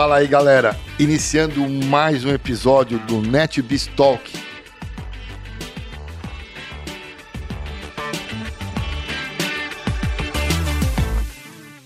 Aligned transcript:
Fala 0.00 0.16
aí, 0.16 0.26
galera. 0.26 0.80
Iniciando 0.98 1.60
mais 1.68 2.24
um 2.24 2.30
episódio 2.30 2.98
do 3.00 3.20
NetBiz 3.20 3.86
Talk. 3.88 4.32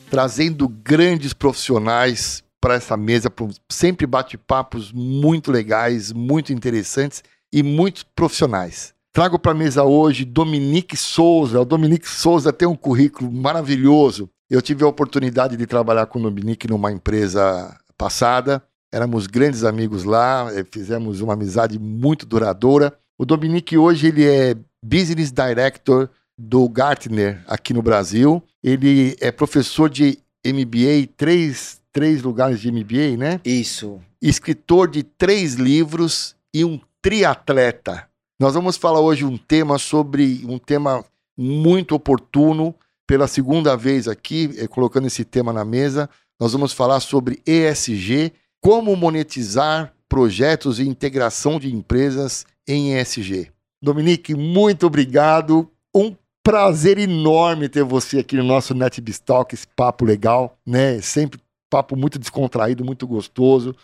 Trazendo 0.09 0.69
grandes 0.69 1.33
profissionais 1.33 2.45
para 2.61 2.75
essa 2.75 2.97
mesa, 2.97 3.29
sempre 3.69 4.07
bate-papos 4.07 4.93
muito 4.93 5.51
legais, 5.51 6.13
muito 6.13 6.53
interessantes 6.53 7.21
e 7.53 7.65
muito 7.65 8.07
profissionais. 8.15 8.95
Trago 9.13 9.41
para 9.41 9.51
a 9.51 9.57
mesa 9.57 9.83
hoje 9.83 10.25
Dominique 10.25 10.97
Souza. 10.97 11.61
O 11.61 11.65
Dominique 11.65 12.09
Souza 12.09 12.53
tem 12.53 12.69
um 12.69 12.77
currículo 12.77 13.33
maravilhoso. 13.33 14.31
Eu 14.49 14.63
tive 14.63 14.85
a 14.85 14.87
oportunidade 14.87 15.57
de 15.57 15.67
trabalhar 15.67 16.07
com 16.07 16.21
o 16.21 16.23
Dominique 16.23 16.71
numa 16.71 16.93
empresa 16.93 17.77
passada. 17.97 18.63
Éramos 18.93 19.27
grandes 19.27 19.65
amigos 19.65 20.05
lá, 20.05 20.49
eh, 20.53 20.65
fizemos 20.71 21.21
uma 21.21 21.33
amizade 21.33 21.79
muito 21.79 22.25
duradoura. 22.27 22.97
O 23.19 23.25
Dominique 23.25 23.77
hoje 23.77 24.09
ele 24.09 24.25
é 24.25 24.57
Business 24.83 25.33
Director 25.33 26.09
do 26.39 26.69
Gartner 26.69 27.43
aqui 27.47 27.73
no 27.73 27.83
Brasil. 27.83 28.43
Ele 28.63 29.17
é 29.21 29.31
professor 29.33 29.89
de 29.89 30.19
MBA, 30.45 31.09
três, 31.17 31.81
três 31.93 32.23
lugares 32.23 32.61
de 32.61 32.71
MBA, 32.71 33.17
né? 33.17 33.41
Isso. 33.45 34.01
Escritor 34.21 34.89
de 34.89 35.03
três 35.03 35.55
livros 35.55 36.37
e 36.53 36.65
um 36.65 36.81
triatleta. 37.01 38.09
Nós 38.39 38.55
vamos 38.55 38.77
falar 38.77 39.01
hoje 39.01 39.25
um 39.25 39.37
tema 39.37 39.79
sobre 39.79 40.45
um 40.47 40.59
tema 40.59 41.05
muito 41.37 41.95
oportuno 41.95 42.75
pela 43.07 43.29
segunda 43.29 43.77
vez 43.77 44.09
aqui, 44.09 44.51
eh, 44.57 44.67
colocando 44.67 45.07
esse 45.07 45.25
tema 45.25 45.53
na 45.53 45.65
mesa. 45.65 46.09
Nós 46.41 46.53
vamos 46.53 46.73
falar 46.73 47.01
sobre 47.01 47.41
ESG, 47.47 48.33
como 48.61 48.97
monetizar 48.97 49.93
projetos 50.09 50.79
e 50.79 50.89
integração 50.89 51.59
de 51.59 51.73
empresas 51.73 52.45
em 52.67 52.95
ESG. 52.95 53.51
Dominique, 53.83 54.35
muito 54.35 54.87
obrigado. 54.87 55.71
Um 55.95 56.15
prazer 56.43 56.99
enorme 56.99 57.69
ter 57.69 57.85
você 57.85 58.19
aqui 58.19 58.37
no 58.37 58.45
nosso 58.45 58.75
NetBistalk, 58.75 59.55
esse 59.55 59.67
papo 59.67 60.05
legal, 60.05 60.59
né? 60.67 61.01
Sempre 61.01 61.41
papo 61.71 61.97
muito 61.97 62.19
descontraído, 62.19 62.85
muito 62.85 63.07
gostoso. 63.07 63.75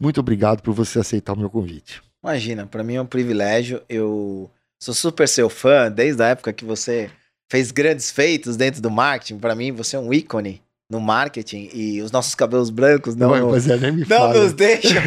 Muito 0.00 0.20
obrigado 0.20 0.62
por 0.62 0.72
você 0.72 0.98
aceitar 0.98 1.32
o 1.32 1.38
meu 1.38 1.50
convite. 1.50 2.02
Imagina, 2.22 2.66
para 2.66 2.84
mim 2.84 2.94
é 2.94 3.02
um 3.02 3.06
privilégio. 3.06 3.82
Eu 3.88 4.50
sou 4.80 4.94
super 4.94 5.26
seu 5.26 5.48
fã 5.48 5.90
desde 5.90 6.22
a 6.22 6.28
época 6.28 6.52
que 6.52 6.64
você 6.64 7.10
fez 7.50 7.70
grandes 7.70 8.10
feitos 8.10 8.56
dentro 8.56 8.80
do 8.80 8.90
marketing. 8.90 9.38
Para 9.38 9.54
mim, 9.54 9.72
você 9.72 9.96
é 9.96 9.98
um 9.98 10.12
ícone 10.12 10.62
no 10.90 11.00
marketing 11.00 11.68
e 11.72 12.00
os 12.00 12.10
nossos 12.10 12.34
cabelos 12.34 12.70
brancos 12.70 13.14
não, 13.14 13.28
não, 13.28 13.54
é, 13.54 13.76
nem 13.76 13.92
me 13.92 14.06
não 14.06 14.32
nos 14.32 14.54
deixam 14.54 15.02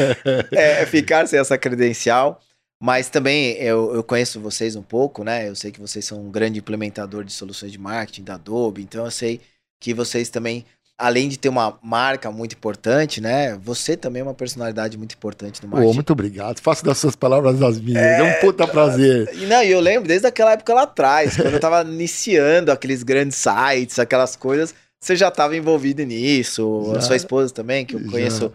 é, 0.50 0.86
ficar 0.86 1.26
sem 1.28 1.38
essa 1.38 1.58
credencial. 1.58 2.40
Mas 2.82 3.08
também 3.08 3.52
eu, 3.54 3.94
eu 3.94 4.02
conheço 4.02 4.38
vocês 4.38 4.76
um 4.76 4.82
pouco, 4.82 5.24
né? 5.24 5.48
Eu 5.48 5.54
sei 5.54 5.70
que 5.70 5.80
vocês 5.80 6.04
são 6.04 6.20
um 6.20 6.30
grande 6.30 6.58
implementador 6.58 7.24
de 7.24 7.32
soluções 7.32 7.72
de 7.72 7.78
marketing 7.78 8.22
da 8.22 8.34
Adobe, 8.34 8.82
então 8.82 9.06
eu 9.06 9.10
sei 9.10 9.40
que 9.80 9.94
vocês 9.94 10.28
também, 10.28 10.62
além 10.98 11.26
de 11.26 11.38
ter 11.38 11.48
uma 11.48 11.78
marca 11.82 12.30
muito 12.30 12.54
importante, 12.54 13.18
né? 13.18 13.56
Você 13.62 13.96
também 13.96 14.20
é 14.20 14.22
uma 14.22 14.34
personalidade 14.34 14.98
muito 14.98 15.14
importante 15.14 15.62
no 15.62 15.70
marketing. 15.70 15.90
Oh, 15.90 15.94
muito 15.94 16.12
obrigado. 16.12 16.60
Faço 16.60 16.84
das 16.84 16.98
suas 16.98 17.16
palavras 17.16 17.62
as 17.62 17.80
minhas. 17.80 18.02
É, 18.02 18.20
é 18.20 18.22
um 18.22 18.40
puta 18.40 18.68
prazer. 18.68 19.30
E 19.34 19.46
não, 19.46 19.62
eu 19.62 19.80
lembro 19.80 20.06
desde 20.06 20.26
aquela 20.26 20.52
época 20.52 20.74
lá 20.74 20.82
atrás, 20.82 21.34
quando 21.34 21.54
eu 21.54 21.60
tava 21.60 21.80
iniciando 21.88 22.70
aqueles 22.70 23.02
grandes 23.02 23.38
sites, 23.38 23.98
aquelas 23.98 24.36
coisas 24.36 24.74
você 25.06 25.14
já 25.14 25.28
estava 25.28 25.56
envolvido 25.56 26.02
nisso, 26.02 26.90
já, 26.92 26.98
a 26.98 27.00
sua 27.00 27.16
esposa 27.16 27.54
também, 27.54 27.86
que 27.86 27.94
eu 27.94 28.04
conheço 28.10 28.52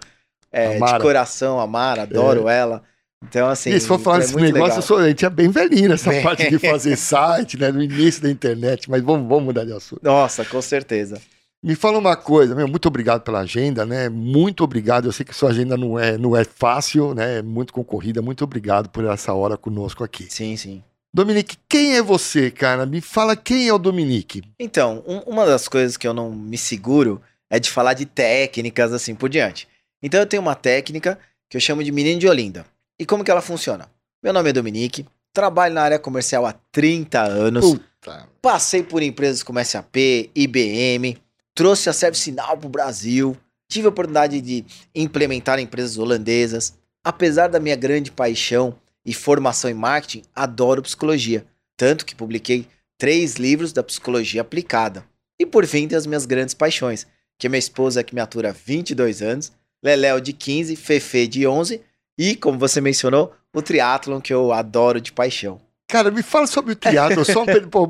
é, 0.51 0.77
de 0.77 0.99
coração, 0.99 1.59
a 1.61 1.65
Mara, 1.65 2.03
adoro 2.03 2.49
é. 2.49 2.57
ela. 2.57 2.83
Então, 3.23 3.47
assim. 3.47 3.69
E 3.69 3.79
se 3.79 3.87
for 3.87 3.99
falar 3.99 4.17
é 4.17 4.19
desse 4.21 4.35
negócio, 4.35 4.61
legal. 4.61 4.77
eu 4.77 4.81
sou, 4.81 4.97
a 4.97 5.07
gente 5.07 5.25
é 5.25 5.29
bem 5.29 5.49
velhinho 5.49 5.89
nessa 5.89 6.09
bem... 6.09 6.21
parte 6.21 6.49
de 6.49 6.59
fazer 6.59 6.97
site, 6.97 7.57
né? 7.57 7.71
No 7.71 7.81
início 7.81 8.21
da 8.21 8.29
internet, 8.29 8.89
mas 8.89 9.01
vamos, 9.01 9.29
vamos 9.29 9.45
mudar 9.45 9.63
de 9.63 9.71
assunto. 9.71 10.01
Nossa, 10.03 10.43
com 10.43 10.61
certeza. 10.61 11.21
Me 11.63 11.75
fala 11.75 11.99
uma 11.99 12.15
coisa, 12.15 12.55
meu, 12.55 12.67
muito 12.67 12.87
obrigado 12.87 13.21
pela 13.21 13.39
agenda, 13.39 13.85
né? 13.85 14.09
Muito 14.09 14.63
obrigado. 14.63 15.05
Eu 15.05 15.11
sei 15.11 15.23
que 15.23 15.33
sua 15.33 15.51
agenda 15.51 15.77
não 15.77 15.97
é, 15.97 16.17
não 16.17 16.35
é 16.35 16.43
fácil, 16.43 17.13
né? 17.13 17.37
É 17.37 17.41
muito 17.41 17.71
concorrida. 17.71 18.21
Muito 18.21 18.43
obrigado 18.43 18.89
por 18.89 19.05
essa 19.05 19.31
hora 19.33 19.55
conosco 19.55 20.03
aqui. 20.03 20.25
Sim, 20.27 20.57
sim. 20.57 20.83
Dominique, 21.13 21.57
quem 21.67 21.97
é 21.97 22.01
você, 22.01 22.49
cara? 22.49 22.85
Me 22.85 23.01
fala 23.01 23.35
quem 23.35 23.67
é 23.67 23.73
o 23.73 23.77
Dominique. 23.77 24.41
Então, 24.57 25.03
um, 25.05 25.17
uma 25.31 25.45
das 25.45 25.67
coisas 25.67 25.97
que 25.97 26.07
eu 26.07 26.13
não 26.13 26.31
me 26.31 26.57
seguro 26.57 27.21
é 27.49 27.59
de 27.59 27.69
falar 27.69 27.93
de 27.93 28.05
técnicas 28.05 28.93
assim 28.93 29.13
por 29.13 29.29
diante. 29.29 29.67
Então 30.01 30.21
eu 30.21 30.25
tenho 30.25 30.41
uma 30.41 30.55
técnica 30.55 31.19
que 31.49 31.57
eu 31.57 31.61
chamo 31.61 31.83
de 31.83 31.91
menino 31.91 32.17
de 32.17 32.29
Olinda. 32.29 32.65
E 32.97 33.05
como 33.05 33.25
que 33.25 33.29
ela 33.29 33.41
funciona? 33.41 33.89
Meu 34.23 34.31
nome 34.31 34.51
é 34.51 34.53
Dominique, 34.53 35.05
trabalho 35.33 35.73
na 35.73 35.81
área 35.81 35.99
comercial 35.99 36.45
há 36.45 36.53
30 36.71 37.21
anos. 37.21 37.71
Puta. 37.71 38.29
Passei 38.41 38.81
por 38.81 39.03
empresas 39.03 39.43
como 39.43 39.63
SAP, 39.63 39.97
IBM, 40.33 41.17
trouxe 41.53 41.89
a 41.89 41.93
ServiceNow 41.93 42.57
para 42.57 42.67
o 42.67 42.69
Brasil, 42.69 43.35
tive 43.67 43.87
a 43.87 43.89
oportunidade 43.89 44.39
de 44.39 44.65
implementar 44.95 45.59
empresas 45.59 45.97
holandesas. 45.97 46.73
Apesar 47.03 47.47
da 47.47 47.59
minha 47.59 47.75
grande 47.75 48.11
paixão 48.11 48.77
e 49.05 49.13
formação 49.13 49.69
em 49.69 49.73
marketing, 49.73 50.23
adoro 50.35 50.81
psicologia. 50.81 51.45
Tanto 51.77 52.05
que 52.05 52.15
publiquei 52.15 52.67
três 52.97 53.35
livros 53.35 53.73
da 53.73 53.83
psicologia 53.83 54.41
aplicada. 54.41 55.03
E 55.39 55.45
por 55.45 55.65
fim, 55.65 55.87
tem 55.87 55.97
as 55.97 56.05
minhas 56.05 56.25
grandes 56.25 56.53
paixões, 56.53 57.07
que 57.39 57.47
é 57.47 57.49
minha 57.49 57.57
esposa 57.57 58.03
que 58.03 58.13
me 58.13 58.21
atura 58.21 58.49
há 58.49 58.53
22 58.53 59.21
anos, 59.23 59.51
Leléo 59.83 60.21
de 60.21 60.31
15, 60.33 60.75
Fefe 60.75 61.27
de 61.27 61.47
11 61.47 61.81
e, 62.17 62.35
como 62.35 62.59
você 62.59 62.79
mencionou, 62.79 63.33
o 63.51 63.61
triatlon 63.61 64.21
que 64.21 64.31
eu 64.31 64.53
adoro 64.53 65.01
de 65.01 65.11
paixão. 65.11 65.59
Cara, 65.87 66.11
me 66.11 66.21
fala 66.21 66.45
sobre 66.45 66.73
o 66.73 66.75
triatlon, 66.75 67.23
só 67.23 67.41
um 67.41 67.69
pô, 67.69 67.87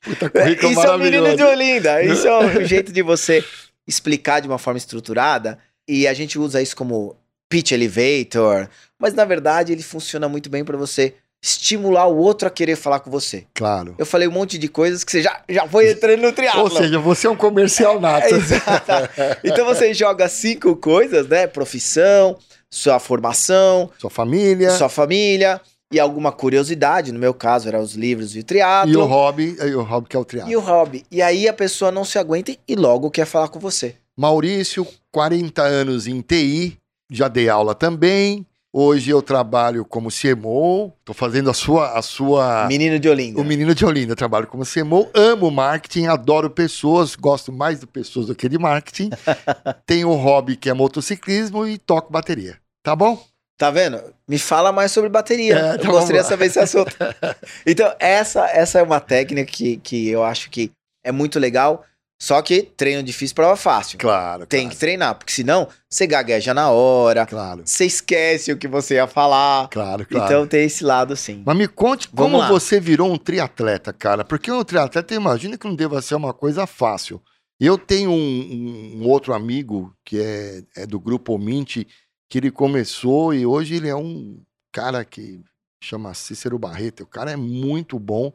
puta 0.00 0.30
currículo 0.30 0.72
Isso 0.72 0.80
é 0.80 0.90
o 0.90 0.98
menino 0.98 1.36
de 1.36 1.42
Olinda, 1.42 2.02
isso 2.02 2.26
é 2.26 2.38
um 2.38 2.64
jeito 2.64 2.90
de 2.90 3.02
você 3.02 3.44
explicar 3.86 4.40
de 4.40 4.48
uma 4.48 4.58
forma 4.58 4.78
estruturada 4.78 5.58
e 5.86 6.08
a 6.08 6.14
gente 6.14 6.38
usa 6.38 6.62
isso 6.62 6.74
como 6.74 7.14
pitch 7.48 7.72
elevator, 7.72 8.68
mas 9.00 9.14
na 9.14 9.24
verdade 9.24 9.72
ele 9.72 9.82
funciona 9.82 10.28
muito 10.28 10.50
bem 10.50 10.64
para 10.64 10.76
você 10.76 11.14
estimular 11.42 12.06
o 12.06 12.16
outro 12.16 12.48
a 12.48 12.50
querer 12.50 12.76
falar 12.76 13.00
com 13.00 13.10
você. 13.10 13.46
Claro. 13.54 13.94
Eu 13.96 14.04
falei 14.04 14.26
um 14.26 14.32
monte 14.32 14.58
de 14.58 14.68
coisas 14.68 15.04
que 15.04 15.12
você 15.12 15.22
já, 15.22 15.40
já 15.48 15.68
foi 15.68 15.92
entrando 15.92 16.22
no 16.22 16.32
triatlo. 16.32 16.62
Ou 16.62 16.70
seja, 16.70 16.98
você 16.98 17.26
é 17.26 17.30
um 17.30 17.36
comercial 17.36 18.00
nato. 18.00 18.26
É, 18.26 18.30
exato. 18.36 19.10
Então 19.44 19.64
você 19.64 19.94
joga 19.94 20.28
cinco 20.28 20.74
coisas, 20.74 21.28
né? 21.28 21.46
Profissão, 21.46 22.36
sua 22.70 22.98
formação, 22.98 23.88
sua 23.98 24.10
família, 24.10 24.72
sua 24.72 24.88
família 24.88 25.60
e 25.90 25.98
alguma 25.98 26.30
curiosidade, 26.30 27.12
no 27.12 27.18
meu 27.18 27.32
caso 27.32 27.68
eram 27.68 27.80
os 27.80 27.94
livros 27.94 28.36
e 28.36 28.40
o 28.40 28.44
triatlo. 28.44 28.92
E 28.92 28.96
o 28.96 29.04
hobby, 29.06 29.56
e 29.58 29.74
o 29.74 29.82
hobby 29.82 30.08
que 30.08 30.16
é 30.16 30.18
o 30.18 30.24
triatlo. 30.24 30.52
E 30.52 30.56
o 30.56 30.60
hobby. 30.60 31.04
E 31.10 31.22
aí 31.22 31.48
a 31.48 31.52
pessoa 31.52 31.90
não 31.90 32.04
se 32.04 32.18
aguenta 32.18 32.54
e 32.66 32.74
logo 32.74 33.10
quer 33.10 33.24
falar 33.24 33.48
com 33.48 33.58
você. 33.58 33.94
Maurício, 34.16 34.86
40 35.12 35.62
anos 35.62 36.06
em 36.06 36.20
TI, 36.20 36.76
já 37.10 37.28
dei 37.28 37.48
aula 37.48 37.74
também. 37.74 38.44
Hoje 38.70 39.10
eu 39.10 39.22
trabalho 39.22 39.82
como 39.82 40.10
CMO, 40.10 40.92
estou 41.00 41.14
fazendo 41.14 41.48
a 41.48 41.54
sua, 41.54 41.98
a 41.98 42.02
sua... 42.02 42.66
Menino 42.68 42.98
de 42.98 43.08
Olinda. 43.08 43.40
O 43.40 43.44
Menino 43.44 43.74
de 43.74 43.84
Olinda, 43.84 44.12
eu 44.12 44.16
trabalho 44.16 44.46
como 44.46 44.62
CMO, 44.62 45.08
amo 45.14 45.50
marketing, 45.50 46.04
adoro 46.04 46.50
pessoas, 46.50 47.16
gosto 47.16 47.50
mais 47.50 47.80
de 47.80 47.86
pessoas 47.86 48.26
do 48.26 48.34
que 48.34 48.46
de 48.46 48.58
marketing. 48.58 49.08
Tenho 49.86 50.10
um 50.10 50.16
hobby 50.16 50.54
que 50.54 50.68
é 50.68 50.74
motociclismo 50.74 51.66
e 51.66 51.78
toco 51.78 52.12
bateria. 52.12 52.58
Tá 52.82 52.94
bom? 52.94 53.18
Tá 53.56 53.70
vendo? 53.70 54.00
Me 54.28 54.38
fala 54.38 54.70
mais 54.70 54.92
sobre 54.92 55.08
bateria. 55.08 55.58
É, 55.58 55.74
então 55.74 55.86
eu 55.86 55.92
gostaria 55.92 56.22
de 56.22 56.28
saber 56.28 56.46
esse 56.46 56.60
assunto. 56.60 56.94
então, 57.66 57.92
essa, 57.98 58.46
essa 58.50 58.78
é 58.78 58.82
uma 58.82 59.00
técnica 59.00 59.50
que, 59.50 59.78
que 59.78 60.08
eu 60.08 60.22
acho 60.22 60.50
que 60.50 60.70
é 61.02 61.10
muito 61.10 61.38
legal. 61.38 61.84
Só 62.20 62.42
que 62.42 62.62
treino 62.62 63.02
difícil, 63.02 63.34
prova 63.34 63.56
fácil. 63.56 63.96
Claro. 63.96 64.44
Tem 64.44 64.62
claro. 64.62 64.74
que 64.74 64.80
treinar, 64.80 65.14
porque 65.14 65.32
senão 65.32 65.68
você 65.88 66.04
gagueja 66.04 66.52
na 66.52 66.70
hora. 66.70 67.24
Claro. 67.24 67.62
Você 67.64 67.84
esquece 67.86 68.50
o 68.50 68.56
que 68.56 68.66
você 68.66 68.94
ia 68.94 69.06
falar. 69.06 69.68
Claro, 69.68 70.04
claro. 70.04 70.24
Então 70.24 70.46
tem 70.46 70.64
esse 70.64 70.82
lado 70.82 71.14
sim. 71.14 71.42
Mas 71.46 71.56
me 71.56 71.68
conte 71.68 72.08
Vamos 72.12 72.32
como 72.32 72.42
lá. 72.42 72.48
você 72.48 72.80
virou 72.80 73.12
um 73.12 73.16
triatleta, 73.16 73.92
cara. 73.92 74.24
Porque 74.24 74.50
um 74.50 74.64
triatleta, 74.64 75.14
imagina 75.14 75.56
que 75.56 75.66
não 75.66 75.76
deva 75.76 76.02
ser 76.02 76.16
uma 76.16 76.34
coisa 76.34 76.66
fácil. 76.66 77.22
Eu 77.60 77.78
tenho 77.78 78.10
um, 78.10 78.96
um 78.96 79.08
outro 79.08 79.32
amigo 79.32 79.94
que 80.04 80.20
é, 80.20 80.62
é 80.76 80.86
do 80.86 80.98
grupo 80.98 81.34
Omint, 81.34 81.84
que 82.28 82.38
ele 82.38 82.50
começou 82.50 83.32
e 83.32 83.46
hoje 83.46 83.76
ele 83.76 83.88
é 83.88 83.96
um 83.96 84.40
cara 84.72 85.04
que 85.04 85.40
chama 85.82 86.14
Cícero 86.14 86.58
Barreto. 86.58 87.04
O 87.04 87.06
cara 87.06 87.30
é 87.30 87.36
muito 87.36 87.98
bom. 87.98 88.32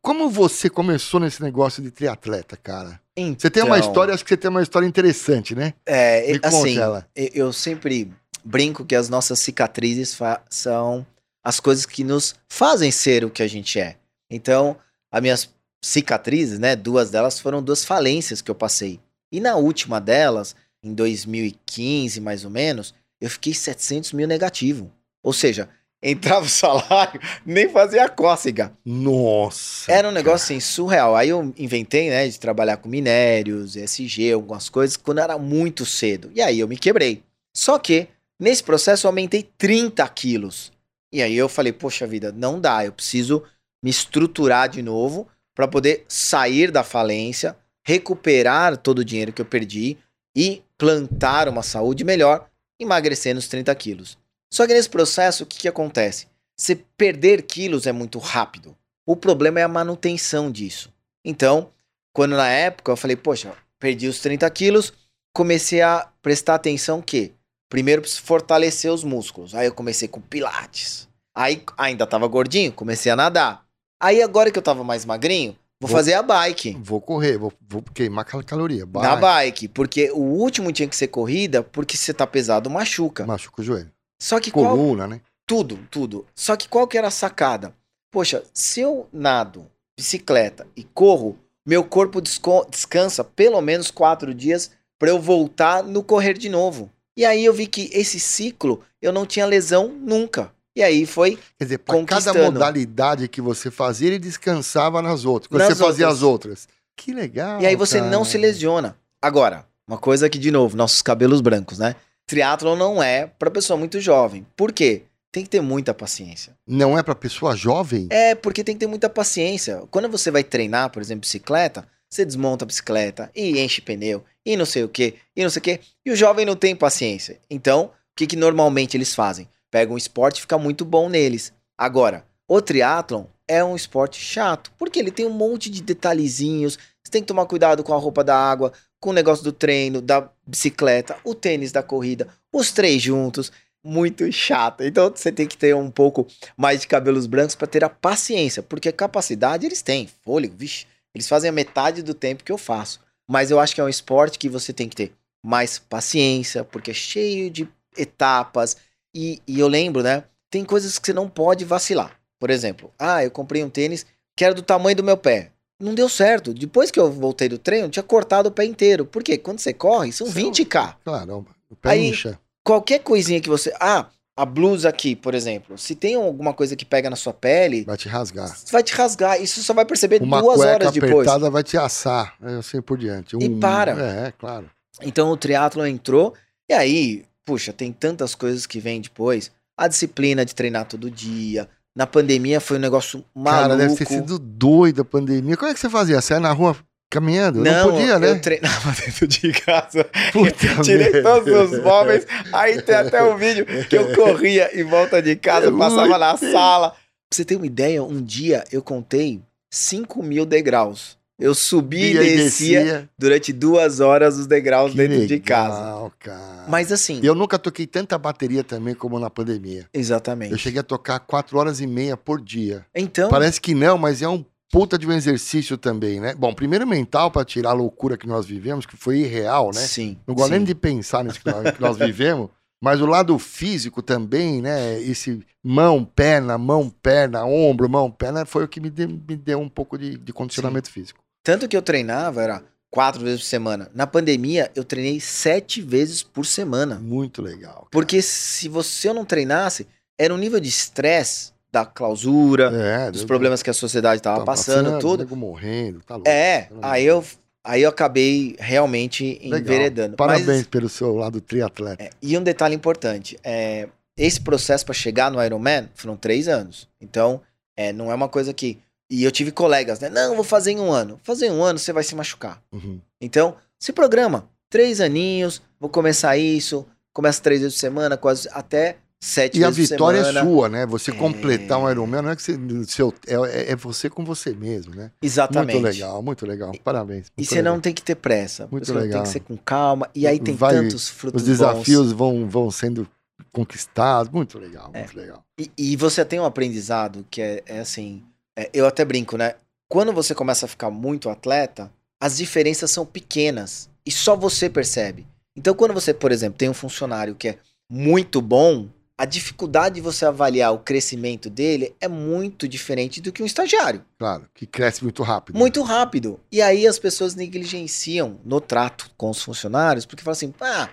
Como 0.00 0.28
você 0.30 0.70
começou 0.70 1.20
nesse 1.20 1.42
negócio 1.42 1.82
de 1.82 1.90
triatleta, 1.90 2.56
cara? 2.56 3.00
Então, 3.16 3.40
você 3.40 3.50
tem 3.50 3.62
uma 3.62 3.78
então 3.78 3.88
história, 3.88 4.14
acho 4.14 4.24
que 4.24 4.30
você 4.30 4.36
tem 4.36 4.50
uma 4.50 4.62
história 4.62 4.86
interessante, 4.86 5.54
né? 5.54 5.74
É, 5.84 6.32
Me 6.32 6.40
assim, 6.42 6.78
ela. 6.78 7.06
eu 7.14 7.52
sempre 7.52 8.12
brinco 8.44 8.84
que 8.84 8.94
as 8.94 9.08
nossas 9.08 9.40
cicatrizes 9.40 10.16
são 10.48 11.06
as 11.44 11.60
coisas 11.60 11.84
que 11.84 12.04
nos 12.04 12.34
fazem 12.48 12.90
ser 12.90 13.24
o 13.24 13.30
que 13.30 13.42
a 13.42 13.48
gente 13.48 13.80
é. 13.80 13.96
Então, 14.30 14.76
as 15.10 15.20
minhas 15.20 15.50
cicatrizes, 15.82 16.58
né, 16.58 16.76
duas 16.76 17.10
delas 17.10 17.40
foram 17.40 17.62
duas 17.62 17.84
falências 17.84 18.40
que 18.40 18.50
eu 18.50 18.54
passei. 18.54 19.00
E 19.32 19.40
na 19.40 19.56
última 19.56 20.00
delas, 20.00 20.54
em 20.82 20.94
2015, 20.94 22.20
mais 22.20 22.44
ou 22.44 22.50
menos, 22.50 22.94
eu 23.20 23.28
fiquei 23.28 23.54
700 23.54 24.12
mil 24.12 24.26
negativo. 24.26 24.90
Ou 25.22 25.32
seja, 25.32 25.68
entrava 26.02 26.46
o 26.46 26.48
salário, 26.48 27.20
nem 27.44 27.68
fazia 27.68 28.08
cócega. 28.08 28.72
Nossa. 28.84 29.90
Era 29.90 30.08
um 30.08 30.12
negócio 30.12 30.44
assim, 30.44 30.60
surreal. 30.60 31.16
Aí 31.16 31.28
eu 31.28 31.52
inventei, 31.56 32.08
né, 32.08 32.26
de 32.28 32.38
trabalhar 32.38 32.76
com 32.78 32.88
minérios, 32.88 33.76
ESG, 33.76 34.32
algumas 34.32 34.68
coisas, 34.68 34.96
quando 34.96 35.20
era 35.20 35.38
muito 35.38 35.84
cedo. 35.84 36.30
E 36.34 36.40
aí 36.40 36.60
eu 36.60 36.68
me 36.68 36.76
quebrei. 36.76 37.22
Só 37.54 37.78
que, 37.78 38.08
nesse 38.40 38.62
processo, 38.62 39.06
eu 39.06 39.10
aumentei 39.10 39.48
30 39.56 40.06
quilos. 40.08 40.72
E 41.12 41.22
aí 41.22 41.36
eu 41.36 41.48
falei, 41.48 41.72
poxa 41.72 42.06
vida, 42.06 42.30
não 42.30 42.60
dá, 42.60 42.84
eu 42.84 42.92
preciso 42.92 43.42
me 43.82 43.90
estruturar 43.90 44.68
de 44.68 44.82
novo 44.82 45.26
para 45.54 45.66
poder 45.66 46.04
sair 46.06 46.70
da 46.70 46.84
falência, 46.84 47.56
recuperar 47.84 48.76
todo 48.76 49.00
o 49.00 49.04
dinheiro 49.04 49.32
que 49.32 49.40
eu 49.40 49.46
perdi 49.46 49.96
e 50.36 50.62
plantar 50.76 51.48
uma 51.48 51.62
saúde 51.62 52.04
melhor, 52.04 52.48
emagrecendo 52.78 53.38
os 53.38 53.48
30 53.48 53.74
quilos. 53.74 54.18
Só 54.52 54.66
que 54.66 54.74
nesse 54.74 54.88
processo, 54.88 55.44
o 55.44 55.46
que, 55.46 55.58
que 55.58 55.68
acontece? 55.68 56.26
Você 56.56 56.74
perder 56.96 57.42
quilos 57.42 57.86
é 57.86 57.92
muito 57.92 58.18
rápido. 58.18 58.76
O 59.06 59.14
problema 59.16 59.60
é 59.60 59.62
a 59.62 59.68
manutenção 59.68 60.50
disso. 60.50 60.92
Então, 61.24 61.70
quando 62.12 62.36
na 62.36 62.48
época 62.48 62.90
eu 62.92 62.96
falei, 62.96 63.16
poxa, 63.16 63.52
perdi 63.78 64.08
os 64.08 64.20
30 64.20 64.48
quilos, 64.50 64.92
comecei 65.34 65.80
a 65.82 66.08
prestar 66.22 66.54
atenção 66.56 67.00
que 67.00 67.32
primeiro 67.70 68.02
preciso 68.02 68.22
fortalecer 68.22 68.90
os 68.92 69.04
músculos. 69.04 69.54
Aí 69.54 69.66
eu 69.66 69.74
comecei 69.74 70.08
com 70.08 70.20
pilates. 70.20 71.08
Aí 71.34 71.62
ainda 71.76 72.06
tava 72.06 72.26
gordinho, 72.26 72.72
comecei 72.72 73.12
a 73.12 73.16
nadar. 73.16 73.64
Aí 74.02 74.22
agora 74.22 74.50
que 74.50 74.58
eu 74.58 74.62
tava 74.62 74.82
mais 74.82 75.04
magrinho, 75.04 75.52
vou, 75.80 75.88
Vou- 75.88 75.96
fazer 75.96 76.14
a 76.14 76.22
bike. 76.22 76.76
Vou 76.80 77.00
correr, 77.00 77.36
vou, 77.36 77.52
vou 77.68 77.82
queimar 77.94 78.24
cal- 78.24 78.42
caloria. 78.42 78.84
Na 78.86 79.14
Vai, 79.14 79.46
bike, 79.50 79.68
porque 79.68 80.10
o 80.10 80.18
último 80.20 80.72
tinha 80.72 80.88
que 80.88 80.96
ser 80.96 81.08
corrida, 81.08 81.62
porque 81.62 81.96
se 81.96 82.04
você 82.04 82.14
tá 82.14 82.26
pesado, 82.26 82.68
machuca. 82.70 83.26
Machuca 83.26 83.60
o 83.62 83.64
joelho. 83.64 83.92
Só 84.18 84.40
que 84.40 84.50
qual, 84.50 84.76
Coluna, 84.76 85.06
né? 85.06 85.20
Tudo, 85.46 85.78
tudo. 85.90 86.26
Só 86.34 86.56
que 86.56 86.68
qual 86.68 86.86
que 86.86 86.98
era 86.98 87.08
a 87.08 87.12
sacada? 87.12 87.74
Poxa, 88.10 88.42
se 88.52 88.80
eu 88.80 89.08
nado, 89.12 89.66
bicicleta 89.96 90.66
e 90.76 90.84
corro, 90.84 91.38
meu 91.66 91.84
corpo 91.84 92.20
descansa 92.20 93.22
pelo 93.22 93.60
menos 93.60 93.90
quatro 93.90 94.34
dias 94.34 94.70
para 94.98 95.10
eu 95.10 95.20
voltar 95.20 95.82
no 95.82 96.02
correr 96.02 96.36
de 96.36 96.48
novo. 96.48 96.90
E 97.16 97.24
aí 97.24 97.44
eu 97.44 97.52
vi 97.52 97.66
que 97.66 97.90
esse 97.92 98.18
ciclo 98.18 98.82
eu 99.00 99.12
não 99.12 99.26
tinha 99.26 99.46
lesão 99.46 99.88
nunca. 99.88 100.52
E 100.74 100.82
aí 100.82 101.04
foi 101.06 101.38
Quer 101.58 101.64
dizer, 101.64 101.78
para 101.78 102.04
cada 102.04 102.32
modalidade 102.32 103.26
que 103.28 103.40
você 103.40 103.70
fazia, 103.70 104.08
ele 104.08 104.18
descansava 104.18 105.02
nas 105.02 105.24
outras. 105.24 105.48
Quando 105.48 105.60
Nas 105.60 105.76
você 105.76 105.84
fazia 105.84 106.06
outras. 106.06 106.16
as 106.18 106.22
outras. 106.22 106.68
Que 106.96 107.12
legal. 107.12 107.60
E 107.60 107.66
aí 107.66 107.74
você 107.74 108.00
não 108.00 108.20
cara. 108.20 108.24
se 108.24 108.38
lesiona. 108.38 108.96
Agora, 109.20 109.66
uma 109.88 109.98
coisa 109.98 110.28
que, 110.28 110.38
de 110.38 110.50
novo, 110.50 110.76
nossos 110.76 111.02
cabelos 111.02 111.40
brancos, 111.40 111.78
né? 111.78 111.96
Triatlon 112.28 112.76
não 112.76 113.02
é 113.02 113.26
pra 113.26 113.50
pessoa 113.50 113.78
muito 113.78 113.98
jovem. 114.02 114.46
Por 114.54 114.70
quê? 114.70 115.04
Tem 115.32 115.44
que 115.44 115.48
ter 115.48 115.62
muita 115.62 115.94
paciência. 115.94 116.54
Não 116.66 116.98
é 116.98 117.02
para 117.02 117.14
pessoa 117.14 117.56
jovem? 117.56 118.06
É, 118.10 118.34
porque 118.34 118.62
tem 118.62 118.74
que 118.74 118.80
ter 118.80 118.86
muita 118.86 119.08
paciência. 119.08 119.82
Quando 119.90 120.10
você 120.10 120.30
vai 120.30 120.44
treinar, 120.44 120.90
por 120.90 121.00
exemplo, 121.00 121.22
bicicleta, 121.22 121.88
você 122.08 122.26
desmonta 122.26 122.66
a 122.66 122.66
bicicleta 122.66 123.30
e 123.34 123.58
enche 123.58 123.80
pneu 123.80 124.22
e 124.44 124.58
não 124.58 124.66
sei 124.66 124.84
o 124.84 124.88
que, 124.90 125.14
e 125.34 125.42
não 125.42 125.48
sei 125.48 125.60
o 125.60 125.62
que. 125.62 125.80
E 126.04 126.10
o 126.10 126.16
jovem 126.16 126.44
não 126.44 126.54
tem 126.54 126.76
paciência. 126.76 127.40
Então, 127.48 127.86
o 127.86 127.90
que, 128.14 128.26
que 128.26 128.36
normalmente 128.36 128.94
eles 128.94 129.14
fazem? 129.14 129.48
Pegam 129.70 129.94
um 129.94 129.98
esporte 129.98 130.36
e 130.36 130.40
fica 130.42 130.58
muito 130.58 130.84
bom 130.84 131.08
neles. 131.08 131.50
Agora, 131.78 132.26
o 132.46 132.60
triatlon 132.60 133.24
é 133.46 133.64
um 133.64 133.74
esporte 133.74 134.20
chato, 134.20 134.70
porque 134.78 134.98
ele 134.98 135.10
tem 135.10 135.24
um 135.24 135.30
monte 135.30 135.70
de 135.70 135.82
detalhezinhos. 135.82 136.78
Você 137.02 137.10
tem 137.10 137.22
que 137.22 137.28
tomar 137.28 137.46
cuidado 137.46 137.82
com 137.82 137.94
a 137.94 137.98
roupa 137.98 138.22
da 138.22 138.36
água, 138.36 138.72
com 139.00 139.10
o 139.10 139.12
negócio 139.12 139.44
do 139.44 139.52
treino, 139.52 140.00
da 140.00 140.28
bicicleta, 140.46 141.16
o 141.24 141.34
tênis 141.34 141.72
da 141.72 141.82
corrida, 141.82 142.28
os 142.52 142.72
três 142.72 143.02
juntos. 143.02 143.52
Muito 143.84 144.30
chato. 144.32 144.82
Então 144.82 145.10
você 145.14 145.30
tem 145.30 145.46
que 145.46 145.56
ter 145.56 145.74
um 145.74 145.90
pouco 145.90 146.26
mais 146.56 146.80
de 146.80 146.88
cabelos 146.88 147.26
brancos 147.26 147.54
para 147.54 147.68
ter 147.68 147.84
a 147.84 147.88
paciência, 147.88 148.62
porque 148.62 148.90
capacidade 148.90 149.64
eles 149.64 149.82
têm, 149.82 150.08
fôlego, 150.24 150.56
vixe, 150.56 150.84
eles 151.14 151.28
fazem 151.28 151.48
a 151.48 151.52
metade 151.52 152.02
do 152.02 152.12
tempo 152.12 152.42
que 152.42 152.52
eu 152.52 152.58
faço. 152.58 153.00
Mas 153.28 153.50
eu 153.50 153.60
acho 153.60 153.74
que 153.74 153.80
é 153.80 153.84
um 153.84 153.88
esporte 153.88 154.38
que 154.38 154.48
você 154.48 154.72
tem 154.72 154.88
que 154.88 154.96
ter 154.96 155.12
mais 155.44 155.78
paciência, 155.78 156.64
porque 156.64 156.90
é 156.90 156.94
cheio 156.94 157.50
de 157.50 157.68
etapas. 157.96 158.76
E, 159.14 159.40
e 159.46 159.60
eu 159.60 159.68
lembro, 159.68 160.02
né? 160.02 160.24
Tem 160.50 160.64
coisas 160.64 160.98
que 160.98 161.06
você 161.06 161.12
não 161.12 161.28
pode 161.28 161.64
vacilar. 161.64 162.18
Por 162.38 162.50
exemplo, 162.50 162.92
ah, 162.98 163.22
eu 163.24 163.30
comprei 163.30 163.62
um 163.62 163.70
tênis 163.70 164.06
que 164.36 164.44
era 164.44 164.54
do 164.54 164.62
tamanho 164.62 164.96
do 164.96 165.04
meu 165.04 165.16
pé. 165.16 165.52
Não 165.80 165.94
deu 165.94 166.08
certo. 166.08 166.52
Depois 166.52 166.90
que 166.90 166.98
eu 166.98 167.10
voltei 167.10 167.48
do 167.48 167.58
treino, 167.58 167.86
eu 167.86 167.90
tinha 167.90 168.02
cortado 168.02 168.48
o 168.48 168.52
pé 168.52 168.64
inteiro. 168.64 169.04
Por 169.06 169.22
quê? 169.22 169.38
Quando 169.38 169.60
você 169.60 169.72
corre, 169.72 170.10
são 170.12 170.26
São- 170.26 170.34
20k. 170.34 170.96
Claro, 171.04 171.46
o 171.70 171.76
pé 171.76 171.90
Aí- 171.90 172.08
incha. 172.08 172.38
Qualquer 172.64 172.98
coisinha 172.98 173.40
que 173.40 173.48
você. 173.48 173.72
Ah, 173.80 174.06
a 174.36 174.44
blusa 174.44 174.88
aqui, 174.88 175.16
por 175.16 175.34
exemplo. 175.34 175.78
Se 175.78 175.94
tem 175.94 176.16
alguma 176.16 176.52
coisa 176.52 176.76
que 176.76 176.84
pega 176.84 177.08
na 177.08 177.16
sua 177.16 177.32
pele, 177.32 177.84
Vai 177.84 177.96
te 177.96 178.08
rasgar. 178.08 178.54
vai 178.70 178.82
te 178.82 178.92
rasgar. 178.94 179.40
Isso 179.42 179.62
só 179.62 179.72
vai 179.72 179.84
perceber 179.84 180.20
Uma 180.22 180.40
duas 180.42 180.56
cueca 180.56 180.72
horas 180.74 180.92
depois. 180.92 181.12
apertada 181.12 181.50
vai 181.50 181.62
te 181.62 181.76
assar. 181.78 182.34
É 182.42 182.54
assim 182.56 182.82
por 182.82 182.98
diante. 182.98 183.36
E 183.40 183.48
para. 183.58 183.92
É, 183.92 184.32
claro. 184.32 184.70
Então 185.00 185.30
o 185.30 185.36
triatlo 185.36 185.86
entrou. 185.86 186.34
E 186.68 186.74
aí, 186.74 187.24
puxa, 187.44 187.72
tem 187.72 187.90
tantas 187.92 188.34
coisas 188.34 188.66
que 188.66 188.78
vêm 188.80 189.00
depois. 189.00 189.50
A 189.76 189.88
disciplina 189.88 190.44
de 190.44 190.54
treinar 190.54 190.86
todo 190.86 191.10
dia. 191.10 191.68
Na 191.98 192.06
pandemia 192.06 192.60
foi 192.60 192.76
um 192.76 192.80
negócio 192.80 193.24
maluco. 193.34 193.62
Cara, 193.62 193.76
deve 193.76 193.96
ter 193.96 194.06
sido 194.06 194.38
doido 194.38 195.02
a 195.02 195.04
pandemia. 195.04 195.56
Como 195.56 195.68
é 195.68 195.74
que 195.74 195.80
você 195.80 195.90
fazia? 195.90 196.20
Você 196.20 196.32
ia 196.32 196.38
na 196.38 196.52
rua 196.52 196.76
caminhando? 197.10 197.58
Não, 197.60 197.88
Não, 197.88 197.90
podia, 197.90 198.20
né? 198.20 198.30
eu 198.30 198.40
treinava 198.40 198.92
dentro 199.04 199.26
de 199.26 199.52
casa. 199.52 200.04
Puta 200.32 200.80
Tirei 200.84 201.10
merda. 201.10 201.22
todos 201.24 201.72
os 201.72 201.82
móveis. 201.82 202.24
Aí 202.52 202.80
tem 202.82 202.94
até 202.94 203.20
um 203.24 203.36
vídeo 203.36 203.66
que 203.90 203.98
eu 203.98 204.14
corria 204.14 204.70
em 204.80 204.84
volta 204.84 205.20
de 205.20 205.34
casa, 205.34 205.72
passava 205.72 206.16
na 206.16 206.36
sala. 206.36 206.90
Pra 206.90 206.98
você 207.32 207.44
ter 207.44 207.56
uma 207.56 207.66
ideia, 207.66 208.00
um 208.04 208.22
dia 208.22 208.62
eu 208.70 208.80
contei 208.80 209.42
5 209.68 210.22
mil 210.22 210.46
degraus. 210.46 211.17
Eu 211.38 211.54
subi 211.54 211.98
e 211.98 212.14
Ia 212.14 212.22
e 212.22 212.36
descia 212.36 213.08
durante 213.16 213.52
duas 213.52 214.00
horas 214.00 214.36
os 214.36 214.46
degraus 214.46 214.90
Que 214.90 214.96
dentro 214.96 215.26
de 215.26 215.38
casa. 215.38 215.78
legal, 215.78 216.12
cara. 216.18 216.66
Mas 216.68 216.90
assim, 216.90 217.20
eu 217.22 217.34
nunca 217.34 217.58
toquei 217.58 217.86
tanta 217.86 218.18
bateria 218.18 218.64
também 218.64 218.94
como 218.94 219.20
na 219.20 219.30
pandemia. 219.30 219.86
exatamente. 219.94 220.50
Eu 220.52 220.58
cheguei 220.58 220.80
a 220.80 220.84
tocar 220.84 221.20
quatro 221.20 221.56
horas 221.58 221.80
e 221.80 221.86
meia 221.86 222.16
por 222.16 222.40
dia. 222.40 222.84
Então, 222.94 223.30
Parece 223.30 223.60
que 223.60 223.72
não, 223.72 223.96
mas 223.96 224.20
é 224.20 224.28
um 224.28 224.44
puta 224.70 224.98
de 224.98 225.06
um 225.06 225.12
exercício 225.12 225.78
também, 225.78 226.20
né? 226.20 226.34
Bom, 226.34 226.52
primeiro 226.52 226.86
mental 226.86 227.30
pra 227.30 227.44
tirar 227.44 227.70
a 227.70 227.74
loucura 227.74 228.18
que 228.18 228.26
nós 228.26 228.44
vivemos, 228.44 228.84
que 228.84 228.96
foi 228.96 229.18
irreal, 229.20 229.70
né? 229.72 229.80
sim. 229.80 230.18
Não 230.26 230.34
gosto 230.34 230.48
sim. 230.48 230.56
nem 230.56 230.64
de 230.64 230.74
pensar 230.74 231.24
nisso 231.24 231.40
que 231.40 231.50
nós, 231.50 231.70
que 231.70 231.80
nós 231.80 231.96
vivemos. 231.96 232.50
Mas 232.82 233.00
o 233.00 233.06
lado 233.06 233.36
físico 233.38 234.02
também, 234.02 234.60
né? 234.62 235.00
Esse 235.00 235.40
mão, 235.64 236.04
perna, 236.04 236.56
mão, 236.56 236.88
perna, 236.88 237.44
ombro, 237.44 237.88
mão, 237.88 238.10
perna, 238.10 238.46
foi 238.46 238.64
o 238.64 238.68
que 238.68 238.80
me 238.80 238.88
deu, 238.88 239.08
me 239.08 239.36
deu 239.36 239.58
um 239.58 239.68
pouco 239.68 239.98
de, 239.98 240.16
de 240.16 240.32
condicionamento 240.32 240.90
físico. 240.90 241.20
Tanto 241.48 241.66
que 241.66 241.74
eu 241.74 241.80
treinava 241.80 242.42
era 242.42 242.62
quatro 242.90 243.22
vezes 243.22 243.40
por 243.40 243.46
semana. 243.46 243.90
Na 243.94 244.06
pandemia, 244.06 244.70
eu 244.74 244.84
treinei 244.84 245.18
sete 245.18 245.80
vezes 245.80 246.22
por 246.22 246.44
semana. 246.44 246.96
Muito 246.96 247.40
legal. 247.40 247.72
cara. 247.72 247.86
Porque 247.90 248.20
se 248.20 248.68
você 248.68 249.14
não 249.14 249.24
treinasse, 249.24 249.86
era 250.18 250.34
um 250.34 250.36
nível 250.36 250.60
de 250.60 250.68
estresse 250.68 251.52
da 251.72 251.86
clausura, 251.86 252.70
é, 252.70 253.10
dos 253.10 253.24
problemas 253.24 253.62
que 253.62 253.70
a 253.70 253.72
sociedade 253.72 254.18
estava 254.18 254.40
tá 254.40 254.44
passando, 254.44 254.98
tudo. 254.98 255.20
nego 255.20 255.34
morrendo, 255.34 256.02
tá 256.06 256.16
louco. 256.16 256.28
É, 256.28 256.68
aí 256.82 257.06
eu, 257.06 257.24
aí 257.64 257.80
eu 257.80 257.88
acabei 257.88 258.54
realmente 258.58 259.38
Legal. 259.42 259.60
enveredando. 259.60 260.16
Parabéns 260.16 260.46
Mas, 260.46 260.66
pelo 260.66 260.90
seu 260.90 261.16
lado 261.16 261.40
triatleta. 261.40 262.04
é, 262.04 262.10
e 262.20 262.36
um 262.36 262.42
detalhe 262.42 262.74
importante, 262.74 263.38
é, 263.42 263.88
esse 264.18 264.38
processo 264.38 264.84
para 264.84 264.92
chegar 264.92 265.30
no 265.30 265.42
Ironman 265.42 265.88
foram 265.94 266.14
três 266.14 266.46
anos. 266.46 266.86
Então, 267.00 267.40
é, 267.74 267.90
não 267.90 268.12
é 268.12 268.14
uma 268.14 268.28
coisa 268.28 268.52
que... 268.52 268.78
E 269.10 269.24
eu 269.24 269.30
tive 269.32 269.50
colegas, 269.50 270.00
né? 270.00 270.08
Não, 270.10 270.34
vou 270.34 270.44
fazer 270.44 270.72
em 270.72 270.80
um 270.80 270.90
ano. 270.92 271.18
Fazer 271.22 271.46
em 271.46 271.50
um 271.52 271.62
ano, 271.62 271.78
você 271.78 271.92
vai 271.92 272.02
se 272.04 272.14
machucar. 272.14 272.62
Uhum. 272.72 273.00
Então, 273.20 273.56
se 273.78 273.92
programa. 273.92 274.48
Três 274.70 275.00
aninhos, 275.00 275.62
vou 275.80 275.88
começar 275.88 276.36
isso. 276.36 276.86
Começa 277.12 277.42
três 277.42 277.60
vezes 277.62 277.74
por 277.76 277.80
semana, 277.80 278.16
quase 278.18 278.46
até 278.52 278.98
sete 279.18 279.58
E 279.58 279.64
a 279.64 279.70
vezes 279.70 279.90
vitória 279.90 280.20
por 280.20 280.26
semana. 280.26 280.40
é 280.40 280.52
sua, 280.52 280.68
né? 280.68 280.86
Você 280.86 281.10
É. 281.10 281.14
completar 281.14 281.78
um 281.80 281.90
Ironman 281.90 282.20
não 282.22 282.30
é 282.30 282.36
que 282.36 282.42
você, 282.42 282.54
seu, 282.86 283.12
é, 283.26 283.72
é 283.72 283.74
você 283.76 284.10
com 284.10 284.24
você 284.26 284.52
mesmo, 284.52 284.94
né? 284.94 285.10
Exatamente. 285.22 285.72
Muito 285.80 285.84
legal, 285.86 286.22
muito 286.22 286.46
legal. 286.46 286.72
Parabéns. 286.84 287.28
E 287.28 287.30
muito 287.40 287.48
você 287.48 287.54
legal. 287.56 287.72
não 287.74 287.80
tem 287.80 287.94
que 287.94 288.02
ter 288.02 288.14
pressa. 288.14 288.68
Muito 288.70 288.86
você 288.86 288.92
não 288.92 289.00
tem 289.00 289.08
legal. 289.08 289.22
que 289.24 289.28
ser 289.30 289.40
com 289.40 289.56
calma. 289.56 290.08
E 290.14 290.26
aí 290.26 290.38
tem 290.38 290.54
Vai- 290.54 290.74
tantos 290.74 291.08
frutos 291.08 291.40
Os 291.42 291.48
desafios 291.48 292.12
vão, 292.12 292.46
vão 292.46 292.70
sendo 292.70 293.08
conquistados. 293.52 294.30
Muito 294.30 294.58
legal, 294.58 294.90
É. 294.92 294.98
muito 295.00 295.16
legal. 295.18 295.42
bons. 295.58 295.66
E, 295.78 295.92
e 295.92 295.96
você 295.96 296.24
tem 296.24 296.38
um 296.38 296.44
aprendizado 296.44 297.26
que 297.30 297.40
é, 297.40 297.62
é 297.66 297.80
assim... 297.80 298.22
é, 298.58 298.68
eu 298.72 298.86
até 298.86 299.04
brinco, 299.04 299.36
né? 299.36 299.54
Quando 299.88 300.12
você 300.12 300.34
começa 300.34 300.66
a 300.66 300.68
ficar 300.68 300.90
muito 300.90 301.30
atleta, 301.30 301.92
as 302.20 302.36
diferenças 302.36 302.90
são 302.90 303.06
pequenas. 303.06 303.88
E 304.04 304.10
só 304.10 304.34
você 304.34 304.68
percebe. 304.68 305.26
Então, 305.56 305.74
quando 305.74 305.94
você, 305.94 306.12
por 306.12 306.32
exemplo, 306.32 306.58
tem 306.58 306.68
um 306.68 306.74
funcionário 306.74 307.36
que 307.36 307.48
é 307.48 307.58
muito 307.88 308.42
bom, 308.42 308.88
a 309.16 309.24
dificuldade 309.24 309.96
de 309.96 310.00
você 310.00 310.24
avaliar 310.24 310.72
o 310.72 310.80
crescimento 310.80 311.48
dele 311.48 311.94
é 312.00 312.08
muito 312.08 312.66
diferente 312.66 313.20
do 313.20 313.32
que 313.32 313.42
um 313.42 313.46
estagiário. 313.46 314.04
Claro, 314.18 314.48
que 314.54 314.66
cresce 314.66 315.04
muito 315.04 315.22
rápido. 315.22 315.56
Muito 315.56 315.82
rápido. 315.82 316.40
E 316.50 316.60
aí 316.60 316.86
as 316.86 316.98
pessoas 316.98 317.34
negligenciam 317.34 318.40
no 318.44 318.60
trato 318.60 319.10
com 319.16 319.30
os 319.30 319.42
funcionários, 319.42 320.04
porque 320.04 320.22
falam 320.22 320.32
assim: 320.32 320.54
ah, 320.60 320.88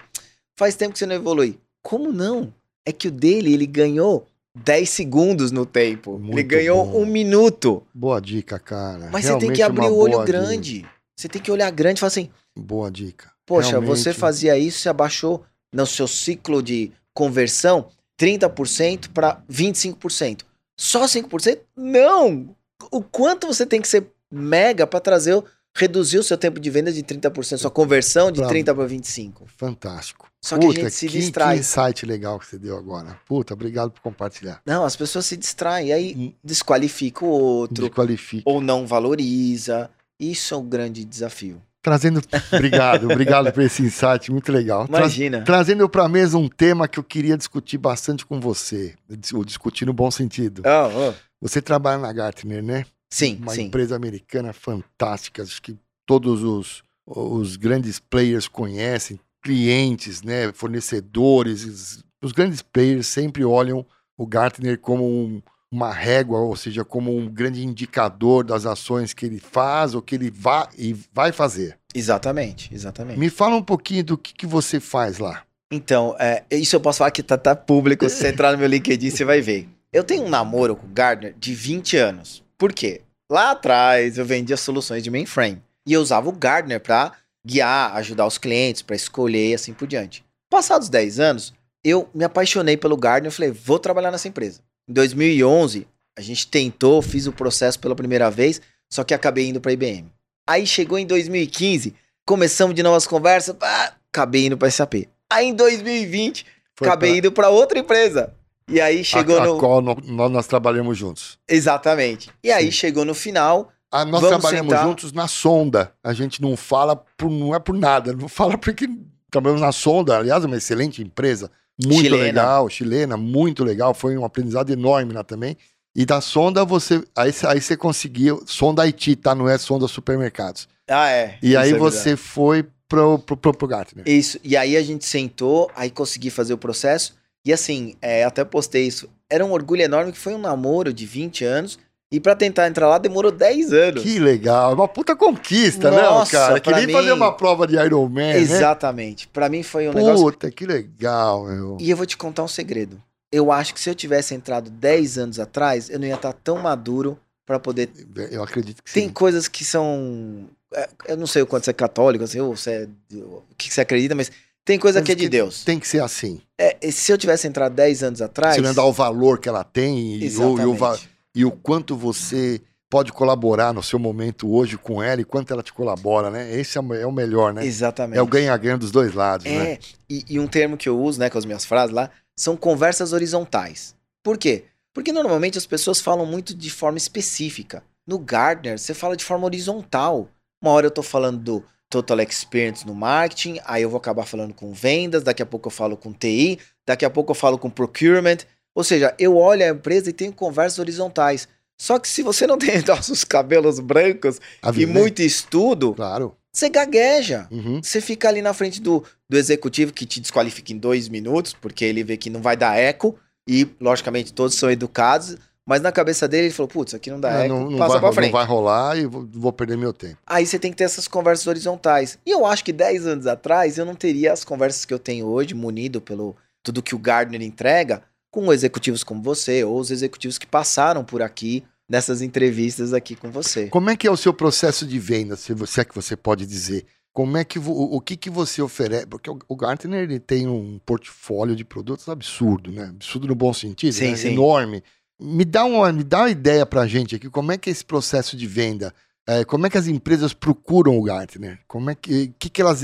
faz 0.55 0.75
tempo 0.75 0.93
que 0.93 0.99
você 0.99 1.05
não 1.05 1.15
evolui. 1.15 1.59
Como 1.81 2.11
não? 2.11 2.53
É 2.85 2.91
que 2.91 3.07
o 3.07 3.11
dele, 3.11 3.53
ele 3.53 3.65
ganhou 3.65 4.27
10 4.55 4.89
segundos 4.89 5.51
no 5.51 5.65
tempo. 5.65 6.17
Muito 6.17 6.33
ele 6.35 6.43
ganhou 6.43 6.85
bom. 6.85 7.01
um 7.01 7.05
minuto. 7.05 7.83
Boa 7.93 8.19
dica, 8.21 8.57
cara. 8.57 9.09
Mas 9.11 9.25
você 9.25 9.31
tem 9.31 9.39
Realmente 9.39 9.55
que 9.57 9.61
abrir 9.61 9.87
o 9.89 9.95
olho 9.97 10.23
grande. 10.23 10.85
Você 11.17 11.27
tem 11.27 11.41
que 11.41 11.51
olhar 11.51 11.69
grande 11.71 11.99
e 11.99 12.01
falar 12.01 12.07
assim: 12.07 12.23
Dica. 12.23 12.33
Boa 12.57 12.89
dica. 12.89 13.31
Poxa, 13.45 13.69
Realmente, 13.71 13.89
você 13.89 14.13
fazia 14.13 14.57
isso, 14.57 14.79
você 14.79 14.89
abaixou 14.89 15.43
no 15.73 15.85
seu 15.85 16.07
ciclo 16.07 16.63
de 16.63 16.91
conversão 17.13 17.89
30% 18.19 19.09
para 19.13 19.41
25%. 19.51 20.41
Só 20.79 21.05
5%? 21.05 21.59
Não! 21.75 22.55
O 22.91 23.01
quanto 23.01 23.47
você 23.47 23.65
tem 23.65 23.81
que 23.81 23.87
ser 23.87 24.07
mega 24.31 24.85
para 24.87 24.99
trazer, 24.99 25.41
reduzir 25.75 26.17
o 26.17 26.23
seu 26.23 26.37
tempo 26.37 26.59
de 26.59 26.69
venda 26.69 26.91
de 26.91 27.03
30%, 27.03 27.57
sua 27.57 27.71
conversão 27.71 28.31
de 28.31 28.39
Pra- 28.39 28.49
30 28.49 28.73
para 28.75 28.87
25%. 28.87 29.43
Fantástico. 29.57 30.27
Só 30.45 30.59
que 30.59 30.67
Puta, 30.67 30.79
a 30.79 30.83
gente 30.83 30.93
se 30.93 31.07
que, 31.07 31.17
distrai. 31.17 31.55
Que 31.55 31.61
insight 31.61 32.05
legal 32.05 32.37
que 32.37 32.45
você 32.45 32.59
deu 32.59 32.77
agora. 32.77 33.19
Puta, 33.25 33.53
obrigado 33.55 33.89
por 33.89 33.99
compartilhar. 34.01 34.61
Não, 34.63 34.85
as 34.85 34.95
pessoas 34.95 35.25
se 35.25 35.35
distraem, 35.35 35.87
e 35.87 35.91
aí 35.93 36.35
desqualifica 36.43 37.25
o 37.25 37.29
outro, 37.29 37.85
Desqualifica. 37.85 38.43
ou 38.45 38.61
não 38.61 38.85
valoriza. 38.85 39.89
Isso 40.19 40.53
é 40.53 40.57
um 40.57 40.65
grande 40.67 41.03
desafio. 41.03 41.59
Trazendo. 41.81 42.21
Obrigado, 42.53 43.05
obrigado 43.11 43.51
por 43.51 43.63
esse 43.63 43.81
insight, 43.83 44.31
muito 44.31 44.51
legal. 44.51 44.87
Tra- 44.87 44.99
Imagina. 44.99 45.41
Trazendo 45.43 45.87
para 45.89 46.05
a 46.05 46.09
mesa 46.09 46.37
um 46.37 46.47
tema 46.47 46.87
que 46.87 46.99
eu 46.99 47.03
queria 47.03 47.35
discutir 47.37 47.77
bastante 47.79 48.25
com 48.25 48.39
você. 48.39 48.93
O 49.33 49.43
discutir 49.43 49.85
no 49.85 49.93
bom 49.93 50.09
sentido. 50.11 50.61
Oh, 50.65 51.09
oh. 51.09 51.13
Você 51.41 51.61
trabalha 51.61 51.97
na 51.99 52.11
Gartner, 52.13 52.63
né? 52.63 52.85
Sim, 53.09 53.37
Uma 53.41 53.53
sim. 53.53 53.63
empresa 53.63 53.95
americana 53.95 54.51
fantástica. 54.51 55.43
Acho 55.43 55.61
que 55.61 55.75
todos 56.07 56.43
os, 56.43 56.83
os 57.05 57.55
grandes 57.55 57.99
players 57.99 58.47
conhecem, 58.47 59.19
clientes, 59.45 60.23
né? 60.23 60.51
Fornecedores. 60.53 62.03
Os, 62.21 62.31
grandes 62.31 62.63
players 62.63 63.05
sempre 63.05 63.45
olham 63.45 63.85
o 64.17 64.25
Gartner 64.25 64.79
como 64.79 65.05
um- 65.05 65.41
uma 65.71 65.91
régua, 65.93 66.39
ou 66.39 66.55
seja, 66.55 66.83
como 66.83 67.15
um 67.15 67.27
grande 67.29 67.63
indicador 67.63 68.43
das 68.43 68.65
ações 68.65 69.13
que 69.13 69.25
ele 69.25 69.39
faz 69.39 69.93
ou 69.93 70.01
que 70.01 70.15
ele 70.15 70.31
vai, 70.31 70.67
e 70.77 70.95
vai 71.13 71.31
fazer. 71.31 71.77
Exatamente, 71.93 72.73
exatamente. 72.73 73.19
Me 73.19 73.29
fala 73.29 73.55
um 73.55 73.61
pouquinho 73.63 74.03
do 74.03 74.17
que, 74.17 74.33
que 74.33 74.47
você 74.47 74.79
faz 74.79 75.19
lá. 75.19 75.43
Então, 75.71 76.15
é, 76.19 76.43
isso 76.51 76.75
eu 76.75 76.79
posso 76.79 76.99
falar 76.99 77.11
que 77.11 77.21
tá, 77.21 77.37
tá 77.37 77.55
público. 77.55 78.07
Se 78.09 78.15
você 78.17 78.29
entrar 78.29 78.51
no 78.53 78.57
meu 78.57 78.67
LinkedIn, 78.67 79.09
você 79.09 79.25
vai 79.25 79.41
ver. 79.41 79.67
Eu 79.91 80.03
tenho 80.03 80.23
um 80.23 80.29
namoro 80.29 80.75
com 80.75 80.87
o 80.87 80.89
Gardner 80.89 81.35
de 81.37 81.53
20 81.53 81.97
anos. 81.97 82.43
Por 82.57 82.71
quê? 82.73 83.01
Lá 83.29 83.51
atrás 83.51 84.17
eu 84.17 84.25
vendia 84.25 84.57
soluções 84.57 85.03
de 85.03 85.11
mainframe. 85.11 85.61
E 85.85 85.93
eu 85.93 86.01
usava 86.01 86.29
o 86.29 86.31
Gardner 86.31 86.79
para 86.79 87.11
guiar, 87.45 87.95
ajudar 87.97 88.25
os 88.25 88.37
clientes, 88.37 88.81
para 88.81 88.95
escolher 88.95 89.49
e 89.51 89.53
assim 89.53 89.73
por 89.73 89.87
diante. 89.87 90.23
Passados 90.49 90.89
10 90.89 91.19
anos, 91.19 91.53
eu 91.83 92.09
me 92.13 92.23
apaixonei 92.23 92.75
pelo 92.77 92.97
Gardner 92.97 93.31
e 93.31 93.35
falei, 93.35 93.51
vou 93.51 93.77
trabalhar 93.79 94.11
nessa 94.11 94.27
empresa. 94.27 94.61
Em 94.89 94.93
2011, 94.93 95.87
a 96.17 96.21
gente 96.21 96.47
tentou, 96.47 97.01
fiz 97.01 97.27
o 97.27 97.33
processo 97.33 97.79
pela 97.79 97.95
primeira 97.95 98.29
vez, 98.31 98.61
só 98.91 99.03
que 99.03 99.13
acabei 99.13 99.47
indo 99.49 99.59
para 99.61 99.71
IBM. 99.73 100.05
Aí 100.47 100.65
chegou 100.65 100.97
em 100.97 101.05
2015, 101.05 101.93
começamos 102.25 102.75
de 102.75 102.81
novas 102.83 103.05
conversas, 103.07 103.55
pá, 103.55 103.95
acabei 104.11 104.45
indo 104.47 104.57
para 104.57 104.69
SAP. 104.69 105.07
Aí 105.31 105.47
em 105.47 105.53
2020, 105.53 106.45
Foi 106.75 106.87
acabei 106.87 107.09
pra- 107.11 107.17
indo 107.19 107.31
para 107.31 107.49
outra 107.49 107.79
empresa. 107.79 108.33
E 108.67 108.79
aí 108.81 109.03
chegou 109.03 109.37
a, 109.39 109.43
a 109.43 109.45
no. 109.45 109.59
qual 109.59 109.81
nó- 109.81 109.97
nós, 110.03 110.31
nós 110.31 110.47
trabalhamos 110.47 110.97
juntos. 110.97 111.37
Exatamente. 111.47 112.29
E 112.43 112.51
aí 112.51 112.65
Sim. 112.65 112.71
chegou 112.71 113.05
no 113.05 113.13
final. 113.13 113.71
Ah, 113.95 114.05
nós 114.05 114.21
Vamos 114.21 114.39
trabalhamos 114.39 114.71
sentar. 114.73 114.87
juntos 114.87 115.11
na 115.13 115.27
sonda. 115.27 115.93
A 116.03 116.11
gente 116.13 116.41
não 116.41 116.57
fala 116.57 116.95
por, 116.95 117.29
não 117.29 117.55
é 117.55 117.59
por 117.59 117.77
nada, 117.77 118.13
não 118.13 118.27
fala 118.27 118.57
porque 118.57 118.87
trabalhamos 119.31 119.61
na 119.61 119.71
sonda. 119.71 120.17
Aliás, 120.17 120.43
é 120.43 120.47
uma 120.47 120.57
excelente 120.57 121.01
empresa, 121.01 121.49
muito 121.81 122.01
Chilena. 122.01 122.23
legal, 122.23 122.69
chilena, 122.69 123.17
muito 123.17 123.63
legal. 123.63 123.93
Foi 123.93 124.17
um 124.17 124.25
aprendizado 124.25 124.69
enorme 124.71 125.13
lá 125.13 125.23
também. 125.23 125.57
E 125.95 126.05
da 126.05 126.19
sonda 126.19 126.65
você, 126.65 127.01
aí, 127.15 127.33
aí 127.47 127.61
você 127.61 127.77
conseguiu, 127.77 128.43
sonda 128.45 128.81
Haiti, 128.81 129.15
tá? 129.15 129.33
Não 129.33 129.47
é 129.47 129.57
sonda 129.57 129.87
supermercados. 129.87 130.67
Ah, 130.89 131.09
é. 131.09 131.37
E 131.41 131.51
Isso 131.51 131.57
aí 131.59 131.71
é 131.71 131.77
você 131.77 132.17
foi 132.17 132.65
pro, 132.89 133.17
pro, 133.19 133.37
pro, 133.37 133.53
pro 133.53 133.67
Gartner. 133.67 134.05
Isso. 134.07 134.37
E 134.43 134.57
aí 134.57 134.75
a 134.75 134.83
gente 134.83 135.05
sentou, 135.05 135.71
aí 135.75 135.89
consegui 135.89 136.29
fazer 136.29 136.53
o 136.53 136.57
processo. 136.57 137.15
E 137.45 137.53
assim, 137.53 137.95
é, 138.01 138.25
até 138.25 138.43
postei 138.43 138.85
isso. 138.85 139.09
Era 139.29 139.45
um 139.45 139.51
orgulho 139.53 139.81
enorme 139.81 140.11
que 140.11 140.17
foi 140.17 140.33
um 140.33 140.37
namoro 140.37 140.93
de 140.93 141.05
20 141.05 141.45
anos. 141.45 141.79
E 142.15 142.19
pra 142.19 142.35
tentar 142.35 142.67
entrar 142.67 142.87
lá 142.87 142.97
demorou 142.97 143.31
10 143.31 143.73
anos. 143.73 144.01
Que 144.03 144.19
legal, 144.19 144.73
uma 144.73 144.87
puta 144.87 145.15
conquista, 145.15 145.91
Nossa, 145.91 146.01
não, 146.09 146.25
cara? 146.27 146.59
Que 146.59 146.69
pra 146.69 146.77
nem 146.77 146.87
mim- 146.87 146.93
fazer 146.93 147.11
uma 147.11 147.31
prova 147.33 147.67
de 147.67 147.75
Iron 147.75 148.07
Man, 148.07 148.21
né? 148.33 148.37
Exatamente. 148.39 149.27
Pra 149.27 149.49
mim 149.49 149.63
foi 149.63 149.89
um 149.89 149.93
negócio. 149.93 150.23
Puta, 150.23 150.49
que 150.49 150.65
legal, 150.65 151.45
meu. 151.45 151.77
E 151.79 151.89
eu 151.89 151.97
vou 151.97 152.05
te 152.05 152.15
contar 152.15 152.43
um 152.43 152.47
segredo. 152.47 153.01
Eu 153.31 153.51
acho 153.51 153.73
que 153.73 153.79
se 153.81 153.89
eu 153.89 153.95
tivesse 153.95 154.33
entrado 154.33 154.69
10 154.69 155.17
anos 155.17 155.39
atrás, 155.39 155.89
eu 155.89 155.99
não 155.99 156.07
ia 156.07 156.15
estar 156.15 156.31
tão 156.31 156.57
maduro 156.57 157.19
pra 157.45 157.59
poder. 157.59 157.89
Eu 158.31 158.41
acredito 158.41 158.81
que 158.81 158.93
Tem 158.93 159.07
sim. 159.07 159.13
coisas 159.13 159.47
que 159.47 159.65
são. 159.65 160.45
é, 160.73 160.87
Eu 161.07 161.17
não 161.17 161.27
sei 161.27 161.41
o 161.41 161.45
quanto 161.45 161.65
você 161.65 161.71
é 161.71 161.73
católico, 161.73 162.23
assim, 162.23 162.39
ou 162.39 162.55
você 162.55 162.87
é, 163.11 163.15
o 163.17 163.41
que 163.57 163.73
você 163.73 163.81
acredita, 163.81 164.15
mas 164.15 164.31
tem 164.63 164.79
coisa 164.79 164.99
Mas 164.99 165.05
que 165.05 165.11
é 165.11 165.15
de 165.15 165.27
Deus. 165.27 165.63
Tem 165.65 165.79
que 165.79 165.87
ser 165.87 166.01
assim. 166.01 166.39
É, 166.57 166.77
se 166.91 167.11
eu 167.11 167.17
tivesse 167.17 167.45
entrado 167.47 167.73
10 167.75 168.03
anos 168.03 168.21
atrás. 168.21 168.55
Se 168.55 168.61
não 168.61 168.73
dá 168.73 168.83
o 168.85 168.93
valor 168.93 169.37
que 169.39 169.49
ela 169.49 169.63
tem 169.65 170.15
e, 170.15 170.27
o, 170.37 170.59
e 170.59 170.65
o 170.65 170.73
va- 170.73 170.91
Exatamente. 170.93 171.14
E 171.35 171.43
o 171.43 171.51
quanto 171.51 171.95
você 171.95 172.61
pode 172.89 173.11
colaborar 173.11 173.73
no 173.73 173.83
seu 173.83 173.99
momento 173.99 174.49
hoje 174.49 174.77
com 174.77 175.03
ela 175.03 175.19
e 175.19 175.25
quanto 175.25 175.51
ela 175.51 175.61
te 175.61 175.73
colabora, 175.73 176.29
né? 176.29 176.57
Esse 176.57 176.77
é 176.77 176.81
o, 176.81 176.93
é 176.93 177.05
o 177.05 177.11
melhor, 177.11 177.53
né? 177.53 177.65
Exatamente. 177.65 178.17
É 178.17 178.21
o 178.21 178.27
ganha-ganha 178.27 178.77
dos 178.77 178.89
dois 178.89 179.13
lados, 179.13 179.45
né? 179.45 179.73
É, 179.73 179.79
e, 180.09 180.23
e 180.29 180.39
um 180.39 180.47
termo 180.47 180.77
que 180.77 180.87
eu 180.87 180.97
uso, 180.97 181.19
né, 181.19 181.29
com 181.29 181.37
as 181.37 181.45
minhas 181.45 181.65
frases 181.65 181.93
lá, 181.93 182.09
são 182.35 182.55
conversas 182.55 183.11
horizontais. 183.11 183.95
Por 184.23 184.37
quê? 184.37 184.65
Porque 184.93 185.11
normalmente 185.11 185.57
as 185.57 185.65
pessoas 185.65 185.99
falam 185.99 186.25
muito 186.25 186.55
de 186.55 186.69
forma 186.69 186.97
específica. 186.97 187.83
No 188.07 188.17
Gardner, 188.17 188.79
você 188.79 188.93
fala 188.93 189.17
de 189.17 189.25
forma 189.25 189.45
horizontal. 189.45 190.29
Uma 190.61 190.71
hora 190.71 190.87
eu 190.87 190.91
tô 190.91 191.03
falando 191.03 191.39
do 191.39 191.63
Total 191.89 192.19
Experience 192.21 192.87
no 192.87 192.95
marketing, 192.95 193.59
aí 193.65 193.83
eu 193.83 193.89
vou 193.89 193.97
acabar 193.97 194.25
falando 194.25 194.53
com 194.53 194.73
vendas, 194.73 195.23
daqui 195.23 195.41
a 195.41 195.45
pouco 195.45 195.67
eu 195.67 195.71
falo 195.71 195.97
com 195.97 196.13
TI, 196.13 196.59
daqui 196.85 197.03
a 197.03 197.09
pouco 197.09 197.31
eu 197.31 197.35
falo 197.35 197.57
com 197.57 197.69
procurement. 197.69 198.37
Ou 198.75 198.83
seja, 198.83 199.15
eu 199.17 199.37
olho 199.37 199.63
a 199.63 199.69
empresa 199.69 200.09
e 200.09 200.13
tenho 200.13 200.33
conversas 200.33 200.77
horizontais. 200.79 201.47
Só 201.81 201.97
que 201.97 202.07
se 202.07 202.21
você 202.21 202.45
não 202.45 202.57
tem 202.59 202.83
nossos 202.85 203.23
cabelos 203.23 203.79
brancos 203.79 204.39
e 204.63 204.71
vida, 204.71 204.91
muito 204.91 205.21
estudo, 205.21 205.93
Claro. 205.93 206.35
você 206.53 206.69
gagueja. 206.69 207.47
Uhum. 207.49 207.81
Você 207.81 207.99
fica 208.01 208.27
ali 208.29 208.41
na 208.41 208.53
frente 208.53 208.81
do, 208.81 209.03
do 209.29 209.37
executivo 209.37 209.93
que 209.93 210.05
te 210.05 210.19
desqualifica 210.19 210.71
em 210.73 210.77
dois 210.77 211.07
minutos, 211.09 211.53
porque 211.53 211.83
ele 211.85 212.03
vê 212.03 212.17
que 212.17 212.29
não 212.29 212.41
vai 212.41 212.55
dar 212.57 212.77
eco, 212.77 213.17
e 213.47 213.67
logicamente 213.79 214.33
todos 214.33 214.55
são 214.55 214.71
educados, 214.71 215.37
mas 215.67 215.81
na 215.81 215.91
cabeça 215.91 216.27
dele 216.27 216.47
ele 216.47 216.53
falou: 216.53 216.67
putz, 216.67 216.93
aqui 216.93 217.09
não 217.11 217.19
dá 217.19 217.41
É, 217.41 217.45
eco, 217.45 217.53
não, 217.53 217.69
não 217.71 217.77
passa 217.77 217.91
vai, 217.93 217.99
pra 217.99 218.07
não 218.09 218.13
frente. 218.13 218.31
vai 218.31 218.45
rolar 218.45 218.97
e 218.97 219.05
vou, 219.05 219.27
vou 219.31 219.51
perder 219.53 219.77
meu 219.77 219.93
tempo. 219.93 220.17
Aí 220.25 220.45
você 220.45 220.57
tem 220.59 220.71
que 220.71 220.77
ter 220.77 220.83
essas 220.85 221.07
conversas 221.07 221.45
horizontais. 221.47 222.17
E 222.25 222.31
eu 222.31 222.45
acho 222.45 222.63
que 222.63 222.71
10 222.73 223.05
anos 223.07 223.27
atrás 223.27 223.77
eu 223.77 223.85
não 223.85 223.95
teria 223.95 224.31
as 224.33 224.43
conversas 224.43 224.85
que 224.85 224.93
eu 224.93 224.99
tenho 224.99 225.25
hoje, 225.27 225.53
munido 225.53 225.99
pelo 226.01 226.35
tudo 226.63 226.81
que 226.81 226.95
o 226.95 226.99
Gardner 226.99 227.41
entrega, 227.41 228.01
com 228.35 228.51
executivos 228.51 229.01
como 229.03 229.21
você, 229.21 229.63
ou 229.63 229.79
os 229.79 229.91
executivos 229.91 230.37
que 230.37 230.45
passaram 230.45 231.05
por 231.05 231.21
aqui 231.21 231.63
nessas 231.87 232.21
entrevistas 232.21 232.93
aqui 232.93 233.15
com 233.15 233.31
você. 233.31 233.67
Como 233.67 233.89
é 233.89 233.95
que 233.95 234.05
é 234.05 234.11
o 234.11 234.17
seu 234.17 234.33
processo 234.33 234.85
de 234.85 234.99
venda, 234.99 235.37
se 235.37 235.53
você 235.53 235.81
é 235.81 235.85
que 235.85 235.95
você 235.95 236.17
pode 236.17 236.45
dizer? 236.45 236.85
Como 237.13 237.37
é 237.37 237.45
que 237.45 237.57
o, 237.57 237.71
o 237.71 238.01
que 238.01 238.17
que 238.17 238.29
você 238.29 238.61
oferece? 238.61 239.05
Porque 239.05 239.29
o, 239.29 239.39
o 239.47 239.55
Gartner 239.55 240.03
ele 240.03 240.19
tem 240.19 240.47
um 240.47 240.77
portfólio 240.85 241.55
de 241.55 241.63
produtos 241.63 242.09
absurdo, 242.09 242.71
né? 242.73 242.87
Absurdo 242.89 243.25
no 243.27 243.35
bom 243.35 243.53
sentido, 243.53 243.93
Sim, 243.93 244.11
né? 244.11 244.17
sim. 244.17 244.33
enorme. 244.33 244.83
Me 245.17 245.45
dá 245.45 245.63
uma 245.63 245.93
me 245.93 246.03
dá 246.03 246.23
uma 246.23 246.29
ideia 246.29 246.65
pra 246.65 246.85
gente 246.85 247.15
aqui, 247.15 247.29
como 247.29 247.53
é 247.53 247.57
que 247.57 247.69
é 247.69 247.71
esse 247.71 247.85
processo 247.85 248.35
de 248.35 248.45
venda? 248.45 248.93
É, 249.25 249.45
como 249.45 249.65
é 249.65 249.69
que 249.69 249.77
as 249.77 249.87
empresas 249.87 250.33
procuram 250.33 250.97
o 250.99 251.03
Gartner? 251.03 251.59
Como 251.69 251.89
é 251.89 251.95
que 251.95 252.33
que, 252.37 252.49
que 252.49 252.61
elas 252.61 252.81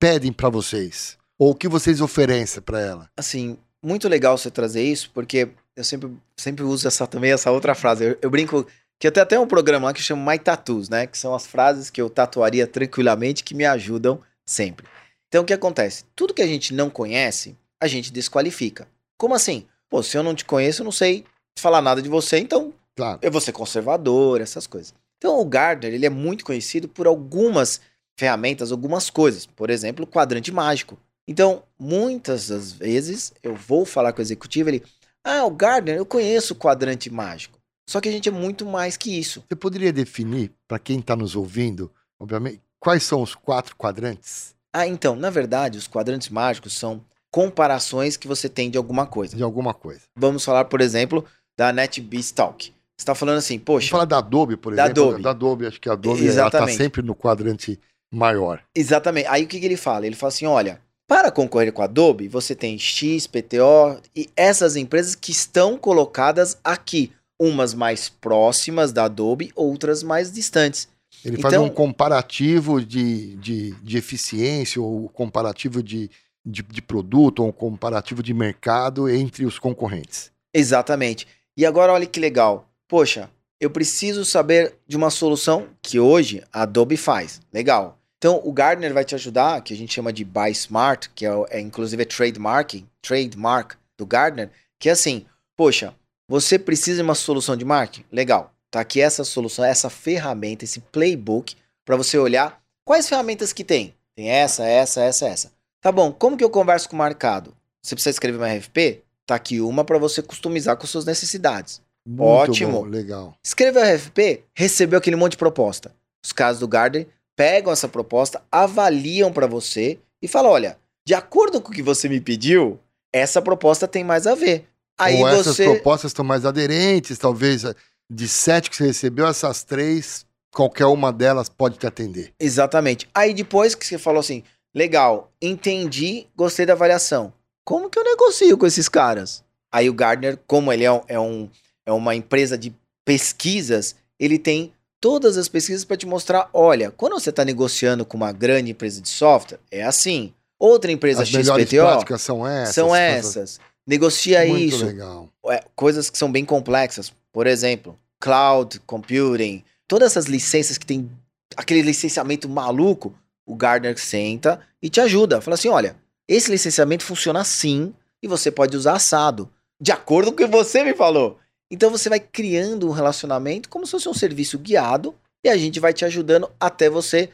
pedem 0.00 0.32
pra 0.32 0.48
vocês? 0.48 1.16
Ou 1.38 1.52
o 1.52 1.54
que 1.54 1.68
vocês 1.68 2.00
oferecem 2.00 2.60
pra 2.60 2.80
ela? 2.80 3.08
assim, 3.16 3.56
muito 3.82 4.08
legal 4.08 4.36
você 4.36 4.50
trazer 4.50 4.82
isso, 4.82 5.10
porque 5.12 5.48
eu 5.76 5.84
sempre, 5.84 6.10
sempre 6.36 6.64
uso 6.64 6.86
essa 6.86 7.06
também 7.06 7.32
essa 7.32 7.50
outra 7.50 7.74
frase. 7.74 8.04
Eu, 8.04 8.18
eu 8.22 8.30
brinco 8.30 8.66
que 8.98 9.06
eu 9.06 9.12
tenho 9.12 9.24
até 9.24 9.38
um 9.38 9.46
programa 9.46 9.86
lá 9.88 9.94
que 9.94 10.02
chama 10.02 10.32
My 10.32 10.38
Tattoos, 10.38 10.88
né? 10.88 11.06
Que 11.06 11.16
são 11.16 11.34
as 11.34 11.46
frases 11.46 11.88
que 11.88 12.00
eu 12.00 12.10
tatuaria 12.10 12.66
tranquilamente 12.66 13.42
que 13.42 13.54
me 13.54 13.64
ajudam 13.64 14.20
sempre. 14.44 14.86
Então 15.28 15.42
o 15.42 15.46
que 15.46 15.52
acontece? 15.52 16.04
Tudo 16.14 16.34
que 16.34 16.42
a 16.42 16.46
gente 16.46 16.74
não 16.74 16.90
conhece, 16.90 17.56
a 17.80 17.86
gente 17.86 18.12
desqualifica. 18.12 18.86
Como 19.16 19.34
assim? 19.34 19.66
Pô, 19.88 20.02
se 20.02 20.16
eu 20.16 20.22
não 20.22 20.34
te 20.34 20.44
conheço, 20.44 20.82
eu 20.82 20.84
não 20.84 20.92
sei 20.92 21.24
falar 21.58 21.80
nada 21.80 22.02
de 22.02 22.08
você, 22.08 22.38
então 22.38 22.74
Claro. 22.96 23.18
eu 23.22 23.30
vou 23.30 23.40
ser 23.40 23.52
conservador, 23.52 24.40
essas 24.40 24.66
coisas. 24.66 24.92
Então 25.18 25.38
o 25.38 25.44
Gardner, 25.44 25.94
ele 25.94 26.06
é 26.06 26.10
muito 26.10 26.44
conhecido 26.44 26.88
por 26.88 27.06
algumas 27.06 27.80
ferramentas, 28.18 28.72
algumas 28.72 29.08
coisas. 29.08 29.46
Por 29.46 29.70
exemplo, 29.70 30.04
o 30.04 30.08
quadrante 30.08 30.52
mágico. 30.52 30.98
Então, 31.28 31.62
muitas 31.78 32.48
das 32.48 32.72
vezes, 32.72 33.32
eu 33.42 33.54
vou 33.54 33.84
falar 33.84 34.12
com 34.12 34.18
o 34.18 34.22
executivo, 34.22 34.68
ele, 34.70 34.82
ah, 35.24 35.44
o 35.44 35.50
Gardner, 35.50 35.96
eu 35.96 36.06
conheço 36.06 36.54
o 36.54 36.56
quadrante 36.56 37.10
mágico. 37.10 37.58
Só 37.88 38.00
que 38.00 38.08
a 38.08 38.12
gente 38.12 38.28
é 38.28 38.32
muito 38.32 38.64
mais 38.64 38.96
que 38.96 39.18
isso. 39.18 39.44
Você 39.48 39.56
poderia 39.56 39.92
definir, 39.92 40.52
para 40.68 40.78
quem 40.78 40.98
está 41.00 41.16
nos 41.16 41.34
ouvindo, 41.36 41.90
obviamente, 42.18 42.60
quais 42.78 43.02
são 43.02 43.22
os 43.22 43.34
quatro 43.34 43.76
quadrantes? 43.76 44.54
Ah, 44.72 44.86
então, 44.86 45.16
na 45.16 45.30
verdade, 45.30 45.76
os 45.78 45.88
quadrantes 45.88 46.28
mágicos 46.28 46.72
são 46.72 47.04
comparações 47.32 48.16
que 48.16 48.28
você 48.28 48.48
tem 48.48 48.70
de 48.70 48.78
alguma 48.78 49.06
coisa. 49.06 49.36
De 49.36 49.42
alguma 49.42 49.74
coisa. 49.74 50.02
Vamos 50.16 50.44
falar, 50.44 50.64
por 50.66 50.80
exemplo, 50.80 51.24
da 51.58 51.72
NetBeanstalk. 51.72 52.66
Você 52.66 52.74
está 52.98 53.14
falando 53.14 53.38
assim, 53.38 53.54
Vamos 53.54 53.64
poxa, 53.64 53.90
falar 53.90 54.04
da 54.04 54.18
Adobe, 54.18 54.56
por 54.56 54.74
Da 54.74 54.84
exemplo. 54.84 55.02
Adobe. 55.08 55.22
Da 55.22 55.30
Adobe, 55.30 55.66
acho 55.66 55.80
que 55.80 55.88
a 55.88 55.92
Adobe 55.92 56.24
está 56.26 56.68
sempre 56.68 57.02
no 57.02 57.14
quadrante 57.14 57.78
maior. 58.12 58.62
exatamente. 58.74 59.26
Aí 59.28 59.44
o 59.44 59.48
que, 59.48 59.58
que 59.58 59.66
ele 59.66 59.76
fala? 59.76 60.06
Ele 60.06 60.16
fala 60.16 60.28
assim, 60.28 60.46
olha, 60.46 60.80
para 61.10 61.28
concorrer 61.32 61.72
com 61.72 61.82
a 61.82 61.86
Adobe, 61.86 62.28
você 62.28 62.54
tem 62.54 62.78
X, 62.78 63.26
PTO 63.26 64.00
e 64.14 64.30
essas 64.36 64.76
empresas 64.76 65.16
que 65.16 65.32
estão 65.32 65.76
colocadas 65.76 66.56
aqui. 66.62 67.10
Umas 67.36 67.74
mais 67.74 68.08
próximas 68.08 68.92
da 68.92 69.06
Adobe, 69.06 69.50
outras 69.56 70.04
mais 70.04 70.30
distantes. 70.30 70.86
Ele 71.24 71.36
faz 71.38 71.52
Então- 71.52 71.64
um 71.64 71.68
comparativo 71.68 72.80
de, 72.80 73.34
de, 73.38 73.72
de 73.82 73.98
eficiência, 73.98 74.80
ou 74.80 75.08
comparativo 75.08 75.82
de, 75.82 76.08
de, 76.46 76.62
de 76.62 76.80
produto, 76.80 77.40
ou 77.40 77.48
um 77.48 77.52
comparativo 77.52 78.22
de 78.22 78.32
mercado 78.32 79.08
entre 79.08 79.44
os 79.44 79.58
concorrentes. 79.58 80.30
Exatamente. 80.54 81.26
E 81.56 81.66
agora 81.66 81.92
olha 81.92 82.06
que 82.06 82.20
legal. 82.20 82.68
Poxa, 82.86 83.28
eu 83.60 83.68
preciso 83.70 84.24
saber 84.24 84.74
de 84.86 84.96
uma 84.96 85.10
solução 85.10 85.66
que 85.82 85.98
hoje 85.98 86.44
a 86.52 86.62
Adobe 86.62 86.96
faz. 86.96 87.40
Legal. 87.52 87.98
Então 88.20 88.38
o 88.44 88.52
Gardner 88.52 88.92
vai 88.92 89.02
te 89.02 89.14
ajudar, 89.14 89.62
que 89.62 89.72
a 89.72 89.76
gente 89.76 89.94
chama 89.94 90.12
de 90.12 90.26
Buy 90.26 90.50
Smart, 90.50 91.08
que 91.14 91.24
é, 91.24 91.30
é 91.48 91.58
inclusive 91.58 92.02
é 92.02 92.04
trademarking, 92.04 92.86
trademark 93.00 93.76
do 93.96 94.04
Gardner, 94.04 94.50
que 94.78 94.90
é 94.90 94.92
assim, 94.92 95.24
poxa, 95.56 95.94
você 96.28 96.58
precisa 96.58 96.98
de 96.98 97.02
uma 97.02 97.14
solução 97.14 97.56
de 97.56 97.64
marketing? 97.64 98.04
Legal. 98.12 98.52
Tá 98.70 98.80
aqui 98.80 99.00
essa 99.00 99.24
solução, 99.24 99.64
essa 99.64 99.88
ferramenta, 99.88 100.64
esse 100.64 100.80
playbook 100.80 101.56
para 101.82 101.96
você 101.96 102.18
olhar 102.18 102.62
quais 102.84 103.08
ferramentas 103.08 103.54
que 103.54 103.64
tem. 103.64 103.94
Tem 104.14 104.28
essa, 104.28 104.64
essa, 104.64 105.00
essa, 105.00 105.26
essa. 105.26 105.52
Tá 105.80 105.90
bom, 105.90 106.12
como 106.12 106.36
que 106.36 106.44
eu 106.44 106.50
converso 106.50 106.90
com 106.90 106.96
o 106.96 106.98
mercado? 106.98 107.56
Você 107.82 107.94
precisa 107.94 108.14
escrever 108.14 108.36
uma 108.36 108.52
RFP? 108.52 109.02
Tá 109.26 109.34
aqui 109.34 109.62
uma 109.62 109.82
para 109.82 109.96
você 109.96 110.20
customizar 110.20 110.76
com 110.76 110.86
suas 110.86 111.06
necessidades. 111.06 111.80
Muito 112.06 112.22
Ótimo. 112.50 112.72
bom, 112.72 112.84
legal. 112.84 113.34
Escreveu 113.42 113.82
a 113.82 113.94
RFP, 113.94 114.44
recebeu 114.54 114.98
aquele 114.98 115.16
monte 115.16 115.32
de 115.32 115.38
proposta. 115.38 115.94
Os 116.22 116.32
caras 116.32 116.58
do 116.58 116.68
Garden 116.68 117.06
pegam 117.40 117.72
essa 117.72 117.88
proposta, 117.88 118.42
avaliam 118.52 119.32
para 119.32 119.46
você 119.46 119.98
e 120.20 120.28
falam: 120.28 120.50
olha, 120.52 120.76
de 121.06 121.14
acordo 121.14 121.58
com 121.62 121.72
o 121.72 121.74
que 121.74 121.82
você 121.82 122.06
me 122.06 122.20
pediu, 122.20 122.78
essa 123.10 123.40
proposta 123.40 123.88
tem 123.88 124.04
mais 124.04 124.26
a 124.26 124.34
ver. 124.34 124.66
Aí 124.98 125.16
ou 125.22 125.26
essas 125.26 125.56
você. 125.56 125.64
propostas 125.64 126.10
estão 126.10 126.22
mais 126.22 126.44
aderentes, 126.44 127.16
talvez 127.16 127.64
de 128.12 128.28
sete 128.28 128.68
que 128.68 128.76
você 128.76 128.84
recebeu, 128.88 129.26
essas 129.26 129.64
três, 129.64 130.26
qualquer 130.52 130.84
uma 130.84 131.10
delas 131.10 131.48
pode 131.48 131.78
te 131.78 131.86
atender. 131.86 132.34
Exatamente. 132.38 133.08
Aí 133.14 133.32
depois 133.32 133.74
que 133.74 133.86
você 133.86 133.96
falou 133.96 134.20
assim: 134.20 134.42
legal, 134.74 135.32
entendi, 135.40 136.26
gostei 136.36 136.66
da 136.66 136.74
avaliação. 136.74 137.32
Como 137.64 137.88
que 137.88 137.98
eu 137.98 138.04
negocio 138.04 138.58
com 138.58 138.66
esses 138.66 138.86
caras? 138.86 139.42
Aí 139.72 139.88
o 139.88 139.94
Gardner, 139.94 140.38
como 140.46 140.70
ele 140.70 140.84
é, 140.84 140.92
um, 140.92 141.00
é, 141.08 141.18
um- 141.18 141.48
é 141.86 141.92
uma 141.92 142.14
empresa 142.14 142.58
de 142.58 142.74
pesquisas, 143.02 143.96
ele 144.18 144.38
tem 144.38 144.74
todas 145.00 145.36
as 145.36 145.48
pesquisas 145.48 145.84
para 145.84 145.96
te 145.96 146.06
mostrar: 146.06 146.48
olha, 146.52 146.90
quando 146.90 147.14
você 147.18 147.30
está 147.30 147.44
negociando 147.44 148.04
com 148.04 148.16
uma 148.16 148.32
grande 148.32 148.70
empresa 148.72 149.00
de 149.00 149.08
software, 149.08 149.58
é 149.70 149.82
assim. 149.82 150.32
Outra 150.58 150.92
empresa 150.92 151.22
As 151.22 151.28
XPTO 151.28 152.18
são 152.18 152.46
essas. 152.46 152.74
são 152.74 152.94
essas- 152.94 153.36
essas. 153.36 153.60
Negocia 153.86 154.44
Muito 154.46 154.74
isso 154.74 154.84
legal. 154.84 155.28
é, 155.48 155.64
coisas 155.74 156.10
que 156.10 156.18
são 156.18 156.30
bem 156.30 156.44
complexas. 156.44 157.12
Por 157.32 157.46
exemplo, 157.46 157.98
cloud 158.20 158.78
computing, 158.86 159.64
todas 159.88 160.12
essas 160.12 160.26
licenças 160.26 160.76
que 160.76 160.84
tem 160.84 161.10
aquele 161.56 161.80
licenciamento 161.82 162.48
maluco, 162.48 163.14
o 163.46 163.56
Gardner 163.56 163.98
senta 163.98 164.60
e 164.82 164.88
te 164.90 165.00
ajuda. 165.00 165.40
Fala 165.40 165.54
assim: 165.54 165.68
olha, 165.70 165.96
esse 166.28 166.50
licenciamento 166.50 167.02
funciona 167.04 167.40
assim 167.40 167.94
e 168.22 168.28
você 168.28 168.50
pode 168.50 168.76
usar 168.76 168.92
assado, 168.96 169.50
de 169.80 169.90
acordo 169.90 170.30
com 170.30 170.34
o 170.34 170.46
que 170.46 170.46
você 170.46 170.84
me 170.84 170.92
falou. 170.94 171.38
Então 171.70 171.90
você 171.90 172.08
vai 172.08 172.18
criando 172.18 172.88
um 172.88 172.92
relacionamento 172.92 173.68
como 173.68 173.86
se 173.86 173.92
fosse 173.92 174.08
um 174.08 174.14
serviço 174.14 174.58
guiado 174.58 175.14
e 175.44 175.48
a 175.48 175.56
gente 175.56 175.78
vai 175.78 175.92
te 175.92 176.04
ajudando 176.04 176.50
até 176.58 176.90
você. 176.90 177.30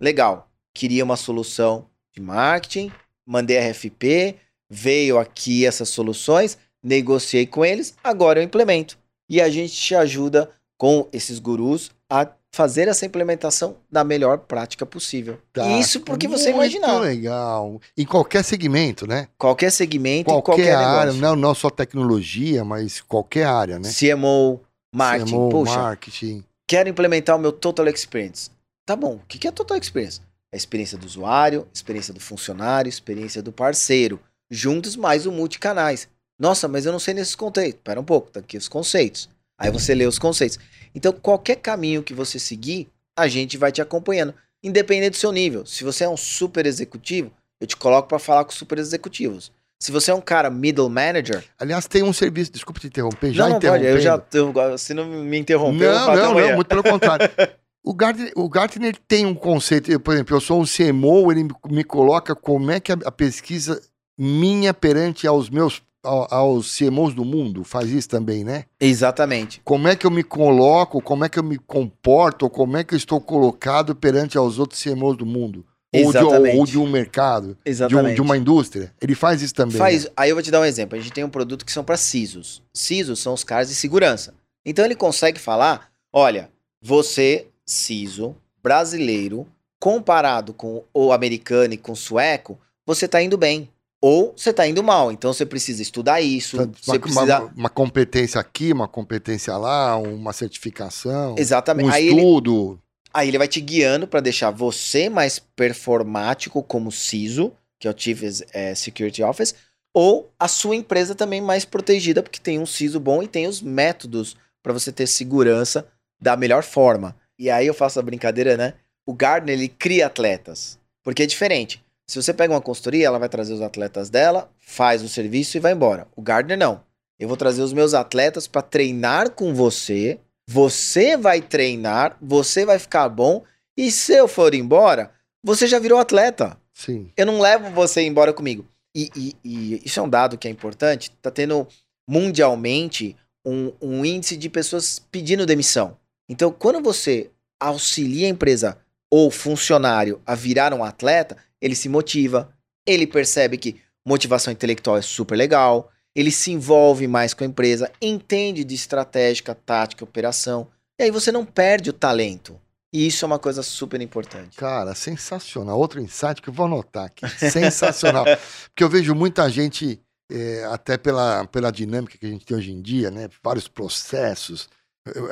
Legal, 0.00 0.48
queria 0.72 1.04
uma 1.04 1.16
solução 1.16 1.86
de 2.14 2.20
marketing, 2.22 2.92
mandei 3.26 3.58
RFP, 3.58 4.36
veio 4.68 5.18
aqui 5.18 5.66
essas 5.66 5.88
soluções, 5.88 6.56
negociei 6.82 7.46
com 7.46 7.64
eles, 7.64 7.94
agora 8.02 8.40
eu 8.40 8.44
implemento. 8.44 8.98
E 9.28 9.40
a 9.40 9.48
gente 9.48 9.74
te 9.74 9.94
ajuda 9.94 10.50
com 10.78 11.08
esses 11.12 11.38
gurus 11.38 11.90
a 12.08 12.24
fazer 12.52 12.88
essa 12.88 13.06
implementação 13.06 13.76
da 13.90 14.02
melhor 14.02 14.38
prática 14.38 14.84
possível. 14.84 15.38
Tá. 15.52 15.66
Isso 15.78 16.00
porque 16.00 16.26
você 16.26 16.52
Muito 16.52 16.76
imaginar. 16.76 16.98
legal. 16.98 17.80
Em 17.96 18.04
qualquer 18.04 18.42
segmento, 18.44 19.06
né? 19.06 19.28
Qualquer 19.38 19.70
segmento, 19.70 20.24
Qualquer, 20.30 20.52
em 20.52 20.56
qualquer 20.56 20.74
área, 20.74 21.12
negócio. 21.12 21.20
não, 21.20 21.36
não 21.36 21.54
só 21.54 21.70
tecnologia, 21.70 22.64
mas 22.64 23.00
qualquer 23.00 23.44
área, 23.46 23.78
né? 23.78 23.88
CMO, 23.92 24.60
marketing. 24.92 25.30
CMO, 25.32 25.50
Poxa, 25.50 25.76
marketing. 25.78 26.44
quero 26.66 26.88
implementar 26.88 27.36
o 27.36 27.38
meu 27.38 27.52
Total 27.52 27.86
Experience. 27.88 28.50
Tá 28.84 28.96
bom, 28.96 29.14
o 29.14 29.20
que 29.28 29.38
que 29.38 29.46
é 29.46 29.52
Total 29.52 29.78
Experience? 29.78 30.20
É 30.52 30.56
a 30.56 30.58
experiência 30.58 30.98
do 30.98 31.06
usuário, 31.06 31.68
experiência 31.72 32.12
do 32.12 32.18
funcionário, 32.18 32.88
experiência 32.88 33.40
do 33.40 33.52
parceiro. 33.52 34.18
Juntos 34.50 34.96
mais 34.96 35.24
o 35.26 35.30
multicanais. 35.30 36.08
Nossa, 36.36 36.66
mas 36.66 36.84
eu 36.84 36.90
não 36.90 36.98
sei 36.98 37.14
nesses 37.14 37.36
conceitos. 37.36 37.74
Espera 37.78 38.00
um 38.00 38.04
pouco, 38.04 38.30
tá 38.32 38.40
aqui 38.40 38.56
os 38.56 38.66
conceitos. 38.66 39.28
Aí 39.60 39.70
você 39.70 39.94
lê 39.94 40.06
os 40.06 40.18
conceitos. 40.18 40.58
Então, 40.94 41.12
qualquer 41.12 41.56
caminho 41.56 42.02
que 42.02 42.14
você 42.14 42.38
seguir, 42.38 42.88
a 43.14 43.28
gente 43.28 43.58
vai 43.58 43.70
te 43.70 43.82
acompanhando. 43.82 44.34
Independente 44.62 45.12
do 45.12 45.16
seu 45.16 45.30
nível. 45.30 45.66
Se 45.66 45.84
você 45.84 46.04
é 46.04 46.08
um 46.08 46.16
super 46.16 46.64
executivo, 46.64 47.30
eu 47.60 47.66
te 47.66 47.76
coloco 47.76 48.08
para 48.08 48.18
falar 48.18 48.44
com 48.44 48.52
super 48.52 48.78
executivos. 48.78 49.52
Se 49.78 49.92
você 49.92 50.10
é 50.10 50.14
um 50.14 50.20
cara 50.20 50.50
middle 50.50 50.88
manager, 50.88 51.44
Aliás, 51.58 51.86
tem 51.86 52.02
um 52.02 52.12
serviço, 52.12 52.52
desculpa 52.52 52.80
te 52.80 52.86
interromper, 52.86 53.32
já 53.32 53.44
não, 53.44 53.52
não 53.54 53.60
pode. 53.60 53.84
Eu 53.84 54.00
já, 54.00 54.22
eu, 54.34 54.78
se 54.78 54.92
não 54.92 55.06
me 55.06 55.38
interromper, 55.38 55.90
Não, 55.90 56.14
não, 56.14 56.34
não, 56.34 56.54
muito 56.54 56.68
pelo 56.68 56.82
contrário. 56.82 57.28
O 57.82 57.94
Gartner, 57.94 58.30
o 58.36 58.46
Gartner 58.46 58.94
tem 59.08 59.24
um 59.24 59.34
conceito, 59.34 59.90
eu, 59.90 59.98
por 59.98 60.12
exemplo, 60.12 60.36
eu 60.36 60.40
sou 60.40 60.60
um 60.60 60.66
CMO, 60.66 61.32
ele 61.32 61.44
me, 61.44 61.50
me 61.70 61.82
coloca 61.82 62.34
como 62.36 62.70
é 62.70 62.78
que 62.78 62.92
a, 62.92 62.98
a 63.06 63.10
pesquisa 63.10 63.80
minha 64.18 64.74
perante 64.74 65.26
aos 65.26 65.48
meus 65.48 65.82
aos 66.02 66.76
CMOs 66.76 67.14
do 67.14 67.24
mundo 67.24 67.62
faz 67.64 67.90
isso 67.90 68.08
também, 68.08 68.42
né? 68.44 68.64
Exatamente. 68.80 69.60
Como 69.64 69.86
é 69.88 69.94
que 69.94 70.06
eu 70.06 70.10
me 70.10 70.22
coloco, 70.22 71.00
como 71.02 71.24
é 71.24 71.28
que 71.28 71.38
eu 71.38 71.42
me 71.42 71.58
comporto, 71.58 72.48
como 72.48 72.76
é 72.76 72.84
que 72.84 72.94
eu 72.94 72.98
estou 72.98 73.20
colocado 73.20 73.94
perante 73.94 74.38
aos 74.38 74.58
outros 74.58 74.82
CMOs 74.82 75.16
do 75.16 75.26
mundo? 75.26 75.64
Ou 75.92 76.12
de, 76.12 76.18
ou 76.56 76.64
de 76.64 76.78
um 76.78 76.88
mercado, 76.88 77.48
de, 77.48 77.52
um- 77.52 77.56
Exatamente. 77.64 78.14
de 78.14 78.22
uma 78.22 78.36
indústria. 78.36 78.94
Ele 79.00 79.14
faz 79.14 79.42
isso 79.42 79.52
também. 79.52 79.76
Faz, 79.76 80.04
né? 80.04 80.10
aí 80.16 80.30
eu 80.30 80.36
vou 80.36 80.42
te 80.42 80.50
dar 80.50 80.60
um 80.60 80.64
exemplo. 80.64 80.96
A 80.96 81.00
gente 81.00 81.12
tem 81.12 81.24
um 81.24 81.28
produto 81.28 81.64
que 81.66 81.72
são 81.72 81.82
para 81.82 81.96
CISOs. 81.96 82.62
CISOs 82.72 83.18
são 83.18 83.34
os 83.34 83.42
caras 83.42 83.68
de 83.68 83.74
segurança. 83.74 84.32
Então 84.64 84.84
ele 84.84 84.94
consegue 84.94 85.40
falar: 85.40 85.90
olha, 86.12 86.48
você, 86.80 87.48
CISO, 87.66 88.36
brasileiro, 88.62 89.48
comparado 89.80 90.54
com 90.54 90.84
o 90.94 91.12
americano 91.12 91.74
e 91.74 91.78
com 91.78 91.90
o 91.92 91.96
sueco, 91.96 92.56
você 92.86 93.08
tá 93.08 93.20
indo 93.20 93.36
bem. 93.36 93.68
Ou 94.02 94.32
você 94.36 94.52
tá 94.52 94.66
indo 94.66 94.82
mal. 94.82 95.12
Então 95.12 95.32
você 95.32 95.44
precisa 95.44 95.82
estudar 95.82 96.20
isso. 96.20 96.56
Uma, 96.56 96.72
Você 96.80 96.98
precisa. 96.98 97.40
uma- 97.42 97.52
uma 97.56 97.68
competência 97.68 98.40
aqui, 98.40 98.72
uma 98.72 98.88
competência 98.88 99.56
lá, 99.56 99.96
uma 99.98 100.32
certificação, 100.32 101.34
Exatamente. 101.38 101.86
um 101.86 101.92
aí, 101.92 102.08
ele, 102.08 102.16
estudo. 102.20 102.80
aí 103.12 103.28
ele 103.28 103.36
vai 103.38 103.46
te 103.48 103.60
guiando 103.60 104.06
para 104.06 104.20
deixar 104.20 104.50
você 104.50 105.08
mais 105.10 105.38
performático 105.38 106.62
como 106.62 106.90
CISO, 106.90 107.52
que 107.78 107.86
é 107.86 107.90
o 107.90 107.94
Chief 107.96 108.22
eh, 108.52 108.74
Security 108.74 109.22
Office, 109.22 109.54
ou 109.94 110.30
a 110.38 110.46
sua 110.48 110.76
empresa 110.76 111.14
também 111.14 111.40
mais 111.40 111.64
protegida, 111.64 112.22
porque 112.22 112.38
tem 112.38 112.58
um 112.58 112.66
CISO 112.66 113.00
bom 113.00 113.22
e 113.22 113.28
tem 113.28 113.46
os 113.46 113.60
métodos 113.60 114.36
para 114.62 114.72
você 114.72 114.92
ter 114.92 115.06
segurança 115.06 115.86
da 116.20 116.36
melhor 116.36 116.62
forma. 116.62 117.16
E 117.38 117.50
aí 117.50 117.66
eu 117.66 117.74
faço 117.74 117.98
a 117.98 118.02
brincadeira, 118.02 118.56
né? 118.56 118.74
O 119.06 119.12
Gardner, 119.14 119.54
ele 119.58 119.68
cria 119.68 120.06
atletas, 120.06 120.78
porque 121.02 121.22
é 121.22 121.26
diferente. 121.26 121.82
Se 122.10 122.20
você 122.20 122.34
pega 122.34 122.52
uma 122.52 122.60
consultoria, 122.60 123.06
ela 123.06 123.20
vai 123.20 123.28
trazer 123.28 123.52
os 123.52 123.62
atletas 123.62 124.10
dela, 124.10 124.50
faz 124.58 125.00
o 125.00 125.08
serviço 125.08 125.56
e 125.56 125.60
vai 125.60 125.72
embora. 125.74 126.08
O 126.16 126.20
Gardner 126.20 126.58
não. 126.58 126.82
Eu 127.20 127.28
vou 127.28 127.36
trazer 127.36 127.62
os 127.62 127.72
meus 127.72 127.94
atletas 127.94 128.48
para 128.48 128.62
treinar 128.62 129.30
com 129.30 129.54
você, 129.54 130.18
você 130.48 131.16
vai 131.16 131.40
treinar, 131.40 132.16
você 132.20 132.64
vai 132.66 132.80
ficar 132.80 133.08
bom, 133.08 133.44
e 133.76 133.92
se 133.92 134.12
eu 134.12 134.26
for 134.26 134.54
embora, 134.54 135.12
você 135.40 135.68
já 135.68 135.78
virou 135.78 136.00
atleta. 136.00 136.58
Sim. 136.74 137.12
Eu 137.16 137.26
não 137.26 137.38
levo 137.40 137.70
você 137.70 138.02
embora 138.02 138.32
comigo. 138.32 138.66
E, 138.92 139.08
e- 139.14 139.36
e 139.44 139.82
isso 139.84 140.00
é 140.00 140.02
um 140.02 140.08
dado 140.08 140.36
que 140.36 140.48
é 140.48 140.50
importante. 140.50 141.12
Tá 141.22 141.30
tendo 141.30 141.64
mundialmente 142.08 143.16
um, 143.46 143.72
um 143.80 144.04
índice 144.04 144.36
de 144.36 144.50
pessoas 144.50 144.98
pedindo 145.12 145.46
demissão. 145.46 145.96
Então, 146.28 146.50
quando 146.50 146.82
você 146.82 147.30
auxilia 147.60 148.26
a 148.26 148.30
empresa 148.30 148.78
ou 149.10 149.30
funcionário 149.30 150.20
a 150.24 150.34
virar 150.34 150.72
um 150.72 150.84
atleta, 150.84 151.36
ele 151.60 151.74
se 151.74 151.88
motiva, 151.88 152.52
ele 152.86 153.06
percebe 153.06 153.58
que 153.58 153.80
motivação 154.06 154.52
intelectual 154.52 154.96
é 154.96 155.02
super 155.02 155.36
legal, 155.36 155.90
ele 156.14 156.30
se 156.30 156.50
envolve 156.50 157.06
mais 157.06 157.34
com 157.34 157.44
a 157.44 157.46
empresa, 157.46 157.90
entende 158.00 158.64
de 158.64 158.74
estratégica, 158.74 159.54
tática, 159.54 160.04
operação, 160.04 160.68
e 160.98 161.04
aí 161.04 161.10
você 161.10 161.32
não 161.32 161.44
perde 161.44 161.90
o 161.90 161.94
talento. 161.94 162.60
E 162.92 163.06
isso 163.06 163.24
é 163.24 163.26
uma 163.26 163.38
coisa 163.38 163.62
super 163.62 164.00
importante. 164.00 164.56
Cara, 164.56 164.94
sensacional. 164.94 165.78
Outro 165.78 166.00
insight 166.00 166.42
que 166.42 166.48
eu 166.48 166.52
vou 166.52 166.66
anotar 166.66 167.04
aqui. 167.04 167.26
Sensacional. 167.50 168.24
Porque 168.66 168.82
eu 168.82 168.88
vejo 168.88 169.14
muita 169.14 169.48
gente, 169.48 170.00
é, 170.30 170.64
até 170.64 170.98
pela, 170.98 171.46
pela 171.46 171.70
dinâmica 171.70 172.18
que 172.18 172.26
a 172.26 172.28
gente 172.28 172.44
tem 172.44 172.56
hoje 172.56 172.72
em 172.72 172.82
dia, 172.82 173.10
né? 173.10 173.28
Vários 173.42 173.68
processos. 173.68 174.68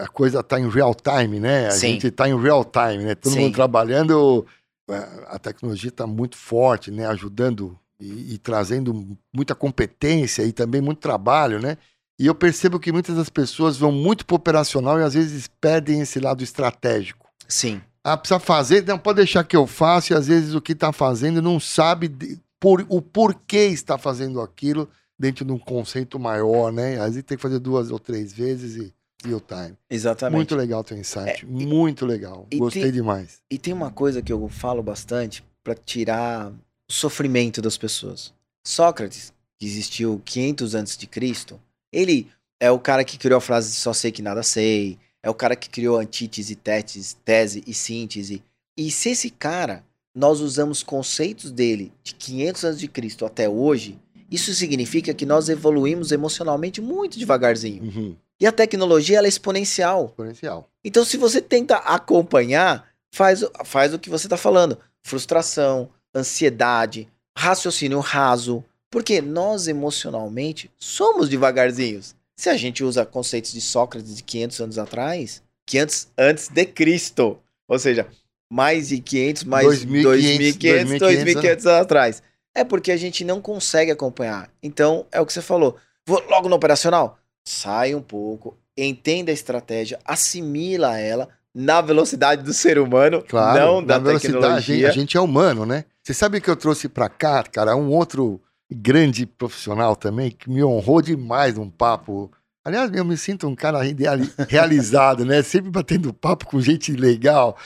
A 0.02 0.08
coisa 0.08 0.40
está 0.40 0.58
em 0.58 0.68
real 0.68 0.94
time, 0.94 1.38
né? 1.38 1.66
A 1.68 1.70
Sim. 1.72 1.88
gente 1.92 2.06
está 2.06 2.28
em 2.28 2.40
real 2.40 2.64
time, 2.64 3.04
né? 3.04 3.14
Todo 3.14 3.32
Sim. 3.32 3.40
mundo 3.40 3.54
trabalhando. 3.54 4.46
é, 4.90 4.96
A 5.28 5.38
tecnologia 5.38 5.90
está 5.90 6.06
muito 6.06 6.36
forte, 6.36 6.90
né? 6.90 7.06
Ajudando 7.06 7.78
e, 8.00 8.34
e 8.34 8.38
trazendo 8.38 9.16
muita 9.32 9.54
competência 9.54 10.42
e 10.42 10.52
também 10.52 10.80
muito 10.80 11.00
trabalho, 11.00 11.60
né? 11.60 11.76
E 12.18 12.26
eu 12.26 12.34
percebo 12.34 12.80
que 12.80 12.90
muitas 12.90 13.14
das 13.16 13.28
pessoas 13.28 13.76
vão 13.76 13.92
muito 13.92 14.24
pro 14.26 14.36
operacional 14.36 14.98
e 14.98 15.02
às 15.04 15.14
vezes 15.14 15.48
perdem 15.60 16.00
esse 16.00 16.18
lado 16.18 16.42
estratégico. 16.42 17.28
Sim, 17.46 17.80
Ah, 18.02 18.16
precisa 18.16 18.40
fazer, 18.40 18.84
não 18.86 18.98
pode 18.98 19.16
deixar 19.16 19.44
que 19.44 19.56
eu 19.56 19.66
faça, 19.66 20.12
e 20.12 20.16
às 20.16 20.26
vezes 20.28 20.54
o 20.54 20.60
que 20.60 20.72
está 20.72 20.92
fazendo 20.92 21.42
não 21.42 21.60
sabe 21.60 22.08
de- 22.08 22.40
por, 22.58 22.84
o 22.88 23.00
porquê 23.02 23.66
está 23.66 23.98
fazendo 23.98 24.40
aquilo 24.40 24.88
dentro 25.18 25.44
de 25.44 25.52
um 25.52 25.58
conceito 25.58 26.18
maior, 26.18 26.72
né? 26.72 26.96
Às 26.98 27.08
vezes 27.10 27.22
tem 27.24 27.36
que 27.36 27.42
fazer 27.42 27.58
duas 27.58 27.90
ou 27.90 27.98
três 27.98 28.32
vezes 28.32 28.76
e 28.76 28.92
real 29.24 29.40
time. 29.40 29.76
exatamente. 29.90 30.36
Muito 30.36 30.54
legal 30.56 30.84
teu 30.84 30.96
insight, 30.96 31.28
É, 31.28 31.40
e- 31.42 31.66
muito 31.66 32.06
legal. 32.06 32.46
Gostei 32.54 32.84
tem- 32.84 32.92
demais. 32.92 33.40
E 33.50 33.58
tem 33.58 33.72
uma 33.74 33.90
coisa 33.90 34.22
que 34.22 34.32
eu 34.32 34.48
falo 34.48 34.82
bastante 34.82 35.44
pra 35.64 35.74
tirar 35.74 36.50
o 36.50 36.92
sofrimento 36.92 37.60
das 37.60 37.76
pessoas. 37.76 38.32
Sócrates, 38.64 39.32
que 39.58 39.66
existiu 39.66 40.20
500 40.24 40.74
antes 40.74 40.96
de 40.96 41.06
Cristo, 41.06 41.60
ele 41.92 42.28
é 42.60 42.70
o 42.70 42.78
cara 42.78 43.04
que 43.04 43.18
criou 43.18 43.38
a 43.38 43.40
frase 43.40 43.72
só 43.74 43.92
sei 43.92 44.12
que 44.12 44.22
nada 44.22 44.42
sei, 44.42 44.98
é 45.22 45.28
o 45.30 45.34
cara 45.34 45.56
que 45.56 45.68
criou 45.68 45.98
antítese, 45.98 46.54
tese, 46.54 47.16
tese 47.24 47.62
e 47.66 47.74
síntese. 47.74 48.42
E 48.76 48.90
se 48.90 49.10
esse 49.10 49.30
cara, 49.30 49.84
nós 50.14 50.40
usamos 50.40 50.82
conceitos 50.82 51.50
dele 51.50 51.92
de 52.04 52.14
500 52.14 52.64
anos 52.64 52.80
de 52.80 52.88
Cristo 52.88 53.26
até 53.26 53.48
hoje, 53.48 53.98
isso 54.30 54.54
significa 54.54 55.12
que 55.14 55.26
nós 55.26 55.48
evoluímos 55.48 56.12
emocionalmente 56.12 56.80
muito 56.80 57.18
devagarzinho. 57.18 57.82
Uhum. 57.82 58.16
E 58.40 58.46
a 58.46 58.52
tecnologia 58.52 59.18
ela 59.18 59.26
é 59.26 59.28
exponencial. 59.28 60.06
Exponencial. 60.06 60.68
Então, 60.84 61.04
se 61.04 61.16
você 61.16 61.40
tenta 61.40 61.76
acompanhar, 61.76 62.88
faz, 63.12 63.42
o- 63.42 63.50
faz 63.64 63.92
o 63.92 63.98
que 63.98 64.08
você 64.10 64.26
está 64.26 64.36
falando: 64.36 64.78
frustração, 65.02 65.90
ansiedade, 66.14 67.08
raciocínio 67.36 67.98
raso. 68.00 68.64
Porque 68.90 69.20
nós 69.20 69.68
emocionalmente 69.68 70.70
somos 70.78 71.28
devagarzinhos. 71.28 72.14
Se 72.36 72.48
a 72.48 72.56
gente 72.56 72.82
usa 72.82 73.04
conceitos 73.04 73.52
de 73.52 73.60
Sócrates 73.60 74.16
de 74.16 74.22
500 74.22 74.60
anos 74.60 74.78
atrás, 74.78 75.42
500 75.66 76.08
antes 76.16 76.48
de 76.48 76.64
Cristo, 76.64 77.38
ou 77.68 77.78
seja, 77.78 78.06
mais 78.50 78.88
de 78.88 78.98
500, 79.00 79.44
mais 79.44 79.84
2500, 79.84 80.56
2.500, 80.56 80.98
2.500 81.34 81.66
anos 81.66 81.66
atrás. 81.66 82.22
É 82.54 82.64
porque 82.64 82.90
a 82.90 82.96
gente 82.96 83.24
não 83.24 83.42
consegue 83.42 83.90
acompanhar. 83.90 84.50
Então, 84.62 85.04
é 85.12 85.20
o 85.20 85.26
que 85.26 85.32
você 85.34 85.42
falou. 85.42 85.76
Vou 86.06 86.22
logo 86.30 86.48
no 86.48 86.56
operacional? 86.56 87.18
Sai 87.48 87.94
um 87.94 88.02
pouco, 88.02 88.56
entenda 88.76 89.30
a 89.30 89.34
estratégia, 89.34 89.98
assimila 90.04 90.98
ela 90.98 91.28
na 91.54 91.80
velocidade 91.80 92.42
do 92.42 92.52
ser 92.52 92.78
humano, 92.78 93.24
Claro, 93.26 93.58
não 93.58 93.82
da 93.84 93.94
na 93.98 94.04
velocidade, 94.04 94.44
a 94.44 94.48
gente, 94.60 94.66
tecnologia. 94.66 94.88
a 94.88 94.92
gente 94.92 95.16
é 95.16 95.20
humano, 95.20 95.64
né? 95.64 95.84
Você 96.04 96.12
sabe 96.12 96.40
que 96.40 96.50
eu 96.50 96.56
trouxe 96.56 96.88
pra 96.88 97.08
cá, 97.08 97.42
cara, 97.42 97.74
um 97.74 97.88
outro 97.90 98.40
grande 98.70 99.24
profissional 99.24 99.96
também 99.96 100.30
que 100.30 100.50
me 100.50 100.62
honrou 100.62 101.00
demais 101.00 101.54
num 101.54 101.70
papo. 101.70 102.30
Aliás, 102.62 102.92
eu 102.92 103.04
me 103.04 103.16
sinto 103.16 103.48
um 103.48 103.56
cara 103.56 103.80
realizado, 104.48 105.24
né? 105.24 105.42
Sempre 105.42 105.70
batendo 105.70 106.12
papo 106.12 106.46
com 106.46 106.60
gente 106.60 106.92
legal. 106.92 107.56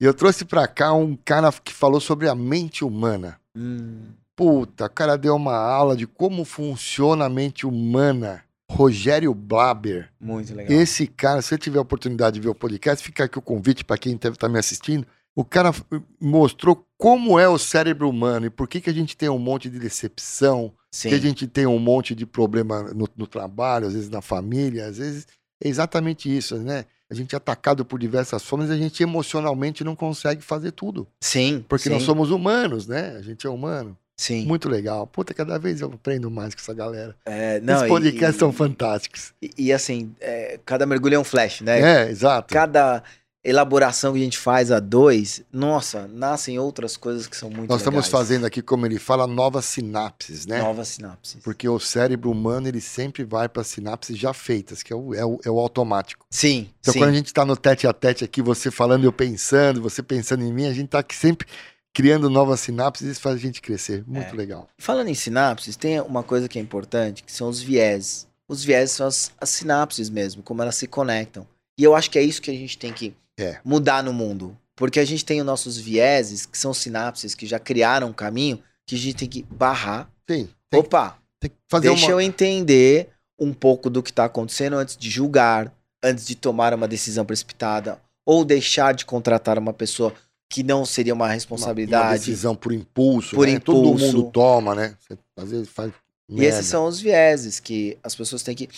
E 0.00 0.04
eu 0.04 0.14
trouxe 0.14 0.44
pra 0.44 0.68
cá 0.68 0.92
um 0.92 1.16
cara 1.24 1.52
que 1.52 1.72
falou 1.72 2.00
sobre 2.00 2.28
a 2.28 2.34
mente 2.36 2.84
humana. 2.84 3.36
Hum, 3.56 4.12
Puta, 4.36 4.86
o 4.86 4.90
cara 4.90 5.16
deu 5.18 5.34
uma 5.36 5.56
aula 5.56 5.96
de 5.96 6.06
como 6.06 6.44
funciona 6.44 7.24
a 7.26 7.28
mente 7.28 7.66
humana. 7.66 8.43
Rogério 8.70 9.34
Blaber. 9.34 10.10
muito 10.20 10.54
legal. 10.54 10.72
Esse 10.78 11.06
cara, 11.06 11.42
se 11.42 11.48
você 11.48 11.58
tiver 11.58 11.78
a 11.78 11.82
oportunidade 11.82 12.34
de 12.34 12.40
ver 12.40 12.48
o 12.48 12.54
podcast, 12.54 13.04
fica 13.04 13.24
aqui 13.24 13.38
o 13.38 13.42
convite 13.42 13.84
para 13.84 13.98
quem 13.98 14.14
está 14.14 14.48
me 14.48 14.58
assistindo. 14.58 15.06
O 15.36 15.44
cara 15.44 15.72
mostrou 16.20 16.86
como 16.96 17.38
é 17.38 17.48
o 17.48 17.58
cérebro 17.58 18.08
humano 18.08 18.46
e 18.46 18.50
por 18.50 18.68
que, 18.68 18.80
que 18.80 18.88
a 18.88 18.92
gente 18.92 19.16
tem 19.16 19.28
um 19.28 19.38
monte 19.38 19.68
de 19.68 19.78
decepção, 19.78 20.72
Sim, 20.90 21.08
que 21.08 21.14
a 21.14 21.18
gente 21.18 21.46
tem 21.46 21.66
um 21.66 21.78
monte 21.78 22.14
de 22.14 22.24
problema 22.24 22.84
no, 22.94 23.08
no 23.16 23.26
trabalho, 23.26 23.86
às 23.86 23.94
vezes 23.94 24.08
na 24.08 24.22
família, 24.22 24.86
às 24.86 24.98
vezes 24.98 25.26
é 25.62 25.68
exatamente 25.68 26.34
isso, 26.34 26.56
né? 26.58 26.84
A 27.10 27.14
gente 27.14 27.34
é 27.34 27.36
atacado 27.36 27.84
por 27.84 27.98
diversas 27.98 28.42
formas 28.44 28.70
e 28.70 28.72
a 28.72 28.76
gente 28.76 29.02
emocionalmente 29.02 29.84
não 29.84 29.94
consegue 29.94 30.40
fazer 30.40 30.72
tudo. 30.72 31.06
sim, 31.20 31.64
Porque 31.68 31.84
sim, 31.84 31.90
nós 31.90 32.02
somos 32.02 32.30
humanos, 32.30 32.86
né? 32.86 33.16
A 33.16 33.22
gente 33.22 33.46
é 33.46 33.50
humano. 33.50 33.96
Sim. 34.16 34.44
Muito 34.46 34.68
legal. 34.68 35.06
Puta, 35.06 35.32
cada 35.34 35.58
vez 35.58 35.80
eu 35.80 35.88
aprendo 35.92 36.30
mais 36.30 36.54
com 36.54 36.60
essa 36.60 36.74
galera. 36.74 37.14
É, 37.24 37.60
não, 37.60 37.76
Os 37.76 37.82
e- 37.82 37.88
podcasts 37.88 38.36
e, 38.36 38.38
são 38.38 38.52
fantásticos. 38.52 39.32
E, 39.42 39.50
e 39.58 39.72
assim, 39.72 40.14
é, 40.20 40.58
cada 40.64 40.86
mergulho 40.86 41.14
é 41.14 41.18
um 41.18 41.24
flash, 41.24 41.60
né? 41.60 41.80
É, 42.06 42.10
exato. 42.10 42.52
Cada 42.52 43.02
elaboração 43.46 44.14
que 44.14 44.20
a 44.20 44.24
gente 44.24 44.38
faz 44.38 44.72
a 44.72 44.80
dois, 44.80 45.42
nossa, 45.52 46.08
nascem 46.08 46.58
outras 46.58 46.96
coisas 46.96 47.26
que 47.26 47.36
são 47.36 47.50
muito 47.50 47.68
Nós 47.68 47.80
estamos 47.82 48.06
legais. 48.06 48.10
fazendo 48.10 48.46
aqui, 48.46 48.62
como 48.62 48.86
ele 48.86 48.98
fala, 48.98 49.26
novas 49.26 49.66
sinapses, 49.66 50.46
né? 50.46 50.62
novas 50.62 50.88
sinapses. 50.88 51.42
Porque 51.44 51.68
o 51.68 51.78
cérebro 51.78 52.30
humano, 52.30 52.68
ele 52.68 52.80
sempre 52.80 53.22
vai 53.22 53.46
para 53.46 53.62
sinapses 53.62 54.16
já 54.16 54.32
feitas, 54.32 54.82
que 54.82 54.94
é 54.94 54.96
o, 54.96 55.14
é 55.14 55.24
o, 55.26 55.38
é 55.44 55.50
o 55.50 55.58
automático. 55.58 56.24
Sim, 56.30 56.70
Então, 56.80 56.94
sim. 56.94 57.00
quando 57.00 57.10
a 57.10 57.14
gente 57.14 57.26
está 57.26 57.44
no 57.44 57.54
tete 57.54 57.86
a 57.86 57.92
tete 57.92 58.24
aqui, 58.24 58.40
você 58.40 58.70
falando, 58.70 59.04
eu 59.04 59.12
pensando, 59.12 59.82
você 59.82 60.02
pensando 60.02 60.42
em 60.42 60.50
mim, 60.50 60.64
a 60.66 60.72
gente 60.72 60.86
está 60.86 61.00
aqui 61.00 61.14
sempre 61.14 61.46
criando 61.94 62.28
novas 62.28 62.60
sinapses 62.60 63.06
isso 63.08 63.20
faz 63.20 63.36
a 63.36 63.38
gente 63.38 63.62
crescer. 63.62 64.04
Muito 64.06 64.34
É. 64.34 64.36
legal. 64.36 64.68
Falando 64.76 65.08
em 65.08 65.14
sinapses, 65.14 65.76
tem 65.76 66.00
uma 66.00 66.22
coisa 66.22 66.48
que 66.48 66.58
é 66.58 66.62
importante, 66.62 67.22
que 67.22 67.32
são 67.32 67.48
os 67.48 67.60
viés. 67.62 68.26
Os 68.48 68.62
viés 68.62 68.90
são 68.90 69.06
as, 69.06 69.30
as 69.40 69.48
sinapses 69.48 70.10
mesmo, 70.10 70.42
como 70.42 70.60
elas 70.60 70.74
se 70.76 70.86
conectam. 70.86 71.46
E 71.78 71.82
eu 71.84 71.94
acho 71.94 72.10
que 72.10 72.18
é 72.18 72.22
isso 72.22 72.42
que 72.42 72.50
a 72.50 72.54
gente 72.54 72.76
tem 72.76 72.92
que 72.92 73.14
É. 73.38 73.58
mudar 73.64 74.02
no 74.02 74.12
mundo. 74.12 74.56
Porque 74.76 74.98
a 74.98 75.04
gente 75.04 75.24
tem 75.24 75.40
os 75.40 75.46
nossos 75.46 75.76
vieses, 75.78 76.44
que 76.46 76.58
são 76.58 76.74
sinapses 76.74 77.34
que 77.34 77.46
já 77.46 77.58
criaram 77.60 78.08
um 78.08 78.12
caminho, 78.12 78.60
que 78.86 78.96
a 78.96 78.98
gente 78.98 79.14
tem 79.16 79.28
que 79.28 79.42
barrar. 79.44 80.10
Sim. 80.28 80.48
Tem, 80.68 80.80
Opa, 80.80 81.16
tem 81.40 81.48
que 81.50 81.56
fazer 81.70 81.88
deixa 81.88 82.06
uma. 82.06 82.12
eu 82.12 82.20
entender 82.20 83.08
um 83.38 83.52
pouco 83.54 83.88
do 83.88 84.02
que 84.02 84.10
está 84.10 84.24
acontecendo 84.24 84.74
antes 84.76 84.96
de 84.96 85.08
julgar, 85.08 85.72
antes 86.02 86.26
de 86.26 86.34
tomar 86.34 86.74
uma 86.74 86.88
decisão 86.88 87.24
precipitada, 87.24 88.00
ou 88.26 88.44
deixar 88.44 88.92
de 88.94 89.04
contratar 89.06 89.58
uma 89.58 89.72
pessoa 89.72 90.12
que 90.54 90.62
não 90.62 90.86
seria 90.86 91.12
uma 91.12 91.24
Uma, 91.24 91.28
uma 91.28 91.34
responsabilidade. 91.34 92.18
decisão 92.20 92.54
por 92.54 92.72
impulso, 92.72 93.34
Por 93.34 93.48
né? 93.48 93.58
Todo 93.58 93.88
impulso. 93.88 94.06
mundo 94.06 94.30
toma, 94.30 94.72
né? 94.72 94.94
Você, 95.00 95.18
às 95.36 95.50
vezes 95.50 95.68
faz. 95.68 95.92
E 96.28 96.34
merda. 96.34 96.46
esses 96.46 96.66
são 96.66 96.86
os 96.86 97.00
vieses 97.00 97.58
que 97.58 97.98
as 98.04 98.14
pessoas 98.14 98.42
têm 98.44 98.54
que 98.54 98.68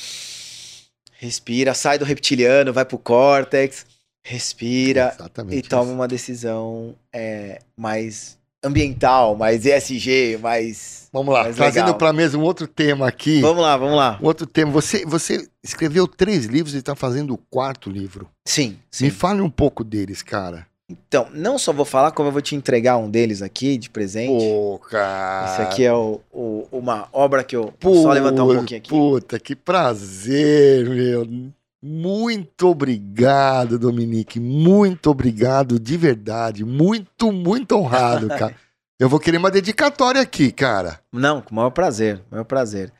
respira, 1.18 1.74
sai 1.74 1.98
do 1.98 2.04
reptiliano, 2.04 2.72
vai 2.72 2.84
pro 2.86 2.98
córtex, 2.98 3.84
respira 4.24 5.12
Exatamente. 5.14 5.58
e 5.58 5.62
toma 5.62 5.84
isso. 5.84 5.92
uma 5.92 6.08
decisão 6.08 6.94
é, 7.12 7.60
mais 7.76 8.38
ambiental, 8.64 9.36
mais 9.36 9.66
ESG, 9.66 10.38
mais. 10.40 11.08
Vamos 11.12 11.34
lá, 11.34 11.44
mais 11.44 11.56
trazendo 11.56 11.94
para 11.94 12.10
mesa 12.12 12.38
um 12.38 12.42
outro 12.42 12.66
tema 12.66 13.06
aqui. 13.06 13.40
Vamos 13.42 13.62
lá, 13.62 13.76
vamos 13.76 13.96
lá. 13.96 14.18
Um 14.22 14.26
outro 14.26 14.46
tema. 14.46 14.72
Você, 14.72 15.04
você 15.04 15.46
escreveu 15.62 16.08
três 16.08 16.46
livros 16.46 16.74
e 16.74 16.78
está 16.78 16.96
fazendo 16.96 17.34
o 17.34 17.38
quarto 17.38 17.90
livro. 17.90 18.28
Sim, 18.46 18.78
sim. 18.90 19.04
Me 19.04 19.10
fale 19.10 19.40
um 19.42 19.50
pouco 19.50 19.84
deles, 19.84 20.22
cara. 20.22 20.66
Então, 20.88 21.29
não 21.33 21.59
só 21.59 21.72
vou 21.72 21.85
falar, 21.85 22.12
como 22.12 22.29
eu 22.29 22.33
vou 22.33 22.40
te 22.40 22.55
entregar 22.55 22.96
um 22.96 23.11
deles 23.11 23.42
aqui 23.42 23.77
de 23.77 23.90
presente. 23.90 24.29
Pô, 24.44 24.79
cara. 24.79 25.53
Esse 25.53 25.62
aqui 25.62 25.85
é 25.85 25.92
o, 25.92 26.20
o- 26.33 26.68
uma 26.70 27.09
obra 27.12 27.42
que 27.42 27.57
eu. 27.57 27.72
Só 27.83 28.12
levantar 28.12 28.44
um 28.44 28.55
pouquinho 28.55 28.79
aqui. 28.79 28.88
Puta, 28.88 29.38
que 29.40 29.57
prazer, 29.57 30.88
meu. 30.88 31.51
Muito 31.83 32.68
obrigado, 32.68 33.79
Dominique. 33.79 34.38
Muito 34.40 35.11
obrigado, 35.11 35.79
de 35.79 35.96
verdade. 35.96 36.64
Muito, 36.64 37.31
muito 37.33 37.77
honrado, 37.77 38.29
cara. 38.29 38.55
Eu 38.99 39.11
vou 39.11 39.20
querer 39.20 39.37
uma 39.37 39.51
dedicatória 39.51 40.22
aqui, 40.22 40.51
cara. 40.51 40.99
Não, 41.12 41.42
com 41.42 41.51
o 41.51 41.55
maior 41.57 41.68
prazer, 41.70 42.22
maior 42.31 42.44
prazer. 42.44 42.90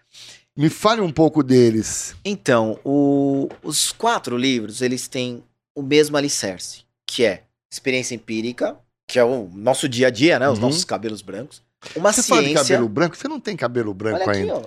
Me 0.55 0.69
fale 0.69 1.01
um 1.01 1.11
pouco 1.11 1.43
deles. 1.43 2.15
Então, 2.23 2.79
o- 2.85 3.49
os 3.63 3.93
quatro 3.93 4.37
livros, 4.37 4.83
eles 4.83 5.09
têm 5.09 5.43
o 5.75 5.81
mesmo 5.83 6.17
alicerce, 6.19 6.83
que 7.07 7.25
é 7.25 7.45
experiência 7.73 8.15
empírica, 8.15 8.77
que 9.09 9.19
é 9.19 9.25
o 9.25 9.49
nosso 9.55 9.89
dia 9.89 10.09
a 10.09 10.11
dia, 10.11 10.39
né? 10.39 10.49
Os 10.49 10.59
Uhum. 10.59 10.67
nossos 10.67 10.85
cabelos 10.85 11.23
brancos. 11.23 11.63
Uma 11.95 12.13
Você 12.13 12.23
fala 12.23 12.41
de 12.43 12.49
ciência... 12.49 12.75
cabelo 12.77 12.89
branco? 12.89 13.17
Você 13.17 13.29
não 13.29 13.39
tem 13.39 13.57
cabelo 13.57 13.95
branco 13.95 14.21
Olha 14.23 14.31
aqui, 14.31 14.41
ainda. 14.41 14.55
ó. 14.55 14.63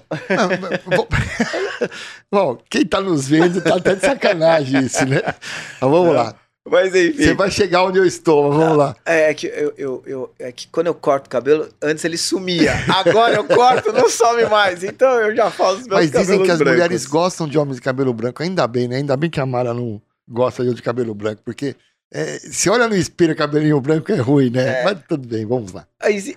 Não, 0.90 0.98
vou- 0.98 1.08
Bom, 2.32 2.58
quem 2.70 2.86
tá 2.86 3.02
nos 3.02 3.28
vendo 3.28 3.62
tá 3.62 3.76
até 3.76 3.96
de 3.96 4.02
sacanagem 4.06 4.86
isso, 4.86 5.06
né? 5.06 5.22
Mas 5.26 5.36
vamos 5.80 6.06
Não. 6.08 6.14
lá. 6.14 6.36
Mas 6.70 6.94
enfim. 6.94 7.24
Você 7.24 7.34
vai 7.34 7.50
chegar 7.50 7.84
onde 7.84 7.98
eu 7.98 8.06
estou, 8.06 8.50
mas 8.50 8.58
vamos 8.60 8.78
lá. 8.78 8.96
É, 9.06 9.32
é 9.32 9.34
que 9.34 9.48
eu, 9.48 9.74
eu, 9.76 10.04
eu- 10.06 10.34
é 10.38 10.52
que 10.52 10.68
quando 10.68 10.88
eu 10.88 10.94
corto 10.94 11.26
o 11.26 11.30
cabelo, 11.30 11.68
antes 11.82 12.06
ele 12.06 12.18
sumia. 12.18 12.74
Agora 12.96 13.36
eu 13.36 13.44
corto, 13.44 13.92
não 13.92 14.08
some 14.10 14.46
mais. 14.46 14.84
Então 14.84 15.10
eu 15.20 15.36
já 15.36 15.50
faço 15.50 15.80
os 15.80 15.88
meus 15.88 16.00
Mas 16.02 16.12
dizem 16.12 16.44
que 16.44 16.52
as 16.52 16.60
brancos. 16.60 16.74
mulheres 16.74 17.06
gostam 17.06 17.48
de 17.48 17.58
homens 17.58 17.78
de 17.78 17.82
cabelo 17.82 18.14
branco. 18.14 18.44
Ainda 18.44 18.68
bem, 18.68 18.88
né? 18.88 18.98
Ainda 18.98 19.18
bem 19.18 19.30
que 19.32 19.40
a 19.40 19.46
Mara 19.48 19.74
não 19.74 20.00
gosta 20.28 20.62
de 20.62 20.70
eu 20.70 20.74
de 20.76 20.82
cabelo 20.84 21.16
branco, 21.16 21.42
porque 21.44 21.76
é, 22.12 22.40
se 22.40 22.70
olha 22.70 22.88
no 22.88 22.96
espelho 22.96 23.36
cabelinho 23.36 23.80
branco 23.80 24.12
é 24.12 24.18
ruim, 24.18 24.50
né? 24.50 24.82
É. 24.82 24.84
Mas 24.84 25.00
tudo 25.08 25.28
bem, 25.28 25.46
vamos 25.46 25.72
lá. 25.72 25.88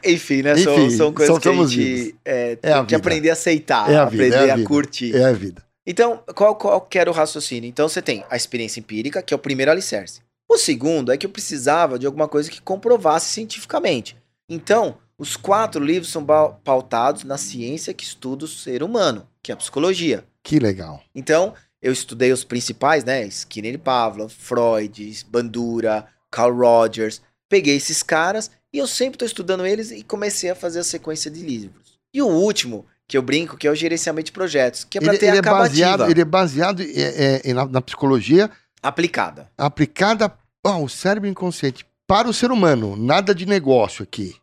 Enfim, 0.05 0.43
né? 0.43 0.57
são, 0.57 0.75
Enfim, 0.75 0.91
são 0.97 1.13
coisas 1.13 1.35
só 1.35 1.41
que 1.41 1.49
a 1.49 1.67
gente 1.67 2.15
é, 2.25 2.53
É 2.53 2.57
tem 2.57 2.73
a 2.73 2.85
que 2.85 2.95
aprender 2.95 3.31
a 3.31 3.33
aceitar, 3.33 3.91
É 3.91 3.97
a 3.97 4.05
vida, 4.05 4.25
aprender 4.25 4.49
é 4.49 4.51
a 4.51 4.55
a 4.55 4.65
curtir. 4.65 5.17
É 5.17 5.25
a 5.25 5.33
vida. 5.33 5.65
Então, 5.87 6.23
qual, 6.35 6.55
qual 6.57 6.81
que 6.81 6.99
era 6.99 7.11
o 7.11 7.15
raciocínio? 7.15 7.69
Então, 7.69 7.89
você 7.89 8.03
tem 8.03 8.25
a 8.31 8.37
experiência 8.37 8.81
empírica, 8.81 9.23
que 9.23 9.33
é 9.33 9.37
o 9.37 9.39
primeiro 9.39 9.73
alicerce. 9.73 10.21
O 10.49 10.59
segundo 10.59 11.11
é 11.11 11.17
que 11.17 11.25
eu 11.25 11.31
precisava 11.31 11.99
de 11.99 12.07
alguma 12.07 12.29
coisa 12.29 12.51
que 12.51 12.61
comprovasse 12.61 13.31
cientificamente. 13.31 14.17
Então, 14.49 14.99
os 15.19 15.37
quatro 15.37 15.83
livros 15.83 16.13
são 16.13 16.25
pautados 16.25 17.25
na 17.25 17.39
ciência 17.39 17.95
que 17.95 18.05
estuda 18.05 18.45
o 18.45 18.49
ser 18.49 18.83
humano, 18.83 19.27
que 19.43 19.51
é 19.51 19.55
a 19.55 19.57
psicologia. 19.57 20.25
Que 20.43 20.59
legal. 20.59 21.03
Então, 21.15 21.55
eu 21.83 21.93
estudei 21.93 22.33
os 22.33 22.45
principais, 22.45 23.05
né? 23.05 23.27
Skinner 23.27 23.75
e 23.75 23.79
Pavlov, 23.79 24.31
Freud, 24.31 25.27
Bandura, 25.29 26.07
Carl 26.31 26.55
Rogers. 26.57 27.21
Peguei 27.49 27.77
esses 27.77 28.03
caras 28.03 28.51
e 28.73 28.79
eu 28.79 28.87
sempre 28.87 29.17
estou 29.17 29.27
estudando 29.27 29.67
eles 29.67 29.91
e 29.91 30.03
comecei 30.03 30.49
a 30.51 30.55
fazer 30.55 30.79
a 30.79 30.85
sequência 30.85 31.31
de 31.31 31.41
livros. 31.43 31.99
E 32.15 32.23
o 32.23 32.27
último, 32.29 32.87
que 33.09 33.19
eu 33.19 33.23
brinco, 33.23 33.57
que 33.57 33.67
é 33.67 33.71
o 33.71 33.75
gerenciamento 33.75 34.27
de 34.27 34.33
projetos, 34.33 34.85
que 34.85 34.97
é 34.99 35.01
para 35.01 35.19
ter 35.19 35.27
ele 35.27 35.37
é 35.37 35.41
acabativa 35.41 35.69
baseado, 35.97 36.11
ele 36.11 36.21
é 36.21 36.25
baseado 36.25 36.83
é, 36.83 37.41
é, 37.45 37.53
na, 37.55 37.67
na 37.67 37.81
psicologia 37.83 38.51
aplicada. 38.83 39.51
aplicada 39.59 40.33
ao 40.65 40.89
cérebro 40.89 41.29
inconsciente 41.29 41.85
para 42.07 42.29
o 42.29 42.33
ser 42.33 42.51
humano. 42.51 42.97
Nada 42.97 43.35
de 43.35 43.45
negócio 43.47 44.03
aqui. 44.03 44.35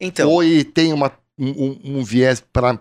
Então, 0.00 0.28
Ou 0.30 0.42
ele 0.42 0.64
tem 0.64 0.92
uma, 0.92 1.12
um, 1.38 1.48
um- 1.66 1.80
um 1.98 2.04
viés 2.04 2.40
para 2.40 2.80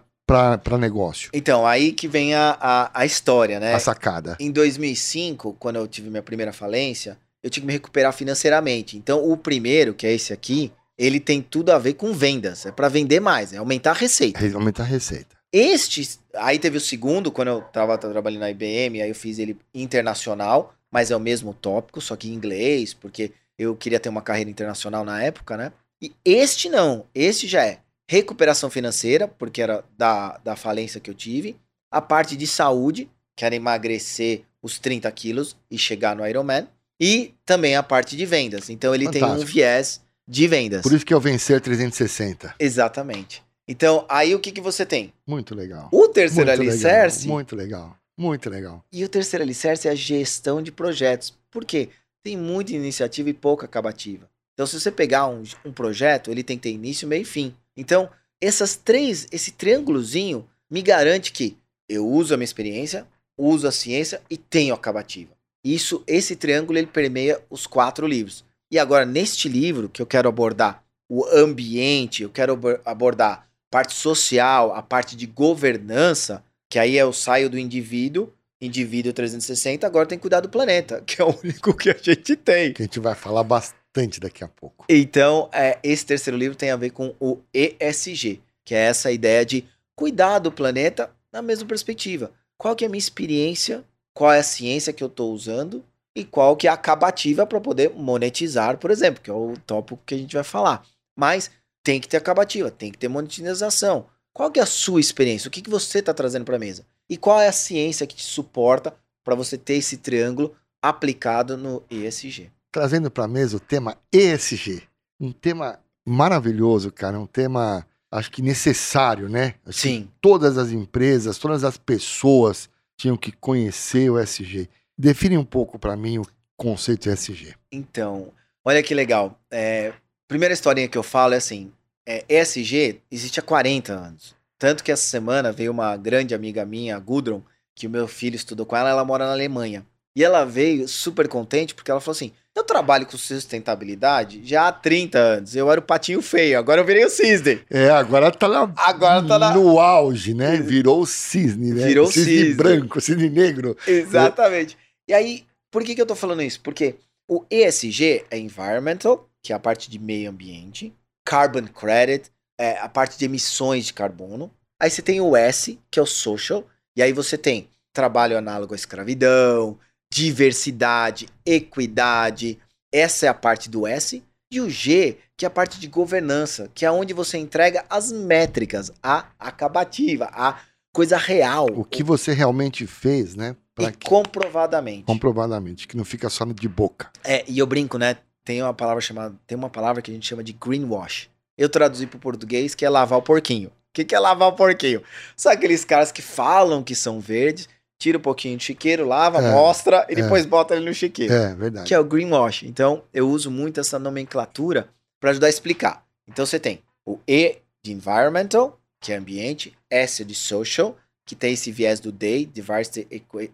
negócio. 0.80 1.30
então, 1.34 1.66
aí 1.66 1.92
que 1.92 2.08
vem 2.08 2.34
a, 2.34 2.58
a, 2.60 3.02
a 3.02 3.06
história, 3.06 3.60
né? 3.60 3.74
A 3.74 3.80
sacada. 3.80 4.36
Em 4.40 4.52
2005, 4.52 5.56
quando 5.60 5.76
eu 5.78 5.88
tive 5.88 6.10
minha 6.10 6.24
primeira 6.24 6.52
falência, 6.52 7.18
eu 7.44 7.50
tinha 7.50 7.62
que 7.62 7.68
me 7.68 7.74
recuperar 7.74 8.12
financeiramente. 8.14 8.98
Então, 8.98 9.24
o 9.30 9.38
primeiro, 9.38 9.94
que 9.94 10.08
é 10.08 10.12
esse 10.14 10.34
aqui, 10.34 10.72
ele 10.98 11.20
tem 11.20 11.42
tudo 11.42 11.72
a 11.72 11.78
ver 11.78 11.94
com 11.94 12.12
vendas. 12.14 12.66
É 12.66 12.72
para 12.72 12.90
vender 12.90 13.20
mais, 13.20 13.54
é 13.54 13.58
aumentar 13.58 13.92
a 13.92 13.94
receita. 13.94 14.40
Re- 14.40 14.54
Aumentar 14.56 14.84
a 14.84 14.88
receita. 14.88 15.36
Este, 15.54 16.10
aí 16.36 16.60
teve 16.60 16.78
o 16.78 16.82
segundo, 16.82 17.32
quando 17.32 17.48
eu 17.50 17.62
tava 17.62 17.98
trabalhando 17.98 18.42
na 18.42 18.50
IBM, 18.52 19.02
aí 19.02 19.10
eu 19.10 19.16
fiz 19.16 19.40
ele 19.40 19.58
internacional, 19.74 20.74
mas 20.92 21.12
é 21.12 21.16
o 21.16 21.20
mesmo 21.20 21.54
tópico, 21.54 22.02
só 22.02 22.16
que 22.16 22.28
em 22.30 22.34
inglês, 22.34 22.94
porque 22.94 23.32
eu 23.58 23.76
queria 23.76 24.00
ter 24.00 24.10
uma 24.10 24.22
carreira 24.22 24.50
internacional 24.50 25.06
na 25.06 25.22
época, 25.24 25.56
né? 25.56 25.72
E 26.02 26.12
este 26.26 26.68
não, 26.68 27.06
este 27.16 27.48
já 27.48 27.64
é 27.66 27.80
recuperação 28.08 28.70
financeira, 28.70 29.28
porque 29.28 29.62
era 29.62 29.84
da, 29.98 30.38
da 30.44 30.56
falência 30.56 31.00
que 31.00 31.10
eu 31.10 31.16
tive, 31.16 31.56
a 31.92 32.02
parte 32.02 32.36
de 32.36 32.46
saúde, 32.46 33.10
que 33.36 33.46
era 33.46 33.56
emagrecer 33.56 34.44
os 34.62 34.80
30 34.80 35.12
quilos 35.12 35.56
e 35.70 35.78
chegar 35.78 36.16
no 36.16 36.26
Ironman, 36.28 36.68
e 37.00 37.34
também 37.46 37.76
a 37.76 37.84
parte 37.84 38.16
de 38.16 38.26
vendas. 38.26 38.70
Então 38.70 38.94
ele 38.94 39.10
tem 39.10 39.24
um 39.24 39.28
Fantástico. 39.28 39.52
viés 39.52 40.02
de 40.28 40.48
vendas. 40.48 40.82
Por 40.82 40.94
isso 40.94 41.06
que 41.06 41.14
é 41.14 41.18
o 41.18 41.20
Vencer 41.20 41.62
360. 41.62 42.56
Exatamente. 42.60 43.44
Então, 43.68 44.06
aí 44.08 44.34
o 44.36 44.40
que, 44.40 44.52
que 44.52 44.62
você 44.62 44.86
tem? 44.86 45.12
Muito 45.26 45.56
legal. 45.56 45.90
O 45.92 46.08
terceiro 46.08 46.50
muito 46.50 46.62
alicerce. 46.62 47.22
Legal, 47.22 47.36
muito 47.36 47.56
legal. 47.56 47.98
Muito 48.18 48.50
legal. 48.50 48.86
E 48.92 49.04
o 49.04 49.10
terceiro 49.10 49.44
alicerce 49.44 49.88
é 49.88 49.92
a 49.92 49.96
gestão 49.96 50.62
de 50.62 50.72
projetos. 50.72 51.34
Por 51.52 51.66
quê? 51.66 51.90
Tem 52.24 52.38
muita 52.38 52.74
iniciativa 52.74 53.30
e 53.30 53.34
pouca 53.34 53.66
acabativa. 53.66 54.30
Então, 54.54 54.66
se 54.66 54.80
você 54.80 54.90
pegar 54.90 55.28
um, 55.28 55.44
um 55.66 55.72
projeto, 55.72 56.32
ele 56.32 56.44
tem 56.44 56.58
que 56.58 56.64
ter 56.64 56.72
início, 56.72 57.08
meio 57.08 57.24
e 57.24 57.26
fim. 57.26 57.54
Então, 57.78 58.10
essas 58.40 58.76
três, 58.76 59.28
esse 59.32 59.52
triângulozinho 59.52 60.48
me 60.70 60.82
garante 60.82 61.32
que 61.32 61.58
eu 61.88 62.08
uso 62.08 62.34
a 62.34 62.38
minha 62.38 62.46
experiência, 62.46 63.06
uso 63.38 63.68
a 63.68 63.72
ciência 63.72 64.22
e 64.30 64.38
tenho 64.38 64.74
acabativa. 64.74 65.34
Isso, 65.64 66.04
esse 66.06 66.36
triângulo, 66.36 66.78
ele 66.78 66.88
permeia 66.88 67.42
os 67.50 67.66
quatro 67.66 68.08
livros. 68.08 68.44
E 68.72 68.80
agora, 68.80 69.06
neste 69.06 69.48
livro, 69.48 69.90
que 69.90 70.02
eu 70.02 70.06
quero 70.06 70.30
abordar 70.30 70.84
o 71.10 71.26
ambiente, 71.26 72.24
eu 72.24 72.30
quero 72.30 72.54
abor- 72.54 72.82
abordar 72.86 73.48
parte 73.70 73.94
social, 73.94 74.74
a 74.74 74.82
parte 74.82 75.16
de 75.16 75.26
governança, 75.26 76.44
que 76.70 76.80
aí 76.80 76.98
eu 76.98 77.12
saio 77.14 77.50
do 77.50 77.58
indivíduo, 77.58 78.32
indivíduo 78.62 79.14
360, 79.14 79.86
agora 79.86 80.08
tem 80.08 80.18
que 80.18 80.24
cuidar 80.24 80.40
do 80.40 80.50
planeta, 80.50 81.02
que 81.06 81.22
é 81.22 81.26
o 81.26 81.38
único 81.44 81.74
que 81.74 81.90
a 81.90 81.98
gente 81.98 82.36
tem. 82.36 82.74
Que 82.74 82.84
a 82.84 82.86
gente 82.86 83.00
vai 83.00 83.16
falar 83.16 83.44
bastante 83.44 83.85
daqui 84.20 84.44
a 84.44 84.48
pouco. 84.48 84.86
Então, 84.90 85.50
é, 85.54 85.80
esse 85.82 86.06
terceiro 86.06 86.38
livro 86.38 86.58
tem 86.58 86.70
a 86.70 86.76
ver 86.76 86.90
com 86.90 87.16
o 87.20 87.40
ESG, 87.54 88.42
que 88.64 88.76
é 88.76 88.80
essa 88.80 89.12
ideia 89.12 89.46
de 89.46 89.66
cuidar 89.96 90.40
do 90.40 90.52
planeta 90.52 91.10
na 91.32 91.42
mesma 91.42 91.68
perspectiva. 91.68 92.32
Qual 92.58 92.76
que 92.76 92.84
é 92.84 92.88
a 92.88 92.90
minha 92.90 93.00
experiência, 93.00 93.84
qual 94.14 94.34
é 94.34 94.40
a 94.40 94.44
ciência 94.44 94.92
que 94.92 95.04
eu 95.04 95.08
estou 95.08 95.34
usando 95.34 95.84
e 96.16 96.24
qual 96.24 96.56
que 96.56 96.68
é 96.68 96.70
a 96.70 96.74
acabativa 96.74 97.46
para 97.46 97.60
poder 97.60 97.92
monetizar, 97.92 98.78
por 98.78 98.92
exemplo, 98.92 99.22
que 99.22 99.30
é 99.30 99.34
o 99.34 99.54
tópico 99.66 100.02
que 100.06 100.16
a 100.16 100.18
gente 100.18 100.36
vai 100.36 100.44
falar. 100.44 100.86
Mas 101.18 101.52
tem 101.84 102.00
que 102.00 102.08
ter 102.08 102.18
acabativa, 102.18 102.72
tem 102.72 102.92
que 102.92 102.98
ter 102.98 103.08
monetização. 103.08 104.08
Qual 104.34 104.52
que 104.52 104.60
é 104.60 104.64
a 104.64 104.66
sua 104.66 105.00
experiência? 105.00 105.48
O 105.48 105.52
que, 105.52 105.62
que 105.62 105.70
você 105.70 106.00
está 106.00 106.14
trazendo 106.14 106.46
para 106.46 106.56
a 106.56 106.60
mesa? 106.60 106.86
E 107.10 107.16
qual 107.16 107.40
é 107.40 107.48
a 107.48 107.54
ciência 107.54 108.08
que 108.08 108.16
te 108.16 108.24
suporta 108.24 108.94
para 109.24 109.36
você 109.36 109.58
ter 109.58 109.76
esse 109.76 109.98
triângulo 109.98 110.56
aplicado 110.82 111.56
no 111.56 111.84
ESG? 111.90 112.52
Trazendo 112.76 113.10
para 113.10 113.24
a 113.24 113.28
mesa 113.30 113.56
o 113.56 113.60
tema 113.62 113.98
ESG. 114.12 114.84
Um 115.18 115.32
tema 115.32 115.80
maravilhoso, 116.06 116.92
cara. 116.92 117.18
Um 117.18 117.26
tema, 117.26 117.88
acho 118.12 118.30
que 118.30 118.42
necessário, 118.42 119.30
né? 119.30 119.56
Acho 119.66 119.80
Sim. 119.80 120.10
todas 120.20 120.58
as 120.58 120.72
empresas, 120.72 121.38
todas 121.38 121.64
as 121.64 121.78
pessoas 121.78 122.70
tinham 122.98 123.16
que 123.16 123.32
conhecer 123.32 124.12
o 124.12 124.20
ESG. 124.20 124.68
Define 124.98 125.38
um 125.38 125.46
pouco 125.46 125.80
para 125.80 125.96
mim 125.96 126.18
o 126.18 126.28
conceito 126.58 127.10
ESG. 127.10 127.56
Então, 127.72 128.34
olha 128.62 128.84
que 128.84 128.94
legal. 128.94 129.40
É, 129.50 129.94
primeira 130.28 130.54
historinha 130.54 130.90
que 130.90 130.98
eu 130.98 131.04
falo 131.04 131.34
é 131.34 131.38
assim: 131.38 131.72
é, 132.06 132.26
ESG 132.28 133.00
existe 133.10 133.40
há 133.40 133.42
40 133.42 133.94
anos. 133.94 134.36
Tanto 134.60 134.84
que 134.84 134.92
essa 134.92 135.06
semana 135.06 135.50
veio 135.50 135.72
uma 135.72 135.96
grande 135.96 136.36
amiga 136.36 136.66
minha, 136.66 136.98
a 136.98 137.00
Gudrun, 137.00 137.42
que 137.74 137.88
o 137.88 137.90
meu 137.90 138.06
filho 138.06 138.36
estudou 138.36 138.66
com 138.66 138.76
ela, 138.76 138.90
ela 138.90 139.06
mora 139.06 139.26
na 139.26 139.32
Alemanha. 139.32 139.86
E 140.14 140.26
ela 140.26 140.44
veio 140.44 140.90
super 140.90 141.30
contente 141.30 141.74
porque 141.74 141.90
ela 141.90 142.02
falou 142.02 142.16
assim: 142.16 142.34
Eu 142.56 142.64
trabalho 142.64 143.06
com 143.06 143.18
sustentabilidade 143.18 144.42
já 144.44 144.68
há 144.70 144.72
30 144.72 145.18
anos. 145.20 145.56
Eu 145.56 145.70
era 145.70 145.80
o 145.80 145.84
patinho 145.84 146.22
feio, 146.22 146.58
agora 146.58 146.80
eu 146.82 146.86
virei 146.86 147.04
o 147.04 147.10
cisne. 147.10 147.62
É, 147.70 147.90
agora 147.90 148.32
tá 148.32 148.48
lá 148.48 148.72
Agora 148.78 149.22
tá 149.28 149.38
na- 149.38 149.54
no 149.54 149.78
auge, 149.80 150.34
né? 150.34 150.56
Virou 150.58 151.02
o 151.02 151.06
cisne, 151.06 151.74
né? 151.74 151.86
Virou 151.88 152.08
o 152.08 152.12
cisne, 152.12 152.34
cisne. 152.38 152.54
branco, 152.54 153.02
cisne 153.02 153.30
negro. 153.30 153.76
Exatamente. 153.86 154.78
E 155.08 155.14
aí, 155.14 155.46
por 155.70 155.84
que, 155.84 155.94
que 155.96 156.02
eu 156.02 156.06
tô 156.06 156.16
falando 156.16 156.42
isso? 156.42 156.62
Porque 156.62 156.96
o 157.30 157.44
ESG 157.52 158.24
é 158.32 158.38
environmental, 158.38 159.28
que 159.44 159.52
é 159.52 159.56
a 159.56 159.60
parte 159.60 159.90
de 159.92 160.00
meio 160.00 160.30
ambiente, 160.30 160.94
carbon 161.26 161.68
credit, 161.68 162.32
é 162.58 162.78
a 162.80 162.88
parte 162.88 163.18
de 163.20 163.26
emissões 163.26 163.86
de 163.88 163.94
carbono. 163.94 164.50
Aí 164.82 164.90
você 164.90 165.02
tem 165.02 165.20
o 165.20 165.36
S, 165.36 165.78
que 165.92 166.00
é 166.00 166.02
o 166.02 166.06
social, 166.06 166.66
e 166.96 167.04
aí 167.04 167.12
você 167.12 167.38
tem 167.38 167.68
trabalho 167.94 168.38
análogo 168.38 168.74
à 168.74 168.76
escravidão, 168.78 169.78
diversidade, 170.16 171.28
equidade. 171.46 172.58
Essa 172.92 173.26
é 173.26 173.30
a 173.30 173.34
parte 173.34 173.70
do 173.70 173.86
S. 173.86 174.24
E 174.50 174.62
o 174.62 174.70
G, 174.70 175.18
que 175.36 175.44
é 175.44 175.48
a 175.48 175.52
parte 175.52 175.78
de 175.80 175.88
governança, 175.88 176.70
que 176.74 176.86
é 176.86 176.92
onde 176.92 177.14
você 177.14 177.38
entrega 177.38 177.84
as 177.90 178.12
métricas, 178.12 178.92
a 179.04 179.26
acabativa, 179.38 180.30
a 180.32 180.60
coisa 180.94 181.18
real. 181.18 181.68
O 181.76 181.84
que 181.84 182.02
você 182.02 182.32
realmente 182.32 182.88
fez, 182.88 183.36
né? 183.36 183.58
Pra 183.74 183.90
e 183.90 183.92
que- 183.92 184.08
comprovadamente. 184.08 185.04
comprovadamente, 185.04 185.86
que 185.88 185.98
não 185.98 186.06
fica 186.06 186.30
só 186.30 186.46
de 186.46 186.70
boca. 186.70 187.10
É, 187.22 187.44
e 187.48 187.60
eu 187.60 187.68
brinco, 187.68 187.98
né? 187.98 188.16
Tem 188.46 188.62
uma 188.62 188.74
palavra 188.74 189.02
chamada, 189.02 189.36
tem 189.46 189.58
uma 189.58 189.70
palavra 189.70 190.02
que 190.02 190.12
a 190.12 190.14
gente 190.14 190.28
chama 190.28 190.44
de 190.44 190.54
greenwash. 190.54 191.28
Eu 191.58 191.68
traduzi 191.68 192.08
para 192.08 192.18
o 192.18 192.22
português 192.22 192.74
que 192.74 192.86
é 192.86 192.90
lavar 192.90 193.20
o 193.20 193.22
porquinho. 193.22 193.68
O 193.70 193.72
que, 193.94 194.06
que 194.06 194.16
é 194.16 194.20
lavar 194.20 194.48
o 194.48 194.54
porquinho? 194.54 195.02
São 195.36 195.52
aqueles 195.52 195.84
caras 195.84 196.12
que 196.12 196.22
falam 196.22 196.84
que 196.84 196.94
são 196.96 197.20
verdes, 197.20 197.68
tira 197.98 198.18
um 198.18 198.22
pouquinho 198.22 198.58
de 198.58 198.64
chiqueiro, 198.64 199.06
lava, 199.08 199.40
É, 199.42 199.52
mostra 199.52 200.06
e 200.10 200.14
é. 200.14 200.16
depois 200.16 200.46
bota 200.46 200.76
ele 200.76 200.86
no 200.86 200.94
chiqueiro. 200.94 201.34
É, 201.34 201.54
verdade. 201.56 201.88
Que 201.88 201.94
é 201.94 202.00
o 202.00 202.04
greenwash. 202.04 202.64
Então, 202.64 203.04
eu 203.14 203.30
uso 203.30 203.50
muito 203.50 203.80
essa 203.80 203.98
nomenclatura 204.00 204.90
para 205.20 205.32
ajudar 205.32 205.48
a 205.48 205.50
explicar. 205.50 206.06
Então, 206.28 206.46
você 206.46 206.60
tem 206.60 206.82
o 207.06 207.20
E 207.28 207.58
de 207.84 207.92
environmental, 207.92 208.80
que 209.00 209.12
é 209.14 209.16
ambiente, 209.18 209.74
S 209.90 210.24
de 210.26 210.34
social, 210.36 210.98
que 211.26 211.36
tem 211.36 211.54
esse 211.54 211.72
viés 211.72 212.00
do 212.00 212.12
D, 212.12 212.46
diversity, 212.46 213.08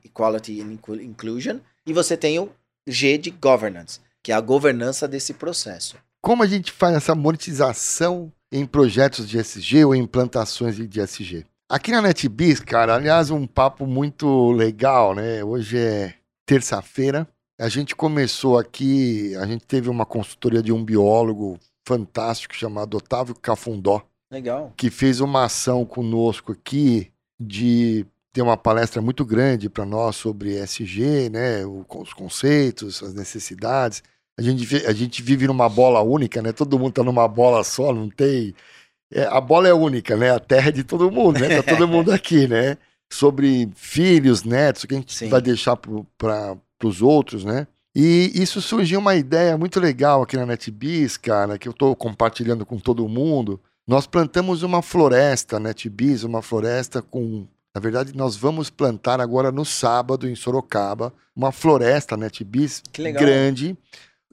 equality 0.03 0.61
and 0.61 0.73
inclu- 0.73 1.01
inclusion, 1.01 1.59
e 1.85 1.93
você 1.93 2.17
tem 2.17 2.39
o 2.39 2.49
G 2.87 3.17
de 3.17 3.29
governance, 3.29 3.99
que 4.23 4.31
é 4.31 4.35
a 4.35 4.41
governança 4.41 5.07
desse 5.07 5.33
processo. 5.33 5.95
Como 6.21 6.43
a 6.43 6.47
gente 6.47 6.71
faz 6.71 6.95
essa 6.95 7.15
monetização 7.15 8.31
em 8.51 8.65
projetos 8.65 9.27
de 9.27 9.37
SG 9.37 9.85
ou 9.85 9.95
em 9.95 10.01
implantações 10.01 10.75
de 10.75 10.99
SG? 11.01 11.45
Aqui 11.71 11.89
na 11.89 12.01
NetBiz, 12.01 12.59
cara, 12.59 12.95
aliás, 12.95 13.31
um 13.31 13.47
papo 13.47 13.87
muito 13.87 14.51
legal, 14.51 15.15
né? 15.15 15.41
Hoje 15.41 15.77
é 15.77 16.15
terça-feira. 16.45 17.25
A 17.57 17.69
gente 17.69 17.95
começou 17.95 18.59
aqui, 18.59 19.33
a 19.37 19.45
gente 19.45 19.65
teve 19.65 19.89
uma 19.89 20.05
consultoria 20.05 20.61
de 20.61 20.73
um 20.73 20.83
biólogo 20.83 21.57
fantástico 21.87 22.53
chamado 22.53 22.97
Otávio 22.97 23.33
Cafundó, 23.33 24.01
Legal. 24.29 24.73
que 24.75 24.89
fez 24.89 25.21
uma 25.21 25.45
ação 25.45 25.85
conosco 25.85 26.51
aqui 26.51 27.09
de 27.39 28.05
ter 28.33 28.41
uma 28.41 28.57
palestra 28.57 29.01
muito 29.01 29.23
grande 29.23 29.69
para 29.69 29.85
nós 29.85 30.17
sobre 30.17 30.57
SG, 30.57 31.29
né, 31.29 31.65
os 31.65 32.11
conceitos, 32.11 33.01
as 33.01 33.13
necessidades. 33.13 34.03
A 34.37 34.41
gente, 34.41 34.75
a 34.85 34.91
gente 34.91 35.21
vive 35.21 35.47
numa 35.47 35.69
bola 35.69 36.01
única, 36.01 36.41
né? 36.41 36.51
Todo 36.51 36.77
mundo 36.77 36.91
tá 36.91 37.03
numa 37.03 37.29
bola 37.29 37.63
só, 37.63 37.93
não 37.93 38.09
tem. 38.09 38.53
É, 39.11 39.25
a 39.25 39.41
bola 39.41 39.67
é 39.67 39.73
única, 39.73 40.15
né? 40.15 40.31
A 40.31 40.39
terra 40.39 40.69
é 40.69 40.71
de 40.71 40.83
todo 40.83 41.11
mundo, 41.11 41.39
né? 41.39 41.61
Tá 41.61 41.75
todo 41.75 41.87
mundo 41.87 42.11
aqui, 42.13 42.47
né? 42.47 42.77
Sobre 43.09 43.69
filhos, 43.75 44.43
netos, 44.43 44.83
o 44.83 44.87
que 44.87 44.95
a 44.95 44.97
gente 44.97 45.13
Sim. 45.13 45.29
vai 45.29 45.41
deixar 45.41 45.75
para 45.75 46.57
os 46.83 47.01
outros, 47.01 47.43
né? 47.43 47.67
E 47.93 48.31
isso 48.33 48.61
surgiu 48.61 48.99
uma 48.99 49.15
ideia 49.15 49.57
muito 49.57 49.79
legal 49.79 50.21
aqui 50.21 50.37
na 50.37 50.45
NetBees, 50.45 51.17
cara, 51.17 51.57
que 51.57 51.67
eu 51.67 51.71
estou 51.73 51.93
compartilhando 51.93 52.65
com 52.65 52.79
todo 52.79 53.07
mundo. 53.09 53.59
Nós 53.85 54.07
plantamos 54.07 54.63
uma 54.63 54.81
floresta, 54.81 55.59
NetBees, 55.59 56.23
uma 56.23 56.41
floresta 56.41 57.01
com. 57.01 57.45
Na 57.75 57.81
verdade, 57.81 58.15
nós 58.15 58.35
vamos 58.35 58.69
plantar 58.69 59.19
agora 59.19 59.51
no 59.51 59.65
sábado, 59.65 60.27
em 60.27 60.35
Sorocaba, 60.35 61.13
uma 61.35 61.51
floresta 61.51 62.15
legal. 62.97 63.23
grande. 63.23 63.77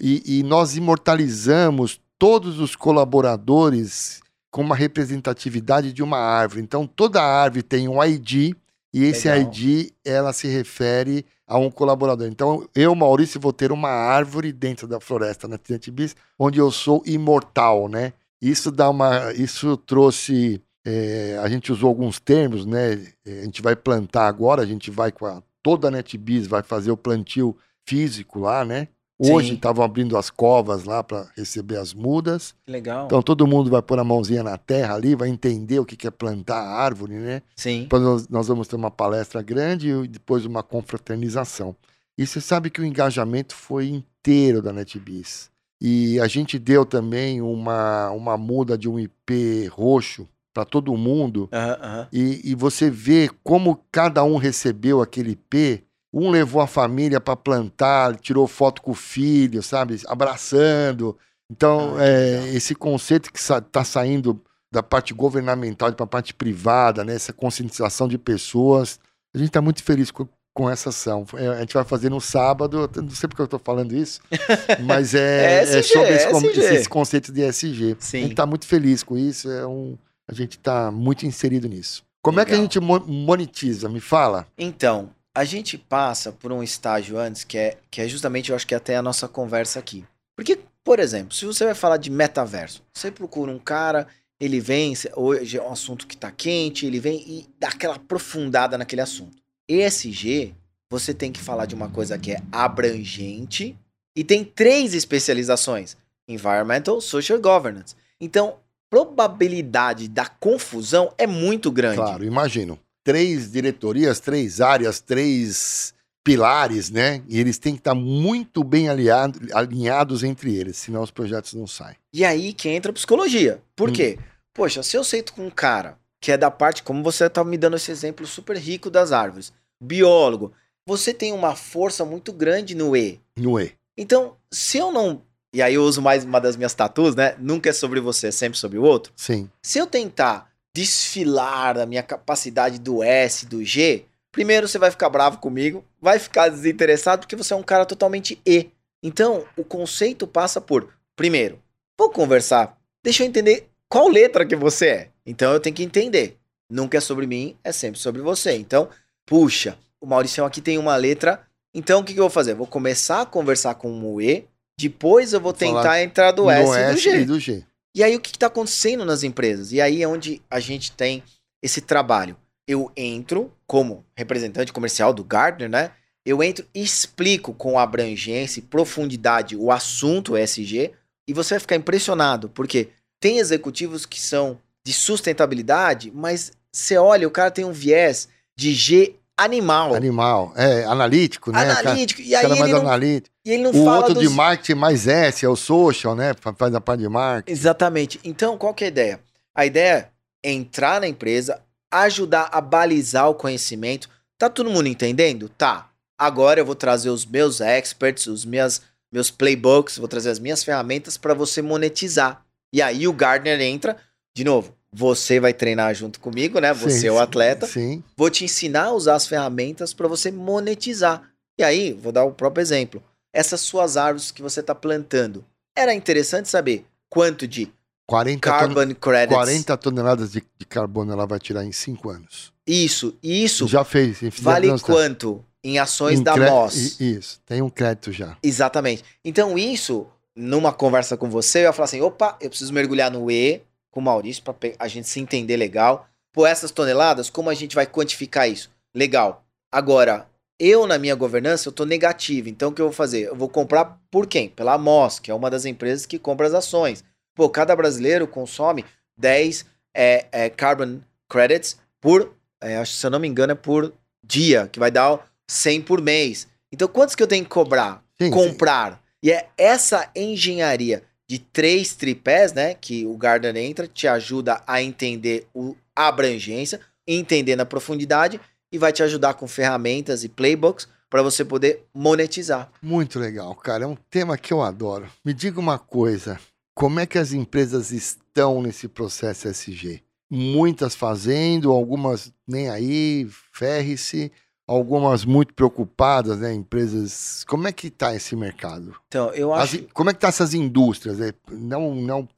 E, 0.01 0.39
e 0.39 0.43
nós 0.45 0.77
imortalizamos 0.77 2.01
todos 2.19 2.61
os 2.61 2.77
colaboradores 2.77 4.21
com 4.51 4.63
uma 4.63 4.75
representatividade 4.77 5.93
de 5.93 6.03
uma 6.03 6.19
árvore. 6.19 6.63
Então, 6.63 6.87
toda 6.87 7.23
árvore 7.23 7.63
tem 7.63 7.89
um 7.89 8.03
ID, 8.03 8.55
e 8.93 9.05
esse 9.05 9.29
Legal. 9.29 9.53
ID 9.53 9.91
ela 10.05 10.33
se 10.33 10.49
refere 10.49 11.25
a 11.47 11.59
um 11.59 11.71
colaborador. 11.71 12.27
Então, 12.27 12.69
eu, 12.75 12.95
Maurício, 12.95 13.41
vou 13.41 13.53
ter 13.53 13.73
uma 13.73 13.91
árvore 13.91 14.53
dentro 14.53 14.87
da 14.87 15.01
floresta 15.01 15.47
na 15.47 15.59
Bis, 15.93 16.17
onde 16.39 16.59
eu 16.59 16.71
sou 16.71 17.03
imortal, 17.07 17.89
né? 17.89 18.13
Isso 18.41 18.71
dá 18.71 18.89
uma. 18.89 19.33
Isso 19.33 19.77
trouxe. 19.77 20.63
é, 20.85 21.39
a 21.43 21.49
gente 21.49 21.73
usou 21.73 21.89
alguns 21.89 22.21
termos, 22.21 22.65
né? 22.65 22.95
É, 23.27 23.41
A 23.41 23.45
gente 23.45 23.61
vai 23.63 23.77
plantar 23.77 24.27
agora, 24.27 24.63
a 24.63 24.67
gente 24.67 24.91
vai 24.91 25.11
com 25.13 25.27
a, 25.27 25.43
toda 25.63 25.89
a 25.89 25.91
NetBiz 25.91 26.47
vai 26.47 26.63
fazer 26.63 26.91
o 26.91 26.97
plantio 26.97 27.57
físico 27.87 28.39
lá, 28.41 28.65
né? 28.65 28.89
Hoje 29.19 29.55
estavam 29.55 29.85
abrindo 29.85 30.17
as 30.17 30.31
covas 30.31 30.85
lá 30.85 31.03
para 31.03 31.27
receber 31.37 31.77
as 31.77 31.93
mudas. 31.93 32.55
Que 32.65 32.73
legal. 32.73 33.07
Então 33.07 33.21
todo 33.21 33.47
mundo 33.47 33.69
vai 33.69 33.83
pôr 33.83 33.99
a 33.99 34.05
mãozinha 34.05 34.45
na 34.45 34.57
terra 34.57 34.95
ali, 34.95 35.17
vai 35.17 35.29
entender 35.29 35.81
o 35.81 35.85
que 35.85 36.07
é 36.07 36.11
plantar 36.11 36.61
a 36.61 36.81
árvore, 36.81 37.15
né? 37.15 37.43
Sim. 37.57 37.83
Depois 37.83 38.03
nós, 38.03 38.29
nós 38.29 38.49
vamos 38.49 38.69
ter 38.69 38.77
uma 38.77 38.91
palestra 38.91 39.43
grande 39.43 39.91
e 39.91 40.07
depois 40.07 40.47
uma 40.47 40.63
confraternização. 40.63 41.75
E 42.17 42.27
você 42.27 42.41
sabe 42.41 42.71
que 42.71 42.81
o 42.81 42.85
engajamento 42.85 43.55
foi 43.55 43.89
inteiro 43.89 44.63
da 44.63 44.73
NetBiz. 44.73 45.51
E 45.81 46.19
a 46.21 46.27
gente 46.27 46.59
deu 46.59 46.85
também 46.85 47.41
uma, 47.41 48.11
uma 48.11 48.37
muda 48.37 48.77
de 48.77 48.89
um 48.89 48.99
IP 48.99 49.67
roxo 49.69 50.29
para 50.53 50.65
todo 50.65 50.97
mundo. 50.97 51.49
Aham. 51.53 52.09
E, 52.13 52.51
e 52.51 52.55
você 52.55 52.91
vê 52.91 53.31
como 53.45 53.81
cada 53.93 54.25
um 54.25 54.37
recebeu 54.37 55.01
aquele 55.01 55.33
IP. 55.33 55.85
Um 56.13 56.31
levou 56.31 56.63
a 56.63 56.67
família 56.67 57.21
para 57.21 57.37
plantar, 57.37 58.17
tirou 58.17 58.47
foto 58.47 58.81
com 58.83 58.93
o 58.93 58.95
filho, 58.95 59.63
sabe? 59.63 60.01
Abraçando. 60.07 61.17
Então, 61.51 61.97
Ah, 61.97 62.05
é, 62.05 62.31
legal. 62.41 62.47
esse 62.57 62.75
conceito 62.75 63.33
que 63.33 63.39
está 63.39 63.85
saindo 63.85 64.41
da 64.73 64.83
parte 64.83 65.15
governamental 65.15 65.93
para 65.95 66.05
a 66.05 66.07
parte 66.09 66.35
privada, 66.35 67.05
né? 67.05 67.15
essa 67.15 67.33
conscientização 67.33 68.07
de 68.07 68.19
pessoas, 68.19 68.99
a 69.35 69.39
gente 69.39 69.49
está 69.49 69.63
muito 69.63 69.83
feliz 69.83 70.11
com, 70.11 70.29
com 70.55 70.69
essa 70.69 70.91
ação. 70.91 71.25
É, 71.35 71.49
A 71.49 71.61
gente 71.61 71.73
vai 71.75 71.85
fazer 71.85 72.11
no 72.11 72.21
sábado, 72.21 72.89
não 72.97 73.11
sei 73.11 73.29
porque 73.29 73.41
eu 73.41 73.47
estou 73.47 73.61
falando 73.63 73.95
isso, 73.95 74.21
mas 74.85 75.15
é, 75.15 75.19
É 75.19 75.59
é 75.61 75.79
SG, 75.79 75.83
sobre 75.95 76.15
esse, 76.15 76.61
é 76.67 76.75
esse 76.75 76.89
conceito 76.89 77.33
de 77.33 77.43
SG. 77.43 77.97
A 77.99 78.03
Sim. 78.03 78.21
gente 78.23 78.31
está 78.33 78.45
muito 78.45 78.67
feliz 78.67 79.03
com 79.03 79.17
isso, 79.17 79.51
é 79.51 79.67
um, 79.67 79.97
a 80.31 80.35
gente 80.35 80.59
está 80.59 80.91
muito 80.91 81.25
inserido 81.25 81.67
nisso. 81.67 82.03
Como 82.23 82.39
é 82.41 82.45
que 82.45 82.51
a 82.51 82.55
Legal. 82.55 82.65
gente 82.65 82.81
mo- 82.81 83.07
monetiza? 83.07 83.89
Me 83.89 84.01
fala. 84.01 84.47
Então, 84.59 85.09
a 85.39 85.45
gente 85.45 85.79
passa 85.79 86.33
por 86.33 86.51
um 86.51 86.65
estágio 86.65 87.17
antes 87.17 87.45
que 87.45 87.57
é, 87.57 87.79
que 87.93 88.01
é 88.01 88.09
justamente, 88.09 88.51
eu 88.51 88.57
acho 88.57 88.67
que 88.67 88.75
é 88.75 88.77
até 88.77 88.97
a 88.97 89.03
nossa 89.03 89.29
conversa 89.29 89.79
aqui. 89.79 90.05
Porque, 90.35 90.59
por 90.83 90.99
exemplo, 90.99 91.33
se 91.33 91.47
você 91.47 91.65
vai 91.65 91.77
falar 91.77 91.97
de 91.97 92.11
metaverso, 92.11 92.83
você 92.93 93.09
procura 93.09 93.53
um 93.53 93.59
cara, 93.59 94.09
ele 94.41 94.59
vem, 94.59 94.95
hoje 95.15 95.57
é 95.57 95.63
um 95.63 95.71
assunto 95.71 96.09
que 96.09 96.17
tá 96.17 96.33
quente, 96.33 96.87
ele 96.87 96.99
vem 96.99 97.19
e 97.21 97.47
dá 97.57 97.69
aquela 97.69 97.95
aprofundada 97.95 98.77
naquele 98.77 99.01
assunto. 99.01 99.39
ESG, 99.69 100.57
você 100.91 101.15
tem 101.15 101.31
que 101.31 101.41
falar 101.41 101.67
de 101.67 101.75
uma 101.77 101.89
coisa 101.89 102.19
que 102.19 102.33
é 102.33 102.43
abrangente 102.51 103.79
e 104.17 104.25
tem 104.25 104.43
três 104.43 104.93
especializações: 104.93 105.97
Environmental, 106.27 107.01
Social 107.01 107.41
Governance. 107.41 107.95
Então, 108.21 108.57
probabilidade 108.91 110.09
da 110.09 110.27
confusão 110.27 111.15
é 111.17 111.29
muito 111.29 111.71
grande. 111.71 111.99
Claro, 111.99 112.25
imagino. 112.25 112.77
Três 113.09 113.51
diretorias, 113.51 114.21
três 114.21 114.61
áreas, 114.61 115.01
três 115.01 115.95
pilares, 116.23 116.91
né? 116.91 117.23
E 117.27 117.41
eles 117.41 117.57
têm 117.57 117.73
que 117.73 117.81
estar 117.81 117.95
muito 117.95 118.63
bem 118.63 118.91
aliado- 118.91 119.41
alinhados 119.55 120.23
entre 120.23 120.55
eles, 120.55 120.77
senão 120.77 121.01
os 121.03 121.11
projetos 121.11 121.55
não 121.55 121.67
saem. 121.67 121.97
E 122.13 122.23
aí 122.23 122.53
que 122.53 122.69
entra 122.69 122.91
a 122.91 122.95
psicologia. 122.95 123.63
Por 123.75 123.89
Hum. 123.89 123.93
quê? 123.95 124.19
Poxa, 124.53 124.83
se 124.83 124.95
eu 124.95 125.03
sento 125.03 125.33
com 125.33 125.47
um 125.47 125.51
cara 125.51 125.97
que 126.21 126.31
é 126.31 126.37
da 126.37 126.51
parte, 126.51 126.83
como 126.83 127.03
você 127.03 127.31
tá 127.31 127.43
me 127.43 127.57
dando 127.57 127.77
esse 127.77 127.91
exemplo 127.91 128.27
super 128.27 128.59
rico 128.59 128.91
das 128.91 129.11
árvores, 129.11 129.55
biólogo, 129.83 130.53
você 130.87 131.15
tem 131.15 131.33
uma 131.33 131.57
força 131.57 132.05
muito 132.05 132.31
grande 132.31 132.75
no 132.75 132.95
E. 132.95 133.19
No 133.39 133.59
E. 133.59 133.73
Então, 133.97 134.37
se 134.53 134.77
eu 134.77 134.93
não. 134.93 135.23
E 135.55 135.63
aí 135.63 135.73
eu 135.73 135.83
uso 135.83 136.03
mais 136.03 136.25
uma 136.25 136.41
das 136.43 136.57
minhas 136.57 136.75
tatuas, 136.75 137.15
né? 137.17 137.35
Nunca 137.39 137.71
é 137.71 137.73
sobre 137.73 138.01
você, 138.01 138.27
é 138.27 138.31
sempre 138.31 138.59
sobre 138.59 138.77
o 138.79 138.83
outro. 138.83 139.15
Sim. 139.17 139.49
Se 139.63 139.79
eu 139.79 139.87
tentar 139.87 140.53
desfilar 140.79 141.77
a 141.77 141.87
minha 141.87 142.05
capacidade 142.05 142.79
do 142.79 143.03
S, 143.03 143.45
do 143.47 143.65
G, 143.65 144.05
primeiro 144.31 144.69
você 144.69 144.79
vai 144.79 144.93
ficar 144.93 145.09
bravo 145.09 145.39
comigo, 145.39 145.85
vai 146.01 146.21
ficar 146.21 146.49
desinteressado 146.49 147.23
porque 147.23 147.35
você 147.35 147.53
é 147.53 147.57
um 147.57 147.65
cara 147.65 147.85
totalmente 147.85 148.41
E. 148.47 148.71
Então, 149.03 149.45
o 149.57 149.65
conceito 149.65 150.25
passa 150.25 150.61
por, 150.61 150.89
primeiro, 151.17 151.61
vou 151.99 152.11
conversar, 152.11 152.79
deixa 153.03 153.25
eu 153.25 153.27
entender 153.27 153.69
qual 153.89 154.07
letra 154.09 154.47
que 154.47 154.55
você 154.55 154.87
é. 154.87 155.09
Então 155.27 155.53
eu 155.53 155.59
tenho 155.59 155.75
que 155.75 155.83
entender. 155.83 156.37
Nunca 156.71 156.99
é 156.99 157.01
sobre 157.01 157.27
mim, 157.27 157.57
é 157.65 157.73
sempre 157.73 157.99
sobre 157.99 158.23
você. 158.23 158.53
Então, 158.53 158.89
puxa, 159.27 159.77
o 160.01 160.07
Mauricião 160.07 160.47
aqui 160.47 160.61
tem 160.61 160.79
uma 160.79 160.95
letra. 160.95 161.43
Então 161.75 162.01
o 162.01 162.05
que, 162.05 162.15
que 162.15 162.21
eu 162.21 162.25
vou 162.25 162.31
fazer? 162.31 162.55
Vou 162.55 162.67
começar 162.69 163.23
a 163.23 163.27
conversar 163.27 163.75
com 163.75 163.91
o 163.91 164.21
E, 164.21 164.47
depois 164.79 165.33
eu 165.33 165.41
vou 165.41 165.53
Falar 165.53 165.83
tentar 165.83 166.03
entrar 166.03 166.31
do 166.31 166.45
no 166.45 166.51
S, 166.51 166.63
e 166.63 166.65
do 166.67 166.75
S 166.77 167.01
G. 167.01 167.21
e 167.21 167.25
do 167.25 167.41
G. 167.41 167.65
E 167.95 168.03
aí 168.03 168.15
o 168.15 168.21
que 168.21 168.31
está 168.31 168.47
acontecendo 168.47 169.05
nas 169.05 169.23
empresas? 169.23 169.73
E 169.73 169.81
aí 169.81 170.03
é 170.03 170.09
onde 170.09 170.43
a 170.51 170.61
gente 170.61 170.93
tem 170.93 171.23
esse 171.63 171.81
trabalho. 171.81 172.37
Eu 172.67 172.93
entro 172.97 173.53
como 173.67 174.05
representante 174.17 174.73
comercial 174.73 175.13
do 175.13 175.25
Gartner, 175.25 175.69
né? 175.69 175.93
Eu 176.25 176.43
entro 176.43 176.67
e 176.75 176.83
explico 176.83 177.55
com 177.55 177.79
abrangência 177.79 178.61
e 178.61 178.63
profundidade 178.63 179.57
o 179.57 179.73
assunto 179.73 180.37
ESG 180.37 180.93
e 181.27 181.33
você 181.33 181.55
vai 181.55 181.61
ficar 181.61 181.77
impressionado, 181.77 182.49
porque 182.51 182.89
tem 183.21 183.39
executivos 183.39 184.07
que 184.07 184.21
são 184.21 184.61
de 184.85 184.93
sustentabilidade, 184.93 186.11
mas 186.15 186.53
você 186.73 186.97
olha, 186.97 187.27
o 187.27 187.31
cara 187.31 187.51
tem 187.51 187.65
um 187.65 187.73
viés 187.73 188.29
de 188.57 188.73
G 188.75 189.15
animal, 189.39 189.95
Animal. 189.95 190.53
É, 190.57 190.85
analítico, 190.85 191.51
né? 191.53 191.65
Cara- 191.65 191.81
analítico, 191.81 192.21
e 192.21 192.35
O 192.35 192.37
aí 192.37 192.43
cara 192.43 192.49
mais 192.57 192.61
ele 192.63 192.73
não, 192.73 192.81
analítico. 192.81 193.35
e 193.45 193.51
ele 193.51 193.63
não 193.63 193.71
O 193.71 193.85
fala 193.85 193.97
outro 193.99 194.15
dos... 194.15 194.23
de 194.23 194.29
marketing 194.29 194.75
mais 194.75 195.07
S, 195.07 195.45
é 195.45 195.49
o 195.49 195.57
social, 195.57 196.15
né? 196.15 196.35
Fa- 196.41 196.53
Faz 196.55 196.75
a 196.75 196.81
parte 196.81 197.01
de 197.01 197.09
marketing. 197.09 197.53
Exatamente. 197.59 198.21
Então, 198.25 198.59
qual 198.59 198.75
que 198.75 198.85
é 198.85 198.89
a 198.89 198.91
ideia? 198.91 199.21
A 199.55 199.65
ideia 199.65 200.11
é 200.45 200.51
entrar 200.53 201.01
na 201.01 201.09
empresa, 201.09 201.61
ajudar 201.91 202.49
a 202.53 202.61
balizar 202.61 203.29
o 203.31 203.35
conhecimento. 203.35 204.09
Tá 204.39 204.49
todo 204.51 204.71
mundo 204.71 204.87
entendendo? 204.89 205.49
Tá. 205.49 205.89
Agora 206.19 206.61
eu 206.61 206.67
vou 206.67 206.75
trazer 206.75 207.11
os 207.11 207.25
meus 207.25 207.61
experts, 207.61 208.27
os 208.27 208.45
minhas, 208.45 208.83
meus 209.13 209.31
playbooks, 209.31 209.99
vou 209.99 210.09
trazer 210.09 210.31
as 210.31 210.39
minhas 210.39 210.63
ferramentas 210.65 211.17
para 211.17 211.33
você 211.35 211.63
monetizar. 211.63 212.43
E 212.73 212.83
aí 212.83 213.07
o 213.09 213.13
Gardner 213.13 213.61
entra, 213.61 213.97
de 214.37 214.45
novo, 214.45 214.75
você 214.93 215.39
vai 215.39 215.53
treinar 215.53 215.95
junto 215.95 216.19
comigo, 216.21 216.59
né? 216.61 216.73
Você 216.73 217.01
Sim, 217.01 217.07
é 217.09 217.13
o 217.13 217.19
atleta. 217.19 217.67
Sim. 217.67 218.03
Vou 218.17 218.31
te 218.31 218.45
ensinar 218.45 218.85
a 218.87 218.93
usar 218.93 219.15
as 219.17 219.27
ferramentas 219.27 219.93
para 219.93 220.09
você 220.09 220.31
monetizar. 220.31 221.23
E 221.59 221.63
aí, 221.63 221.93
vou 221.93 222.13
dar 222.13 222.25
o 222.25 222.33
próprio 222.33 222.63
exemplo. 222.63 223.03
Essas 223.33 223.61
suas 223.61 223.97
árvores 223.97 224.31
que 224.31 224.41
você 224.43 224.61
está 224.61 224.75
plantando. 224.75 225.45
Era 225.77 225.93
interessante 225.95 226.49
saber 226.49 226.87
quanto 227.11 227.47
de 227.47 227.71
40, 228.07 228.41
ton- 228.51 228.57
carbon 228.57 228.95
credits. 228.95 229.35
40 229.37 229.77
toneladas 229.77 230.33
de, 230.33 230.43
de 230.59 230.65
carbono 230.67 231.13
ela 231.13 231.27
vai 231.27 231.39
tirar 231.39 231.65
em 231.65 231.73
5 231.73 232.09
anos. 232.11 232.53
Isso, 232.67 233.17
isso 233.23 233.67
Já 233.69 233.85
fez. 233.85 234.19
vale 234.41 234.69
quanto 234.81 235.45
em 235.63 235.79
ações 235.79 236.21
em 236.21 236.23
da 236.23 236.33
cre- 236.35 236.49
MOS? 236.51 237.01
Isso, 237.01 237.41
tem 237.45 237.61
um 237.61 237.69
crédito 237.71 238.11
já. 238.13 238.37
Exatamente. 238.43 239.05
Então, 239.25 239.59
isso, 239.59 240.07
numa 240.35 240.73
conversa 240.73 241.17
com 241.17 241.29
você, 241.29 241.59
eu 241.61 241.63
ia 241.65 241.73
falar 241.73 241.85
assim: 241.85 242.01
opa, 242.01 242.37
eu 242.41 242.49
preciso 242.49 242.73
mergulhar 242.73 243.11
no 243.11 243.31
E 243.31 243.61
com 243.91 244.01
o 244.01 244.03
Maurício 244.03 244.43
para 244.43 244.55
a 244.79 244.89
gente 244.89 245.09
se 245.09 245.21
entender 245.21 245.57
legal. 245.57 246.09
Por 246.33 246.47
essas 246.47 246.71
toneladas, 246.71 247.31
como 247.31 247.51
a 247.51 247.55
gente 247.55 247.75
vai 247.75 247.87
quantificar 247.87 248.49
isso? 248.49 248.71
Legal. 248.95 249.45
Agora, 249.73 250.29
eu, 250.59 250.87
na 250.87 250.99
minha 250.99 251.15
governança, 251.15 251.69
eu 251.69 251.73
tô 251.73 251.85
negativo. 251.85 252.49
Então, 252.49 252.71
o 252.71 252.73
que 252.73 252.81
eu 252.81 252.87
vou 252.87 252.93
fazer? 252.93 253.29
Eu 253.29 253.37
vou 253.37 253.49
comprar 253.49 253.99
por 254.11 254.27
quem? 254.27 254.49
Pela 254.49 254.77
Moss, 254.77 255.19
que 255.19 255.31
é 255.31 255.35
uma 255.35 255.51
das 255.51 255.65
empresas 255.65 256.05
que 256.05 256.19
compra 256.19 256.47
as 256.47 256.55
ações. 256.55 257.05
Pô, 257.35 257.49
cada 257.49 257.77
brasileiro 257.77 258.27
consome 258.27 258.85
10 259.17 259.65
é, 259.95 260.27
é, 260.33 260.51
carbon 260.51 261.01
credits 261.29 261.79
por, 262.01 262.35
é, 262.61 262.85
se 262.85 263.07
eu 263.07 263.11
não 263.11 263.21
me 263.21 263.29
engano, 263.29 263.53
é 263.53 263.55
por 263.55 263.93
dia, 264.23 264.69
que 264.71 264.79
vai 264.79 264.91
dar 264.91 265.29
100 265.47 265.83
por 265.83 266.01
mês. 266.01 266.49
Então, 266.73 266.89
quantos 266.89 267.15
que 267.15 267.23
eu 267.23 267.27
tenho 267.27 267.45
que 267.45 267.51
cobrar? 267.51 268.03
Sim, 268.21 268.31
comprar. 268.31 268.93
Sim. 268.93 268.99
E 269.23 269.33
é 269.33 269.49
essa 269.57 270.11
engenharia 270.15 271.03
de 271.29 271.39
três 271.39 271.95
tripés, 271.95 272.53
né, 272.53 272.75
que 272.75 273.05
o 273.05 273.17
Gardner 273.17 273.57
entra, 273.57 273.87
te 273.87 274.09
ajuda 274.09 274.63
a 274.67 274.83
entender 274.83 275.47
a 275.95 276.09
abrangência, 276.09 276.81
entender 277.07 277.55
na 277.55 277.67
profundidade 277.67 278.41
e 278.73 278.79
vai 278.79 278.93
te 278.93 279.03
ajudar 279.03 279.35
com 279.35 279.47
ferramentas 279.47 280.25
e 280.25 280.29
playbooks 280.29 280.89
para 281.11 281.23
você 281.23 281.45
poder 281.45 281.85
monetizar. 281.95 282.71
Muito 282.83 283.19
legal, 283.19 283.55
cara. 283.55 283.85
É 283.85 283.87
um 283.87 283.97
tema 284.11 284.37
que 284.37 284.53
eu 284.53 284.63
adoro. 284.63 285.07
Me 285.25 285.33
diga 285.33 285.59
uma 285.59 285.79
coisa: 285.79 286.39
como 286.75 287.01
é 287.01 287.07
que 287.07 287.19
as 287.19 287.33
empresas 287.33 287.91
estão 287.91 288.63
nesse 288.63 288.89
processo 288.89 289.49
SG? 289.49 290.03
Muitas 290.31 290.95
fazendo, 290.95 291.73
algumas 291.73 292.31
nem 292.47 292.69
aí, 292.69 293.27
ferre-se 293.53 294.31
algumas 294.69 295.25
muito 295.25 295.55
preocupadas, 295.55 296.39
né? 296.39 296.53
Empresas. 296.53 297.43
Como 297.45 297.67
é 297.67 297.73
que 297.73 297.89
está 297.89 298.15
esse 298.15 298.37
mercado? 298.37 298.95
Então, 299.09 299.33
eu 299.33 299.53
acho. 299.55 299.77
As, 299.77 299.83
como 299.95 300.11
é 300.11 300.13
que 300.13 300.21
tá 300.21 300.29
essas 300.29 300.53
indústrias? 300.53 301.19
Né? 301.19 301.33
Não, 301.51 301.95
não. 301.95 302.29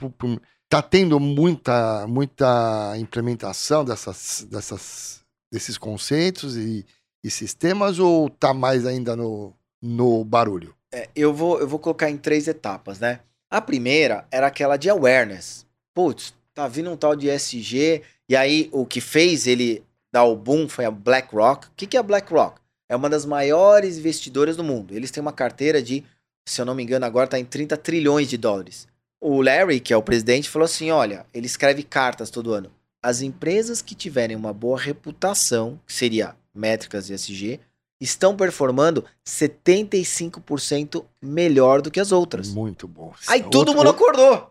Tá 0.68 0.80
tendo 0.80 1.18
muita, 1.18 2.06
muita 2.06 2.94
implementação 2.96 3.84
dessas, 3.84 4.46
dessas, 4.48 5.20
desses 5.52 5.76
conceitos 5.76 6.56
e, 6.56 6.86
e 7.24 7.28
sistemas 7.28 7.98
ou 7.98 8.30
tá 8.30 8.54
mais 8.54 8.86
ainda 8.86 9.16
no, 9.16 9.52
no 9.82 10.24
barulho? 10.24 10.72
É, 10.94 11.08
eu, 11.16 11.34
vou, 11.34 11.58
eu 11.58 11.66
vou 11.66 11.80
colocar 11.80 12.08
em 12.08 12.16
três 12.16 12.46
etapas, 12.46 13.00
né? 13.00 13.18
A 13.50 13.60
primeira 13.60 14.28
era 14.30 14.46
aquela 14.46 14.76
de 14.76 14.88
awareness. 14.88 15.66
Putz, 15.92 16.32
tá 16.54 16.68
vindo 16.68 16.88
um 16.88 16.96
tal 16.96 17.16
de 17.16 17.28
SG, 17.28 18.02
e 18.28 18.36
aí 18.36 18.68
o 18.70 18.86
que 18.86 19.00
fez 19.00 19.48
ele 19.48 19.84
dar 20.12 20.24
o 20.24 20.36
boom 20.36 20.68
foi 20.68 20.84
a 20.84 20.90
BlackRock. 20.90 21.66
O 21.66 21.70
que, 21.76 21.86
que 21.86 21.96
é 21.96 22.00
a 22.00 22.02
BlackRock? 22.02 22.60
É 22.88 22.96
uma 22.96 23.08
das 23.08 23.24
maiores 23.24 23.98
investidoras 23.98 24.56
do 24.56 24.64
mundo. 24.64 24.94
Eles 24.94 25.10
têm 25.10 25.20
uma 25.20 25.32
carteira 25.32 25.80
de, 25.82 26.04
se 26.44 26.60
eu 26.60 26.64
não 26.64 26.74
me 26.74 26.82
engano, 26.82 27.06
agora 27.06 27.26
está 27.26 27.38
em 27.38 27.44
30 27.44 27.76
trilhões 27.76 28.28
de 28.28 28.36
dólares. 28.36 28.88
O 29.20 29.42
Larry, 29.42 29.80
que 29.80 29.92
é 29.92 29.96
o 29.96 30.02
presidente, 30.02 30.48
falou 30.48 30.64
assim: 30.64 30.90
olha, 30.90 31.26
ele 31.32 31.46
escreve 31.46 31.82
cartas 31.82 32.30
todo 32.30 32.52
ano. 32.52 32.70
As 33.02 33.22
empresas 33.22 33.80
que 33.80 33.94
tiverem 33.94 34.36
uma 34.36 34.52
boa 34.52 34.78
reputação, 34.78 35.78
que 35.86 35.92
seria 35.92 36.34
métricas 36.54 37.08
e 37.08 37.14
SG, 37.14 37.60
estão 38.00 38.34
performando 38.34 39.04
75% 39.26 41.04
melhor 41.22 41.82
do 41.82 41.90
que 41.90 42.00
as 42.00 42.12
outras. 42.12 42.48
Muito 42.48 42.88
bom. 42.88 43.12
Aí 43.28 43.42
outro, 43.42 43.50
todo 43.50 43.74
mundo 43.74 43.90
acordou. 43.90 44.50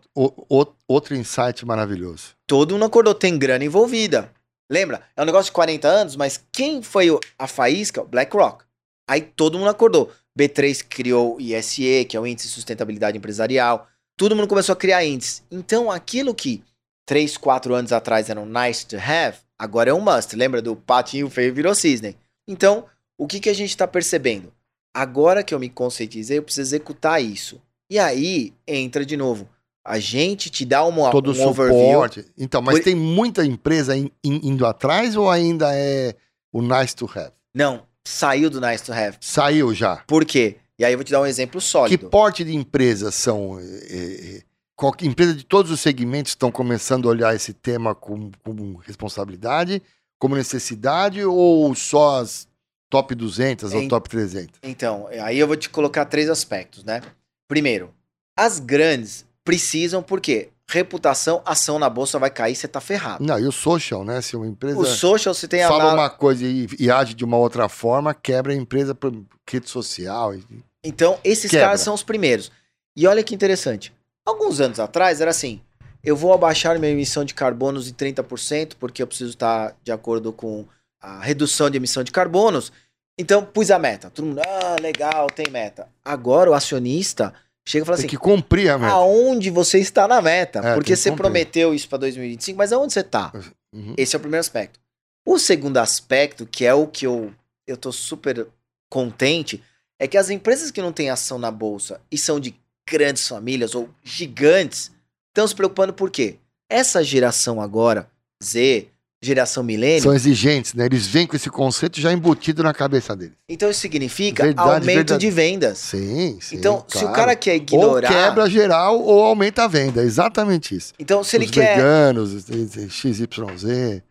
Outro 0.86 1.16
insight 1.16 1.66
maravilhoso. 1.66 2.36
Todo 2.46 2.72
mundo 2.72 2.84
acordou, 2.84 3.14
tem 3.14 3.36
grana 3.36 3.64
envolvida. 3.64 4.32
Lembra? 4.70 5.02
É 5.16 5.22
um 5.22 5.24
negócio 5.24 5.46
de 5.46 5.52
40 5.52 5.88
anos, 5.88 6.14
mas 6.14 6.42
quem 6.52 6.80
foi 6.80 7.08
a 7.36 7.48
faísca? 7.48 8.04
BlackRock. 8.04 8.64
Aí 9.08 9.20
todo 9.20 9.58
mundo 9.58 9.68
acordou. 9.68 10.12
B3 10.38 10.84
criou 10.88 11.36
o 11.36 11.40
ISE, 11.40 12.04
que 12.04 12.16
é 12.16 12.20
o 12.20 12.26
Índice 12.26 12.46
de 12.46 12.54
Sustentabilidade 12.54 13.18
Empresarial. 13.18 13.88
Todo 14.16 14.36
mundo 14.36 14.46
começou 14.46 14.72
a 14.72 14.76
criar 14.76 15.04
índices. 15.04 15.42
Então, 15.50 15.90
aquilo 15.90 16.32
que 16.32 16.62
3, 17.04 17.36
4 17.36 17.74
anos 17.74 17.92
atrás 17.92 18.30
era 18.30 18.40
um 18.40 18.46
nice 18.46 18.86
to 18.86 18.96
have, 18.96 19.38
agora 19.58 19.90
é 19.90 19.94
um 19.94 20.00
must. 20.00 20.36
Lembra 20.36 20.62
do 20.62 20.76
patinho 20.76 21.28
feio 21.28 21.52
virou 21.52 21.74
cisne? 21.74 22.16
Então, 22.46 22.86
o 23.18 23.26
que, 23.26 23.40
que 23.40 23.50
a 23.50 23.54
gente 23.54 23.70
está 23.70 23.88
percebendo? 23.88 24.52
Agora 24.94 25.42
que 25.42 25.52
eu 25.52 25.58
me 25.58 25.68
conscientizei, 25.68 26.38
eu 26.38 26.42
preciso 26.44 26.68
executar 26.68 27.20
isso. 27.20 27.60
E 27.90 27.98
aí 27.98 28.54
entra 28.66 29.04
de 29.04 29.16
novo 29.16 29.48
a 29.90 29.98
gente 29.98 30.48
te 30.50 30.64
dá 30.64 30.84
uma, 30.84 31.10
Todo 31.10 31.32
um 31.32 31.34
suporte. 31.34 32.20
overview. 32.20 32.32
Então, 32.38 32.62
mas 32.62 32.76
Por... 32.76 32.84
tem 32.84 32.94
muita 32.94 33.44
empresa 33.44 33.96
in, 33.96 34.08
in, 34.22 34.40
indo 34.44 34.64
atrás 34.64 35.16
ou 35.16 35.28
ainda 35.28 35.74
é 35.74 36.14
o 36.52 36.62
nice 36.62 36.94
to 36.94 37.10
have? 37.12 37.32
Não, 37.52 37.82
saiu 38.06 38.48
do 38.48 38.60
nice 38.60 38.84
to 38.84 38.92
have. 38.92 39.16
Saiu 39.20 39.74
já. 39.74 39.96
Por 40.06 40.24
quê? 40.24 40.58
E 40.78 40.84
aí 40.84 40.92
eu 40.92 40.96
vou 40.98 41.04
te 41.04 41.10
dar 41.10 41.20
um 41.20 41.26
exemplo 41.26 41.60
sólido. 41.60 41.98
Que 41.98 42.06
porte 42.06 42.44
de 42.44 42.54
empresas 42.54 43.16
são? 43.16 43.58
É, 43.58 43.64
é, 43.64 44.42
qual, 44.76 44.94
empresa 45.02 45.34
de 45.34 45.44
todos 45.44 45.72
os 45.72 45.80
segmentos 45.80 46.30
estão 46.30 46.52
começando 46.52 47.08
a 47.08 47.10
olhar 47.10 47.34
esse 47.34 47.52
tema 47.52 47.92
como, 47.92 48.30
como 48.44 48.76
responsabilidade, 48.76 49.82
como 50.20 50.36
necessidade 50.36 51.24
ou 51.24 51.74
só 51.74 52.20
as 52.20 52.46
top 52.88 53.12
200 53.14 53.74
ou 53.74 53.88
top 53.88 54.08
300? 54.08 54.60
Então, 54.62 55.08
aí 55.20 55.36
eu 55.36 55.48
vou 55.48 55.56
te 55.56 55.68
colocar 55.68 56.04
três 56.04 56.30
aspectos, 56.30 56.84
né? 56.84 57.02
Primeiro, 57.48 57.92
as 58.38 58.60
grandes 58.60 59.26
precisam, 59.44 60.02
por 60.02 60.20
quê? 60.20 60.50
Reputação, 60.68 61.42
ação 61.44 61.78
na 61.78 61.90
bolsa 61.90 62.18
vai 62.18 62.30
cair, 62.30 62.54
você 62.54 62.68
tá 62.68 62.80
ferrado. 62.80 63.24
Não, 63.24 63.38
e 63.38 63.44
o 63.44 63.50
social, 63.50 64.04
né? 64.04 64.20
Se 64.20 64.36
uma 64.36 64.46
empresa. 64.46 64.78
O 64.78 64.86
social, 64.86 65.34
você 65.34 65.48
tem 65.48 65.64
a. 65.64 65.68
Fala 65.68 65.92
uma 65.92 66.08
coisa 66.08 66.44
e, 66.44 66.68
e, 66.78 66.90
age 66.90 67.14
de 67.14 67.24
uma 67.24 67.36
outra 67.36 67.68
forma, 67.68 68.14
quebra 68.14 68.52
a 68.52 68.56
empresa 68.56 68.94
por 68.94 69.12
rede 69.48 69.68
social. 69.68 70.32
E... 70.32 70.44
Então, 70.84 71.18
esses 71.24 71.50
quebra. 71.50 71.66
caras 71.66 71.80
são 71.80 71.92
os 71.92 72.04
primeiros. 72.04 72.52
E 72.96 73.06
olha 73.06 73.22
que 73.24 73.34
interessante. 73.34 73.92
Alguns 74.24 74.60
anos 74.60 74.78
atrás 74.78 75.20
era 75.20 75.32
assim: 75.32 75.60
eu 76.04 76.14
vou 76.14 76.32
abaixar 76.32 76.78
minha 76.78 76.92
emissão 76.92 77.24
de 77.24 77.34
carbonos 77.34 77.88
em 77.88 77.92
30%, 77.92 78.74
porque 78.78 79.02
eu 79.02 79.06
preciso 79.06 79.30
estar 79.30 79.76
de 79.82 79.90
acordo 79.90 80.32
com 80.32 80.64
a 81.00 81.20
redução 81.20 81.68
de 81.68 81.76
emissão 81.76 82.04
de 82.04 82.12
carbonos. 82.12 82.72
Então, 83.18 83.44
pus 83.44 83.70
a 83.70 83.78
meta. 83.78 84.08
Todo 84.08 84.26
mundo, 84.26 84.40
ah, 84.40 84.76
legal, 84.80 85.26
tem 85.26 85.50
meta. 85.50 85.88
Agora 86.04 86.50
o 86.50 86.54
acionista 86.54 87.34
Chega 87.66 87.84
e 87.84 87.86
fala 87.86 87.96
tem 87.96 88.06
assim: 88.06 88.08
que 88.08 88.16
cumprir 88.16 88.70
a 88.70 88.78
meta. 88.78 88.92
Aonde 88.92 89.50
você 89.50 89.78
está 89.78 90.08
na 90.08 90.20
meta? 90.20 90.60
É, 90.60 90.74
porque 90.74 90.96
você 90.96 91.12
prometeu 91.12 91.74
isso 91.74 91.88
para 91.88 91.98
2025, 91.98 92.56
mas 92.56 92.72
aonde 92.72 92.92
você 92.92 93.00
está? 93.00 93.32
Uhum. 93.72 93.94
Esse 93.96 94.16
é 94.16 94.18
o 94.18 94.20
primeiro 94.20 94.40
aspecto. 94.40 94.80
O 95.24 95.38
segundo 95.38 95.76
aspecto, 95.76 96.46
que 96.46 96.64
é 96.64 96.74
o 96.74 96.86
que 96.86 97.06
eu, 97.06 97.32
eu 97.66 97.76
tô 97.76 97.92
super 97.92 98.46
contente, 98.90 99.62
é 99.98 100.08
que 100.08 100.16
as 100.16 100.30
empresas 100.30 100.70
que 100.70 100.80
não 100.80 100.92
têm 100.92 101.10
ação 101.10 101.38
na 101.38 101.50
bolsa 101.50 102.00
e 102.10 102.16
são 102.16 102.40
de 102.40 102.54
grandes 102.88 103.28
famílias 103.28 103.74
ou 103.74 103.88
gigantes 104.02 104.90
estão 105.28 105.46
se 105.46 105.54
preocupando 105.54 105.92
por 105.92 106.10
quê? 106.10 106.38
Essa 106.68 107.04
geração 107.04 107.60
agora, 107.60 108.10
Z, 108.42 108.88
geração 109.22 109.62
milênio. 109.62 110.02
São 110.02 110.14
exigentes, 110.14 110.72
né? 110.72 110.86
Eles 110.86 111.06
vêm 111.06 111.26
com 111.26 111.36
esse 111.36 111.50
conceito 111.50 112.00
já 112.00 112.10
embutido 112.10 112.62
na 112.62 112.72
cabeça 112.72 113.14
deles. 113.14 113.34
Então 113.48 113.70
isso 113.70 113.80
significa 113.80 114.44
verdade, 114.44 114.68
aumento 114.68 114.86
verdade. 114.86 115.20
de 115.20 115.30
vendas. 115.30 115.78
Sim, 115.78 116.38
sim. 116.40 116.56
Então, 116.56 116.84
claro. 116.88 116.98
se 116.98 117.04
o 117.04 117.12
cara 117.12 117.36
quer 117.36 117.56
ignorar. 117.56 118.10
Ou 118.10 118.16
quebra 118.16 118.48
geral 118.48 118.98
ou 118.98 119.22
aumenta 119.22 119.64
a 119.64 119.68
venda. 119.68 120.02
Exatamente 120.02 120.74
isso. 120.74 120.94
Então, 120.98 121.22
se 121.22 121.36
Os 121.36 121.42
ele 121.42 121.52
quer. 121.52 121.76
veganos, 121.76 122.46
XYZ. 122.88 124.02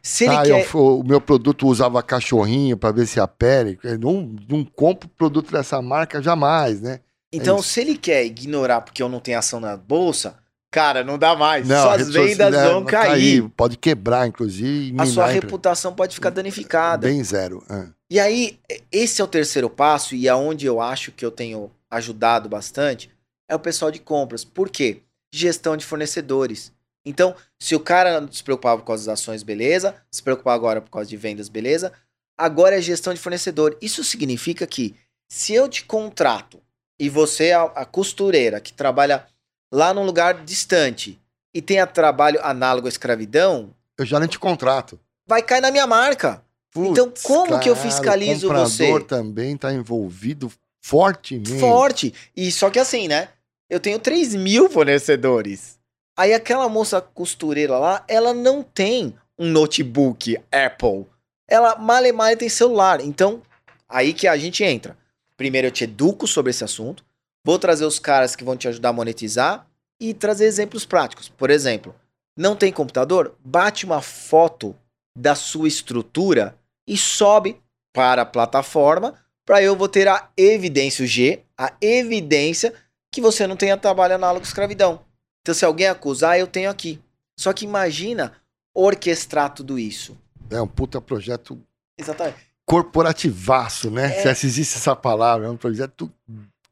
Se 0.00 0.24
ele 0.24 0.36
ah, 0.36 0.42
quer. 0.42 0.68
Eu, 0.72 0.98
o 1.00 1.04
meu 1.04 1.20
produto 1.20 1.66
usava 1.66 2.00
cachorrinho 2.02 2.76
para 2.76 2.92
ver 2.92 3.06
se 3.06 3.18
a 3.18 3.26
pele. 3.26 3.78
Eu 3.82 3.98
não, 3.98 4.34
não 4.48 4.64
compro 4.64 5.08
produto 5.08 5.50
dessa 5.50 5.82
marca 5.82 6.22
jamais, 6.22 6.80
né? 6.80 7.00
Então, 7.32 7.58
é 7.58 7.62
se 7.62 7.80
ele 7.80 7.96
quer 7.96 8.24
ignorar 8.24 8.82
porque 8.82 9.02
eu 9.02 9.08
não 9.08 9.18
tenho 9.18 9.38
ação 9.38 9.58
na 9.58 9.76
bolsa, 9.76 10.36
Cara, 10.72 11.04
não 11.04 11.18
dá 11.18 11.36
mais. 11.36 11.68
Não, 11.68 11.82
Suas 11.82 12.08
vendas 12.08 12.54
vão 12.54 12.82
cair. 12.82 13.08
cair. 13.10 13.48
Pode 13.50 13.76
quebrar, 13.76 14.26
inclusive. 14.26 14.96
A 14.98 15.04
sua 15.04 15.26
reputação 15.26 15.94
pode 15.94 16.14
ficar 16.14 16.30
danificada. 16.30 17.06
Bem 17.06 17.22
zero. 17.22 17.62
É. 17.68 17.88
E 18.10 18.18
aí, 18.18 18.58
esse 18.90 19.20
é 19.20 19.24
o 19.24 19.28
terceiro 19.28 19.68
passo, 19.68 20.14
e 20.14 20.30
aonde 20.30 20.64
eu 20.64 20.80
acho 20.80 21.12
que 21.12 21.26
eu 21.26 21.30
tenho 21.30 21.70
ajudado 21.90 22.48
bastante, 22.48 23.10
é 23.46 23.54
o 23.54 23.58
pessoal 23.58 23.90
de 23.90 23.98
compras. 23.98 24.44
Por 24.46 24.70
quê? 24.70 25.02
Gestão 25.30 25.76
de 25.76 25.84
fornecedores. 25.84 26.72
Então, 27.04 27.36
se 27.60 27.74
o 27.74 27.80
cara 27.80 28.18
não 28.18 28.32
se 28.32 28.42
preocupava 28.42 28.80
com 28.80 28.92
as 28.94 29.08
ações, 29.08 29.42
beleza. 29.42 29.94
Se 30.10 30.22
preocupar 30.22 30.54
agora 30.54 30.80
por 30.80 30.90
causa 30.90 31.08
de 31.10 31.18
vendas, 31.18 31.50
beleza. 31.50 31.92
Agora 32.38 32.78
é 32.78 32.80
gestão 32.80 33.12
de 33.12 33.20
fornecedor. 33.20 33.76
Isso 33.82 34.02
significa 34.02 34.66
que 34.66 34.94
se 35.30 35.52
eu 35.52 35.68
te 35.68 35.84
contrato 35.84 36.62
e 36.98 37.10
você 37.10 37.48
é 37.48 37.54
a 37.54 37.84
costureira 37.84 38.58
que 38.58 38.72
trabalha 38.72 39.26
lá 39.72 39.94
num 39.94 40.04
lugar 40.04 40.44
distante 40.44 41.18
e 41.54 41.62
tenha 41.62 41.86
trabalho 41.86 42.38
análogo 42.44 42.86
à 42.86 42.90
escravidão, 42.90 43.74
eu 43.96 44.04
já 44.04 44.20
nem 44.20 44.28
te 44.28 44.38
contrato. 44.38 45.00
Vai 45.26 45.42
cair 45.42 45.62
na 45.62 45.70
minha 45.70 45.86
marca. 45.86 46.44
Putz, 46.70 46.90
então, 46.90 47.12
como 47.22 47.50
cara, 47.50 47.60
que 47.60 47.68
eu 47.68 47.76
fiscalizo 47.76 48.50
o 48.50 48.54
você? 48.54 48.90
O 48.90 49.02
também 49.02 49.54
está 49.54 49.72
envolvido 49.72 50.50
fortemente. 50.80 51.58
Forte. 51.58 52.14
E 52.36 52.50
só 52.50 52.70
que 52.70 52.78
assim, 52.78 53.08
né? 53.08 53.28
Eu 53.68 53.80
tenho 53.80 53.98
3 53.98 54.34
mil 54.34 54.68
fornecedores. 54.68 55.78
Aí 56.16 56.34
aquela 56.34 56.68
moça 56.68 57.00
costureira 57.00 57.78
lá, 57.78 58.04
ela 58.06 58.34
não 58.34 58.62
tem 58.62 59.14
um 59.38 59.48
notebook 59.48 60.38
Apple. 60.50 61.06
Ela 61.48 61.76
mal 61.76 62.04
e 62.04 62.12
mal 62.12 62.36
tem 62.36 62.48
celular. 62.48 63.00
Então, 63.00 63.42
aí 63.88 64.12
que 64.12 64.26
a 64.26 64.36
gente 64.36 64.62
entra. 64.62 64.96
Primeiro 65.36 65.68
eu 65.68 65.72
te 65.72 65.84
educo 65.84 66.26
sobre 66.26 66.50
esse 66.50 66.64
assunto. 66.64 67.04
Vou 67.44 67.58
trazer 67.58 67.84
os 67.84 67.98
caras 67.98 68.36
que 68.36 68.44
vão 68.44 68.56
te 68.56 68.68
ajudar 68.68 68.90
a 68.90 68.92
monetizar 68.92 69.66
e 70.00 70.14
trazer 70.14 70.46
exemplos 70.46 70.84
práticos. 70.84 71.28
Por 71.28 71.50
exemplo, 71.50 71.94
não 72.36 72.56
tem 72.56 72.72
computador? 72.72 73.36
Bate 73.44 73.84
uma 73.84 74.00
foto 74.00 74.76
da 75.16 75.34
sua 75.34 75.68
estrutura 75.68 76.56
e 76.86 76.96
sobe 76.96 77.60
para 77.92 78.22
a 78.22 78.26
plataforma, 78.26 79.14
para 79.44 79.62
eu 79.62 79.76
vou 79.76 79.88
ter 79.88 80.08
a 80.08 80.30
evidência, 80.36 81.04
o 81.04 81.06
G, 81.06 81.42
a 81.58 81.72
evidência 81.80 82.72
que 83.12 83.20
você 83.20 83.46
não 83.46 83.56
tenha 83.56 83.76
trabalho 83.76 84.14
análogo 84.14 84.44
à 84.44 84.48
escravidão. 84.48 85.00
Então, 85.42 85.54
se 85.54 85.64
alguém 85.64 85.88
acusar, 85.88 86.38
eu 86.38 86.46
tenho 86.46 86.70
aqui. 86.70 87.00
Só 87.38 87.52
que 87.52 87.64
imagina 87.64 88.32
orquestrar 88.74 89.52
tudo 89.52 89.78
isso. 89.78 90.16
É 90.50 90.60
um 90.60 90.66
puta 90.66 91.00
projeto 91.00 91.60
Exatamente. 91.98 92.38
corporativaço, 92.64 93.90
né? 93.90 94.16
É. 94.18 94.34
Se 94.34 94.46
existe 94.46 94.76
essa 94.76 94.96
palavra, 94.96 95.46
é 95.46 95.50
um 95.50 95.56
projeto 95.56 96.10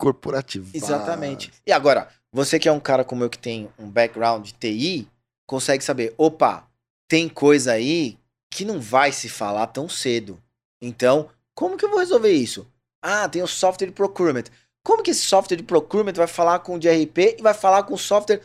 corporativo. 0.01 0.71
Exatamente. 0.75 1.53
E 1.67 1.71
agora, 1.71 2.09
você 2.33 2.59
que 2.59 2.69
é 2.69 2.73
um 2.73 2.81
cara 2.81 3.05
como 3.05 3.23
eu 3.23 3.31
que 3.31 3.39
tem 3.39 3.69
um 3.79 3.89
background 3.89 4.45
de 4.47 4.55
TI, 4.55 5.07
consegue 5.47 5.85
saber, 5.85 6.15
opa, 6.17 6.67
tem 7.07 7.29
coisa 7.29 7.73
aí 7.73 8.17
que 8.51 8.65
não 8.65 8.81
vai 8.81 9.13
se 9.13 9.29
falar 9.29 9.67
tão 9.67 9.89
cedo. 9.89 10.43
Então, 10.83 11.29
como 11.55 11.77
que 11.77 11.85
eu 11.85 11.91
vou 11.91 11.99
resolver 11.99 12.33
isso? 12.33 12.67
Ah, 13.03 13.29
tem 13.29 13.43
o 13.43 13.47
software 13.47 13.89
de 13.89 13.93
procurement. 13.93 14.45
Como 14.83 15.03
que 15.03 15.11
esse 15.11 15.23
software 15.23 15.59
de 15.59 15.63
procurement 15.63 16.15
vai 16.15 16.27
falar 16.27 16.61
com 16.61 16.77
o 16.77 16.79
de 16.79 16.89
RP 16.89 17.37
e 17.39 17.43
vai 17.43 17.53
falar 17.53 17.83
com 17.83 17.95
o 17.95 17.99
software 17.99 18.41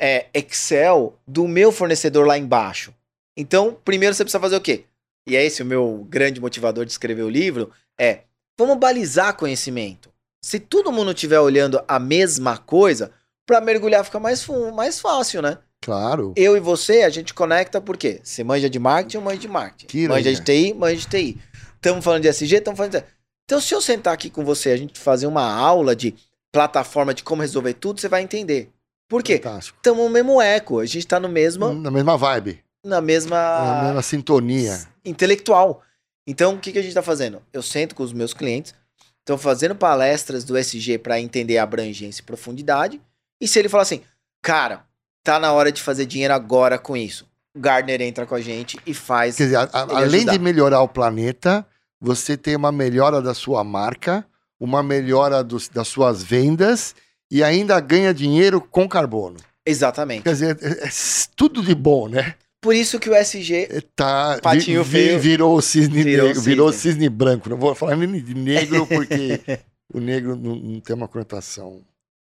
é, 0.00 0.28
Excel 0.32 1.18
do 1.26 1.48
meu 1.48 1.72
fornecedor 1.72 2.26
lá 2.26 2.38
embaixo? 2.38 2.94
Então, 3.36 3.76
primeiro 3.84 4.14
você 4.14 4.24
precisa 4.24 4.40
fazer 4.40 4.56
o 4.56 4.60
quê? 4.60 4.84
E 5.28 5.36
é 5.36 5.44
esse 5.44 5.62
o 5.62 5.66
meu 5.66 6.06
grande 6.08 6.40
motivador 6.40 6.84
de 6.84 6.92
escrever 6.92 7.22
o 7.22 7.28
livro, 7.28 7.72
é, 7.98 8.22
vamos 8.58 8.78
balizar 8.78 9.36
conhecimento. 9.36 10.10
Se 10.42 10.58
todo 10.58 10.92
mundo 10.92 11.12
estiver 11.12 11.38
olhando 11.40 11.82
a 11.86 11.98
mesma 11.98 12.56
coisa, 12.56 13.10
para 13.46 13.60
mergulhar 13.60 14.04
fica 14.04 14.18
mais, 14.18 14.46
mais 14.74 15.00
fácil, 15.00 15.42
né? 15.42 15.58
Claro. 15.82 16.32
Eu 16.36 16.56
e 16.56 16.60
você, 16.60 17.02
a 17.02 17.08
gente 17.10 17.32
conecta 17.34 17.80
por 17.80 17.96
quê? 17.96 18.20
Você 18.22 18.44
manja 18.44 18.68
de 18.68 18.78
marketing, 18.78 19.16
eu 19.16 19.22
manjo 19.22 19.38
de 19.40 19.48
marketing. 19.48 19.86
Que 19.86 20.08
manja 20.08 20.32
de 20.32 20.42
TI, 20.42 20.74
manja 20.74 20.96
de 20.96 21.06
TI. 21.06 21.40
Estamos 21.76 22.04
falando 22.04 22.22
de 22.22 22.28
SG, 22.28 22.56
estamos 22.56 22.76
falando 22.76 22.92
de... 22.92 23.04
Então, 23.44 23.60
se 23.60 23.74
eu 23.74 23.80
sentar 23.80 24.12
aqui 24.14 24.30
com 24.30 24.44
você, 24.44 24.70
a 24.70 24.76
gente 24.76 24.98
fazer 24.98 25.26
uma 25.26 25.42
aula 25.52 25.96
de 25.96 26.14
plataforma 26.52 27.14
de 27.14 27.22
como 27.22 27.42
resolver 27.42 27.74
tudo, 27.74 28.00
você 28.00 28.08
vai 28.08 28.22
entender. 28.22 28.70
Por 29.08 29.22
quê? 29.22 29.40
Estamos 29.58 30.04
no 30.04 30.10
mesmo 30.10 30.40
eco, 30.40 30.78
a 30.78 30.86
gente 30.86 30.98
está 30.98 31.18
no 31.18 31.28
mesmo, 31.28 31.72
Na 31.72 31.90
mesma 31.90 32.16
vibe, 32.16 32.62
na 32.84 33.00
mesma 33.00 33.36
na 33.36 33.82
mesma 33.84 34.02
sintonia. 34.02 34.78
intelectual. 35.04 35.82
Então, 36.26 36.54
o 36.54 36.58
que, 36.58 36.70
que 36.72 36.78
a 36.78 36.82
gente 36.82 36.90
está 36.90 37.02
fazendo? 37.02 37.42
Eu 37.52 37.62
sento 37.62 37.94
com 37.94 38.02
os 38.04 38.12
meus 38.12 38.32
clientes, 38.32 38.74
estou 39.20 39.38
fazendo 39.38 39.74
palestras 39.74 40.44
do 40.44 40.56
SG 40.56 40.98
para 40.98 41.20
entender 41.20 41.58
a 41.58 41.62
abrangência 41.62 42.20
e 42.20 42.24
profundidade. 42.24 43.00
E 43.40 43.46
se 43.48 43.58
ele 43.58 43.68
falar 43.68 43.82
assim, 43.84 44.02
cara, 44.42 44.84
tá 45.22 45.38
na 45.38 45.52
hora 45.52 45.70
de 45.70 45.80
fazer 45.82 46.06
dinheiro 46.06 46.34
agora 46.34 46.78
com 46.78 46.96
isso, 46.96 47.26
o 47.54 47.60
Gardner 47.60 48.00
entra 48.02 48.26
com 48.26 48.34
a 48.34 48.40
gente 48.40 48.78
e 48.86 48.94
faz. 48.94 49.36
Quer 49.36 49.44
dizer, 49.44 49.56
a- 49.56 49.68
a- 49.72 49.82
além 49.98 50.20
ajudar. 50.20 50.32
de 50.32 50.38
melhorar 50.38 50.82
o 50.82 50.88
planeta, 50.88 51.66
você 52.00 52.36
tem 52.36 52.56
uma 52.56 52.72
melhora 52.72 53.20
da 53.22 53.34
sua 53.34 53.62
marca, 53.64 54.26
uma 54.58 54.82
melhora 54.82 55.42
dos- 55.44 55.68
das 55.68 55.88
suas 55.88 56.22
vendas 56.22 56.94
e 57.30 57.42
ainda 57.44 57.78
ganha 57.80 58.12
dinheiro 58.12 58.60
com 58.60 58.88
carbono. 58.88 59.36
Exatamente. 59.64 60.22
Quer 60.24 60.32
dizer, 60.32 60.58
é, 60.62 60.86
é 60.86 60.90
tudo 61.36 61.62
de 61.62 61.74
bom, 61.74 62.08
né? 62.08 62.34
Por 62.60 62.74
isso 62.74 62.98
que 63.00 63.08
o 63.08 63.14
SG. 63.14 63.68
É, 63.70 63.80
Tá, 63.96 64.38
Patinho 64.42 64.84
vi- 64.84 64.90
feio. 65.08 65.18
virou 65.20 65.56
o 65.56 65.62
cisne 65.62 66.02
Virou 66.02 66.26
negro, 66.26 66.42
virou 66.42 66.72
cisne. 66.72 66.92
cisne 66.92 67.08
branco. 67.08 67.48
Não 67.48 67.56
vou 67.56 67.74
falar 67.74 67.96
nem 67.96 68.22
de 68.22 68.34
negro 68.34 68.86
porque 68.88 69.40
o 69.92 69.98
negro 70.00 70.36
não, 70.36 70.54
não 70.56 70.80
tem 70.80 70.94
uma 70.94 71.08
conotação. 71.08 71.80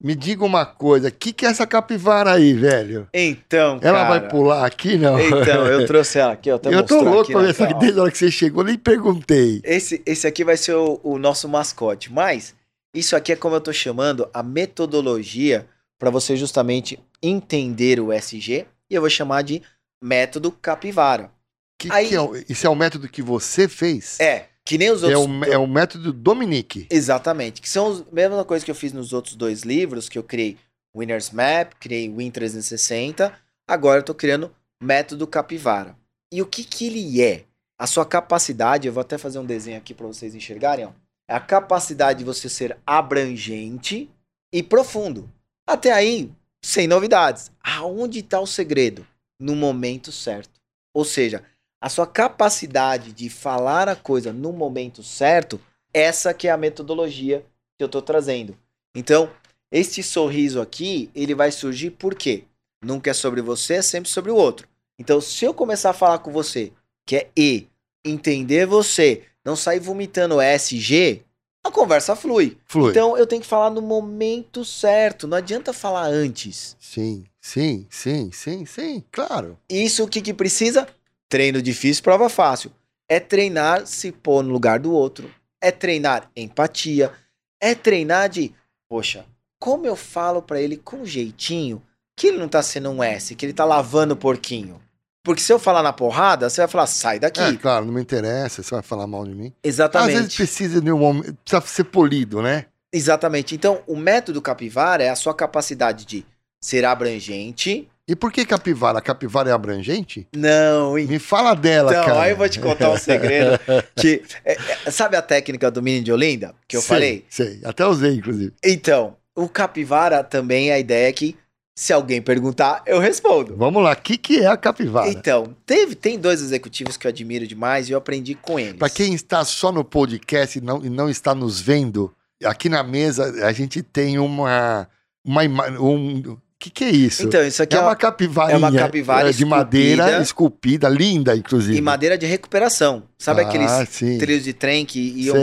Me 0.05 0.17
diga 0.17 0.45
uma 0.45 0.67
coisa, 0.67 1.07
o 1.09 1.13
que, 1.13 1.33
que 1.33 1.47
é 1.47 1.49
essa 1.49 1.65
capivara 1.65 2.33
aí, 2.33 2.53
velho? 2.55 3.07
Então, 3.15 3.79
Ela 3.81 3.99
cara, 4.01 4.09
vai 4.09 4.29
pular 4.29 4.67
aqui, 4.67 4.97
não? 4.99 5.17
Então, 5.21 5.65
eu 5.69 5.87
trouxe 5.87 6.19
ela 6.19 6.33
aqui, 6.33 6.51
ó. 6.51 6.57
até 6.57 6.71
Eu 6.75 6.83
tô 6.85 7.03
louco 7.03 7.21
aqui 7.21 7.33
pra 7.33 7.43
ver 7.43 7.51
essa 7.51 7.65
aqui 7.65 7.75
desde 7.79 8.01
a 8.01 8.03
hora 8.03 8.11
que 8.11 8.19
você 8.19 8.29
chegou, 8.29 8.65
nem 8.65 8.77
perguntei. 8.77 9.61
Esse, 9.63 10.03
esse 10.05 10.27
aqui 10.27 10.43
vai 10.43 10.57
ser 10.57 10.75
o, 10.75 10.99
o 11.05 11.19
nosso 11.21 11.49
mascote, 11.49 12.13
mas 12.13 12.53
isso 12.93 13.15
aqui 13.15 13.31
é 13.31 13.37
como 13.37 13.55
eu 13.55 13.61
tô 13.61 13.73
chamando 13.73 14.29
a 14.35 14.43
metodologia 14.43 15.67
para 16.01 16.11
você 16.11 16.37
justamente 16.37 16.99
entender 17.23 18.01
o 18.01 18.13
SG 18.13 18.67
e 18.91 18.95
eu 18.97 19.01
vou 19.01 19.09
chamar 19.11 19.43
de 19.43 19.63
método 20.03 20.51
capivara. 20.53 21.31
Que 21.79 21.91
Aí- 21.93 22.09
que 22.09 22.17
é 22.17 22.45
isso 22.49 22.67
é 22.67 22.71
o 22.71 22.75
método 22.75 23.09
que 23.09 23.23
você 23.23 23.69
fez? 23.69 24.19
É, 24.21 24.49
que 24.65 24.77
nem 24.77 24.91
os 24.91 25.03
É 25.03 25.17
outros. 25.17 25.49
o, 25.49 25.53
é 25.53 25.59
o 25.59 25.67
método 25.67 26.13
Dominique. 26.13 26.87
Exatamente, 26.91 27.61
que 27.61 27.69
são 27.69 28.05
a 28.11 28.15
mesma 28.15 28.45
coisa 28.45 28.65
que 28.65 28.71
eu 28.71 28.75
fiz 28.75 28.93
nos 28.93 29.13
outros 29.13 29.35
dois 29.35 29.63
livros, 29.63 30.09
que 30.09 30.19
eu 30.19 30.23
criei 30.23 30.57
Winner's 30.97 31.31
Map, 31.31 31.73
criei 31.81 32.09
Win 32.13 32.31
360, 32.31 33.33
agora 33.67 34.01
eu 34.01 34.05
tô 34.05 34.15
criando 34.15 34.55
método 34.83 35.27
capivara. 35.27 35.97
E 36.33 36.43
o 36.43 36.47
que 36.47 36.65
que 36.65 36.87
ele 36.87 37.23
é? 37.23 37.45
A 37.79 37.87
sua 37.87 38.05
capacidade, 38.07 38.87
eu 38.87 38.93
vou 38.93 39.01
até 39.01 39.19
fazer 39.19 39.39
um 39.39 39.45
desenho 39.45 39.79
aqui 39.79 39.93
para 39.95 40.07
vocês 40.07 40.35
enxergarem, 40.35 40.85
ó. 40.87 40.91
É 41.29 41.35
a 41.35 41.41
capacidade 41.41 42.19
de 42.21 42.25
você 42.25 42.49
ser 42.49 42.77
abrangente 42.87 44.11
e 44.53 44.63
profundo. 44.63 45.31
Até 45.67 45.91
aí, 45.93 46.31
sem 46.65 46.87
novidades. 46.87 47.51
Aonde 47.63 48.19
está 48.21 48.39
o 48.41 48.47
segredo? 48.47 49.07
No 49.43 49.57
momento 49.57 50.13
certo. 50.13 50.61
Ou 50.95 51.05
seja, 51.05 51.43
a 51.81 51.89
sua 51.89 52.07
capacidade 52.07 53.13
de 53.13 53.29
falar 53.29 53.89
a 53.89 53.97
coisa 53.97 54.33
no 54.33 54.53
momento 54.53 55.03
certo, 55.03 55.61
essa 55.93 56.33
que 56.33 56.47
é 56.47 56.51
a 56.53 56.57
metodologia 56.57 57.45
que 57.77 57.83
eu 57.83 57.87
estou 57.87 58.01
trazendo. 58.01 58.57
Então, 58.95 59.29
este 59.71 60.01
sorriso 60.01 60.61
aqui, 60.61 61.11
ele 61.13 61.35
vai 61.35 61.51
surgir 61.51 61.91
por 61.91 62.15
quê? 62.15 62.45
Nunca 62.85 63.11
é 63.11 63.15
sobre 63.15 63.43
você, 63.43 63.75
é 63.75 63.83
sempre 63.83 64.09
sobre 64.09 64.31
o 64.31 64.37
outro. 64.37 64.69
Então, 64.97 65.21
se 65.21 65.45
eu 65.45 65.53
começar 65.53 65.91
a 65.91 65.95
falar 65.95 66.21
com 66.21 66.31
você, 66.31 66.73
que 67.05 67.17
é 67.17 67.31
E, 67.37 67.67
entender 68.05 68.65
você, 68.65 69.25
não 69.45 69.57
sair 69.57 69.81
vomitando 69.81 70.41
SG, 70.41 71.25
a 71.65 71.71
conversa 71.73 72.15
flui. 72.15 72.59
Flui. 72.65 72.91
Então, 72.91 73.19
eu 73.19 73.27
tenho 73.27 73.43
que 73.43 73.49
falar 73.49 73.71
no 73.71 73.83
momento 73.83 74.65
certo, 74.65 75.27
não 75.27 75.37
adianta 75.37 75.73
falar 75.73 76.05
antes. 76.07 76.77
Sim, 76.79 77.25
sim, 77.43 77.87
sim, 77.91 78.31
sim, 78.33 78.65
sim, 78.65 79.05
claro. 79.13 79.59
Isso 79.69 80.05
o 80.05 80.09
que, 80.09 80.23
que 80.23 80.33
precisa? 80.33 80.87
Treino 81.29 81.61
difícil, 81.61 82.03
prova 82.03 82.29
fácil. 82.29 82.73
É 83.09 83.21
treinar 83.21 83.87
se 83.87 84.13
pôr 84.13 84.43
no 84.43 84.53
lugar 84.53 84.79
do 84.79 84.93
outro. 84.93 85.31
É 85.61 85.71
treinar 85.71 86.31
empatia. 86.35 87.13
É 87.61 87.75
treinar 87.75 88.29
de, 88.29 88.55
poxa, 88.89 89.27
como 89.59 89.87
eu 89.87 89.97
falo 89.97 90.41
pra 90.41 90.61
ele 90.61 90.77
com 90.77 91.05
jeitinho 91.05 91.83
que 92.17 92.29
ele 92.29 92.39
não 92.39 92.49
tá 92.49 92.63
sendo 92.63 92.91
um 92.91 93.03
S, 93.03 93.35
que 93.35 93.45
ele 93.45 93.53
tá 93.53 93.65
lavando 93.65 94.15
o 94.15 94.17
porquinho. 94.17 94.81
Porque 95.25 95.41
se 95.41 95.53
eu 95.53 95.59
falar 95.59 95.83
na 95.83 95.93
porrada, 95.93 96.51
você 96.51 96.61
vai 96.61 96.69
falar, 96.69 96.87
sai 96.87 97.19
daqui. 97.19 97.41
É, 97.41 97.57
claro, 97.57 97.87
não 97.87 97.93
me 97.93 98.03
interessa, 98.03 98.63
você 98.63 98.75
vai 98.75 98.83
falar 98.83 99.07
mal 99.07 99.25
de 99.25 99.35
mim. 99.35 99.53
Às 99.65 99.69
Exatamente. 99.71 100.17
vezes 100.17 100.35
precisa 100.35 100.81
de 100.81 100.91
um 100.91 100.99
momento, 100.99 101.37
precisa 101.45 101.61
ser 101.67 101.85
polido, 101.85 102.43
né? 102.43 102.67
Exatamente. 102.93 103.55
Então, 103.55 103.83
o 103.87 103.97
método 103.97 104.43
capivara 104.43 105.05
é 105.05 105.09
a 105.09 105.17
sua 105.17 105.33
capacidade 105.33 106.05
de 106.05 106.27
ser 106.63 106.85
abrangente. 106.85 107.89
E 108.09 108.17
por 108.17 108.33
que 108.33 108.45
capivara? 108.45 108.99
A 108.99 109.03
capivara 109.03 109.51
é 109.51 109.53
abrangente? 109.53 110.27
Não, 110.35 110.95
Me 110.95 111.19
fala 111.19 111.55
dela, 111.55 111.93
Então, 111.93 112.05
cara. 112.05 112.23
aí 112.23 112.31
eu 112.31 112.37
vou 112.37 112.49
te 112.49 112.59
contar 112.59 112.91
um 112.91 112.97
segredo. 112.97 113.59
que, 113.97 114.23
é, 114.45 114.57
é, 114.87 114.91
sabe 114.91 115.17
a 115.17 115.23
técnica 115.23 115.71
do 115.71 115.83
mini 115.83 116.01
de 116.01 116.13
Olinda? 116.13 116.55
Que 116.67 116.77
eu 116.77 116.81
Sei, 116.81 116.89
falei? 116.89 117.25
Sei, 117.29 117.61
até 117.65 117.87
usei, 117.87 118.15
inclusive. 118.15 118.53
Então, 118.65 119.17
o 119.37 119.49
capivara 119.49 120.25
também 120.25 120.73
a 120.73 120.79
ideia 120.79 121.09
é 121.09 121.13
que 121.13 121.37
se 121.75 121.93
alguém 121.93 122.21
perguntar, 122.21 122.83
eu 122.87 122.99
respondo. 122.99 123.57
Vamos 123.57 123.83
lá, 123.83 123.93
o 123.93 123.97
que, 123.97 124.19
que 124.19 124.41
é 124.41 124.47
a 124.47 124.57
capivara? 124.57 125.09
Então, 125.09 125.57
teve, 125.65 125.95
tem 125.95 126.19
dois 126.19 126.43
executivos 126.43 126.97
que 126.97 127.07
eu 127.07 127.09
admiro 127.09 127.47
demais 127.47 127.89
e 127.89 127.93
eu 127.93 127.99
aprendi 127.99 128.35
com 128.35 128.59
eles. 128.59 128.75
Para 128.75 128.91
quem 128.91 129.15
está 129.15 129.45
só 129.45 129.73
no 129.73 129.83
podcast 129.85 130.59
e 130.59 130.61
não, 130.61 130.85
e 130.85 130.91
não 130.91 131.09
está 131.09 131.35
nos 131.35 131.61
vendo, 131.61 132.15
aqui 132.45 132.69
na 132.69 132.83
mesa 132.83 133.47
a 133.47 133.53
gente 133.53 133.83
tem 133.83 134.19
uma. 134.19 134.87
uma 135.25 135.43
um, 135.81 136.37
que, 136.63 136.71
que 136.71 136.85
é 136.85 136.91
isso? 136.91 137.25
Então, 137.25 137.45
isso 137.45 137.63
aqui 137.63 137.75
é 137.75 137.79
é, 137.79 137.83
uma 137.83 137.97
capivarinha 137.97 138.55
é 138.55 138.59
uma 138.59 138.73
capivara 138.73 139.33
de 139.33 139.45
madeira 139.45 140.23
esculpida. 140.23 140.89
linda, 140.89 141.35
inclusive. 141.37 141.77
em 141.77 141.81
madeira 141.81 142.17
de 142.17 142.27
recuperação. 142.27 143.03
Sabe 143.19 143.43
ah, 143.43 143.49
aqueles 143.49 143.71
sim. 143.89 144.19
trilhos 144.19 144.45
de 144.45 144.53
trem 144.53 144.87
que 144.87 145.01
iam, 145.01 145.35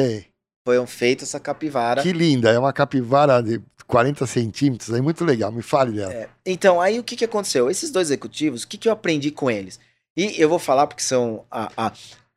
foram 0.65 0.88
feitos 0.88 1.28
essa 1.28 1.39
capivara? 1.39 2.01
Que 2.01 2.13
linda, 2.13 2.51
é 2.51 2.57
uma 2.57 2.72
capivara 2.72 3.41
de 3.41 3.61
40 3.86 4.26
centímetros, 4.28 4.95
é 4.95 5.01
muito 5.01 5.26
legal, 5.26 5.51
me 5.51 5.61
fale 5.61 5.91
dela. 5.91 6.13
É, 6.13 6.30
então, 6.45 6.80
aí 6.80 6.99
o 6.99 7.03
que, 7.03 7.15
que 7.15 7.26
aconteceu? 7.26 7.70
Esses 7.70 7.91
dois 7.91 8.07
executivos, 8.07 8.63
o 8.63 8.67
que, 8.67 8.78
que 8.78 8.88
eu 8.88 8.93
aprendi 8.93 9.32
com 9.32 9.51
eles? 9.51 9.80
E 10.15 10.39
eu 10.39 10.47
vou 10.47 10.59
falar 10.59 10.88
porque 10.88 11.03
são, 11.03 11.43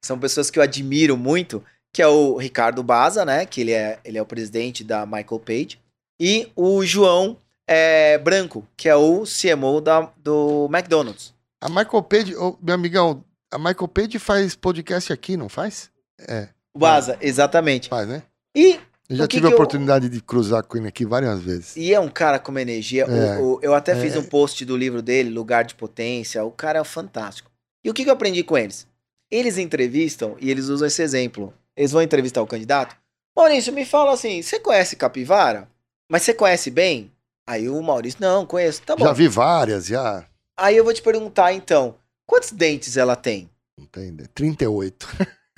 são 0.05 0.19
pessoas 0.19 0.51
que 0.51 0.59
eu 0.59 0.63
admiro 0.63 1.17
muito, 1.17 1.63
que 1.93 2.03
é 2.03 2.07
o 2.07 2.37
Ricardo 2.37 2.83
Baza, 2.83 3.25
né? 3.25 3.45
Que 3.47 3.61
ele 3.61 3.73
é, 3.73 3.99
ele 4.05 4.19
é 4.19 4.23
o 4.23 4.27
presidente 4.27 4.83
da 4.83 5.05
Michael 5.05 5.41
Page. 5.45 5.79
E 6.21 6.49
o 6.57 6.85
João 6.85 7.37
é, 7.67 8.19
Branco, 8.19 8.67
que 8.77 8.89
é 8.89 8.97
o 8.97 9.25
CMO 9.25 9.81
da, 9.81 10.11
do 10.17 10.69
McDonald's. 10.73 11.33
A 11.61 11.69
Michael 11.69 12.03
Page, 12.03 12.35
ô, 12.37 12.57
meu 12.61 12.75
amigão, 12.75 13.25
a 13.51 13.59
Michael 13.59 13.89
Page 13.89 14.19
faz 14.19 14.55
podcast 14.55 15.13
aqui, 15.13 15.37
não 15.37 15.49
faz? 15.49 15.91
É, 16.29 16.49
O 16.75 16.79
Baza, 16.79 17.17
exatamente. 17.21 17.89
faz, 17.89 18.09
né? 18.09 18.23
E, 18.55 18.79
Eu 19.09 19.17
já 19.17 19.25
O 19.25 19.29
que 19.29 19.37
tive 19.37 19.47
a 19.47 19.51
que 19.51 19.55
eu- 19.55 19.59
oportunidade 19.59 20.09
de 20.09 20.21
cruzar 20.23 20.63
com 20.65 20.79
ele 20.79 20.89
aqui 20.89 21.05
várias 21.05 21.41
vezes. 21.43 21.77
e 21.77 21.93
é 21.93 22.01
um 22.01 22.09
cara 22.09 22.39
com 22.39 22.51
uma 22.51 22.63
energia. 22.63 23.07
o- 23.07 23.11
É. 23.13 23.39
o- 23.39 23.59
eu 23.63 23.75
até 23.75 23.95
fiz 23.95 24.15
É. 24.15 24.19
um 24.19 24.25
post 24.25 24.65
do 24.65 24.77
livro 24.77 25.03
dele, 25.03 25.29
Lugar 25.31 25.65
de 25.65 25.75
Potência. 25.75 26.43
O 26.45 26.51
cara 26.51 26.79
é 26.79 26.85
fantástico. 26.85 27.51
E 27.85 27.91
o 27.91 27.95
que, 27.95 28.05
que 28.05 28.09
eu 28.11 28.15
aprendi 28.15 28.43
com 28.43 28.57
eles? 28.57 28.87
Eles 29.31 29.59
entrevistam 29.59 30.37
e 30.41 30.51
eles 30.51 30.69
usam 30.69 30.87
esse 30.89 31.03
exemplo. 31.03 31.53
eles 31.77 31.91
vão 31.93 32.01
entrevistar 32.03 32.41
o 32.43 32.47
candidato. 32.47 32.95
Maurício, 33.37 33.73
me 33.73 33.85
fala 33.87 34.13
assim, 34.13 34.41
você 34.43 34.59
conhece 34.61 34.95
capivara? 34.97 35.67
Mas 36.11 36.23
você 36.23 36.33
conhece 36.35 36.71
bem? 36.71 37.11
Aí 37.49 37.69
o 37.69 37.83
Maurício, 37.83 38.21
não, 38.21 38.47
conheço. 38.47 38.83
Tá 38.83 38.95
bom. 38.97 39.05
Já 39.05 39.13
vi 39.13 39.29
várias, 39.29 39.87
já. 39.87 40.25
Aí 40.59 40.77
eu 40.77 40.85
vou 40.85 40.93
te 40.95 41.03
perguntar 41.03 41.53
então, 41.53 41.97
quantos 42.27 42.53
dentes 42.53 42.97
ela 42.97 43.17
tem? 43.17 43.51
Entende? 43.79 44.29
38. 44.29 45.09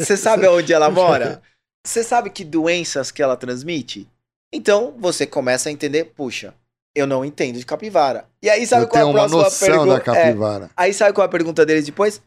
Você 0.01 0.17
sabe 0.17 0.47
onde 0.49 0.73
ela 0.73 0.89
mora? 0.91 1.43
Você 1.87 2.03
sabe 2.03 2.31
que 2.31 2.45
doenças 2.45 3.11
que 3.11 3.23
ela 3.23 3.37
transmite? 3.37 4.09
Então 4.53 4.95
você 4.99 5.27
começa 5.27 5.69
a 5.69 5.73
entender, 5.73 6.05
puxa, 6.17 6.55
eu 6.95 7.07
não 7.07 7.25
entendo 7.25 7.59
de 7.59 7.67
capivara. 7.67 8.27
E 8.43 8.49
aí 8.49 8.67
sabe 8.67 8.85
Eu 8.85 8.89
qual 8.89 9.07
é 9.07 9.11
a 9.11 9.13
próxima 9.13 9.43
noção 9.43 9.69
pergunta? 9.69 9.95
da 9.95 10.01
capivara. 10.01 10.71
Aí 10.77 10.95
sabe 10.95 11.13
qual 11.13 11.25
é 11.25 11.29
a 11.29 11.31
pergunta 11.31 11.67
deles 11.67 11.85
depois? 11.85 12.23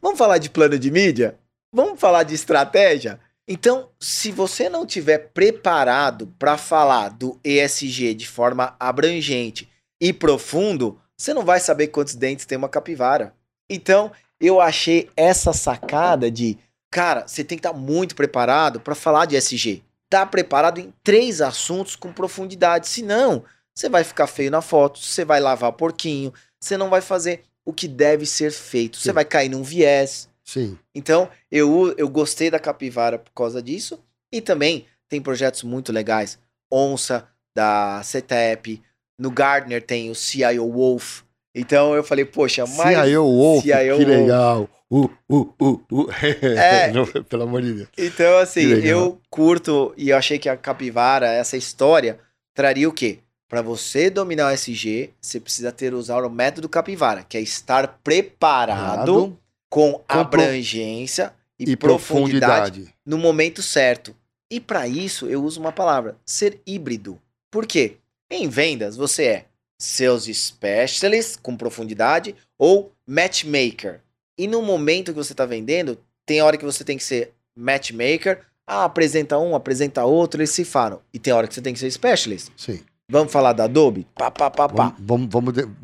Vamos 0.00 0.18
falar 0.18 0.38
de 0.38 0.48
plano 0.48 0.78
de 0.78 0.90
mídia? 0.90 1.36
Vamos 1.74 1.98
falar 2.00 2.22
de 2.22 2.34
estratégia? 2.34 3.18
Então, 3.46 3.90
se 4.00 4.32
você 4.32 4.70
não 4.70 4.86
tiver 4.86 5.18
preparado 5.18 6.26
para 6.38 6.56
falar 6.56 7.10
do 7.10 7.38
ESG 7.44 8.14
de 8.14 8.26
forma 8.26 8.74
abrangente 8.80 9.68
e 10.00 10.12
profundo, 10.12 10.98
você 11.16 11.34
não 11.34 11.44
vai 11.44 11.60
saber 11.60 11.88
quantos 11.88 12.14
dentes 12.14 12.46
tem 12.46 12.56
uma 12.56 12.70
capivara. 12.70 13.34
Então, 13.68 14.10
eu 14.40 14.60
achei 14.60 15.10
essa 15.16 15.52
sacada 15.52 16.30
de, 16.30 16.58
cara, 16.90 17.26
você 17.26 17.44
tem 17.44 17.58
que 17.58 17.66
estar 17.66 17.78
muito 17.78 18.14
preparado 18.14 18.80
para 18.80 18.94
falar 18.94 19.26
de 19.26 19.36
ESG. 19.36 19.82
Tá 20.08 20.24
preparado 20.24 20.80
em 20.80 20.92
três 21.02 21.40
assuntos 21.40 21.96
com 21.96 22.12
profundidade, 22.12 22.88
senão 22.88 23.44
você 23.74 23.88
vai 23.88 24.04
ficar 24.04 24.26
feio 24.26 24.50
na 24.50 24.62
foto, 24.62 24.98
você 24.98 25.24
vai 25.24 25.40
lavar 25.40 25.72
porquinho, 25.72 26.32
você 26.60 26.76
não 26.76 26.88
vai 26.88 27.00
fazer 27.00 27.42
o 27.64 27.72
que 27.72 27.88
deve 27.88 28.24
ser 28.24 28.50
feito, 28.52 28.98
você 28.98 29.12
vai 29.12 29.24
cair 29.24 29.48
num 29.48 29.62
viés. 29.62 30.28
Sim. 30.44 30.78
Então, 30.94 31.28
eu, 31.50 31.94
eu 31.96 32.08
gostei 32.08 32.50
da 32.50 32.58
capivara 32.58 33.18
por 33.18 33.32
causa 33.32 33.62
disso. 33.62 33.98
E 34.30 34.40
também 34.40 34.86
tem 35.08 35.20
projetos 35.20 35.62
muito 35.62 35.90
legais. 35.90 36.38
Onça, 36.70 37.26
da 37.54 38.02
CETEP. 38.02 38.82
No 39.18 39.30
Gardner 39.30 39.82
tem 39.82 40.10
o 40.10 40.14
CIO 40.14 40.70
Wolf. 40.70 41.22
Então 41.54 41.94
eu 41.94 42.02
falei, 42.02 42.24
poxa, 42.24 42.66
mas. 42.66 43.06
CIO 43.06 43.24
Wolf, 43.24 43.62
CIO 43.62 43.96
que 43.96 44.04
legal. 44.04 44.68
Uh, 44.90 45.08
uh, 45.30 45.54
uh, 45.60 45.84
uh. 45.90 46.10
É. 46.56 46.90
Não, 46.92 47.06
pelo 47.06 47.44
amor 47.44 47.62
de 47.62 47.72
Deus. 47.72 47.88
Então, 47.96 48.38
assim, 48.38 48.62
eu 48.84 49.20
curto 49.30 49.94
e 49.96 50.10
eu 50.10 50.16
achei 50.16 50.38
que 50.38 50.48
a 50.48 50.56
capivara, 50.56 51.26
essa 51.26 51.56
história, 51.56 52.18
traria 52.54 52.88
o 52.88 52.92
quê? 52.92 53.20
Para 53.48 53.62
você 53.62 54.10
dominar 54.10 54.48
o 54.48 54.54
SG, 54.54 55.10
você 55.20 55.38
precisa 55.38 55.70
ter 55.70 55.94
usar 55.94 56.24
o 56.24 56.30
método 56.30 56.68
capivara, 56.68 57.24
que 57.28 57.36
é 57.36 57.40
estar 57.40 57.98
preparado 58.02 59.38
com 59.74 59.92
pro- 59.94 60.20
abrangência 60.20 61.32
e, 61.58 61.72
e 61.72 61.76
profundidade 61.76 62.80
profundidade. 62.80 62.94
no 63.04 63.18
momento 63.18 63.60
certo. 63.60 64.14
E 64.48 64.60
para 64.60 64.86
isso 64.86 65.26
eu 65.26 65.42
uso 65.42 65.58
uma 65.58 65.72
palavra, 65.72 66.16
ser 66.24 66.60
híbrido. 66.64 67.20
Por 67.50 67.66
quê? 67.66 67.96
Em 68.30 68.48
vendas 68.48 68.96
você 68.96 69.24
é 69.24 69.44
seus 69.76 70.24
specialists 70.26 71.36
com 71.36 71.56
profundidade 71.56 72.36
ou 72.56 72.92
matchmaker. 73.04 74.00
E 74.38 74.46
no 74.46 74.62
momento 74.62 75.12
que 75.12 75.18
você 75.18 75.32
está 75.32 75.44
vendendo, 75.44 75.98
tem 76.24 76.40
hora 76.40 76.56
que 76.56 76.64
você 76.64 76.84
tem 76.84 76.96
que 76.96 77.04
ser 77.04 77.32
matchmaker, 77.56 78.40
ah, 78.66 78.84
apresenta 78.84 79.38
um, 79.38 79.54
apresenta 79.56 80.04
outro, 80.04 80.40
eles 80.40 80.50
se 80.50 80.64
falam. 80.64 81.00
E 81.12 81.18
tem 81.18 81.32
hora 81.32 81.48
que 81.48 81.54
você 81.54 81.60
tem 81.60 81.74
que 81.74 81.80
ser 81.80 81.90
specialist. 81.90 82.50
Sim. 82.56 82.80
Vamos 83.10 83.32
falar 83.32 83.52
da 83.52 83.64
Adobe? 83.64 84.06
Pá, 84.14 84.30
pá, 84.30 84.50
pá, 84.50 84.68
pá. 84.68 84.94
Vamos, 84.98 85.28
vamos, 85.30 85.54
vamos 85.54 85.74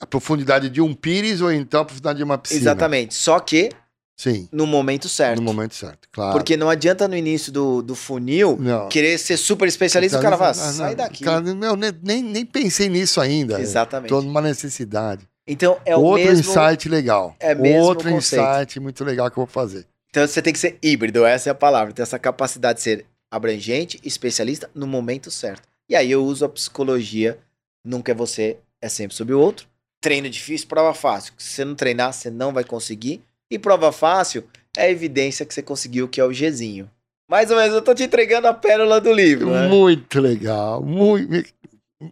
a 0.00 0.06
profundidade 0.06 0.68
de 0.68 0.80
um 0.80 0.94
pires 0.94 1.40
ou 1.40 1.52
então 1.52 1.80
a 1.80 1.84
profundidade 1.84 2.18
de 2.18 2.24
uma 2.24 2.38
piscina. 2.38 2.60
Exatamente. 2.60 3.14
Só 3.14 3.38
que 3.40 3.70
Sim. 4.16 4.48
no 4.52 4.66
momento 4.66 5.08
certo. 5.08 5.36
No 5.38 5.42
momento 5.42 5.74
certo, 5.74 6.08
claro. 6.12 6.32
Porque 6.32 6.56
não 6.56 6.68
adianta 6.70 7.06
no 7.08 7.16
início 7.16 7.50
do, 7.52 7.82
do 7.82 7.94
funil 7.94 8.56
não. 8.60 8.88
querer 8.88 9.18
ser 9.18 9.36
super 9.36 9.68
especialista, 9.68 10.18
o 10.18 10.22
cara 10.22 10.36
vai, 10.36 10.50
Ah, 10.50 10.54
não, 10.54 10.72
sai 10.72 10.94
daqui. 10.94 11.24
Cara, 11.24 11.40
meu, 11.40 11.76
nem, 11.76 12.22
nem, 12.22 12.44
pensei 12.46 12.88
nisso 12.88 13.20
ainda. 13.20 13.60
Exatamente. 13.60 14.08
Tô 14.08 14.20
numa 14.22 14.40
necessidade. 14.40 15.26
Então 15.46 15.78
é 15.84 15.96
o 15.96 16.00
Outro 16.00 16.24
mesmo. 16.24 16.50
insight 16.50 16.88
legal. 16.88 17.36
é 17.38 17.54
mesmo 17.54 17.82
Outro 17.82 18.10
conceito. 18.10 18.44
insight 18.44 18.80
muito 18.80 19.04
legal 19.04 19.30
que 19.30 19.38
eu 19.38 19.44
vou 19.44 19.46
fazer. 19.46 19.86
Então 20.10 20.26
você 20.26 20.40
tem 20.40 20.52
que 20.52 20.58
ser 20.58 20.78
híbrido, 20.82 21.24
essa 21.24 21.50
é 21.50 21.52
a 21.52 21.54
palavra. 21.54 21.92
Ter 21.92 22.02
essa 22.02 22.18
capacidade 22.18 22.78
de 22.78 22.82
ser 22.82 23.06
abrangente, 23.30 24.00
especialista 24.02 24.68
no 24.74 24.86
momento 24.86 25.30
certo. 25.30 25.62
E 25.88 25.94
aí 25.94 26.10
eu 26.10 26.24
uso 26.24 26.44
a 26.44 26.48
psicologia. 26.48 27.38
Nunca 27.84 28.10
é 28.10 28.14
você, 28.14 28.56
é 28.80 28.88
sempre 28.88 29.14
sobre 29.14 29.34
o 29.34 29.38
outro. 29.40 29.68
Treino 30.06 30.30
difícil, 30.30 30.68
prova 30.68 30.94
fácil. 30.94 31.32
Se 31.36 31.50
você 31.50 31.64
não 31.64 31.74
treinar, 31.74 32.12
você 32.12 32.30
não 32.30 32.52
vai 32.52 32.62
conseguir. 32.62 33.20
E 33.50 33.58
prova 33.58 33.90
fácil 33.90 34.44
é 34.76 34.82
a 34.84 34.88
evidência 34.90 35.44
que 35.44 35.52
você 35.52 35.60
conseguiu, 35.62 36.06
que 36.06 36.20
é 36.20 36.24
o 36.24 36.30
Gzinho. 36.32 36.88
Mais 37.28 37.50
ou 37.50 37.56
menos, 37.56 37.74
eu 37.74 37.82
tô 37.82 37.92
te 37.92 38.04
entregando 38.04 38.46
a 38.46 38.54
pérola 38.54 39.00
do 39.00 39.12
livro, 39.12 39.50
né? 39.50 39.66
Muito 39.66 40.20
legal. 40.20 40.80
Muito, 40.80 41.52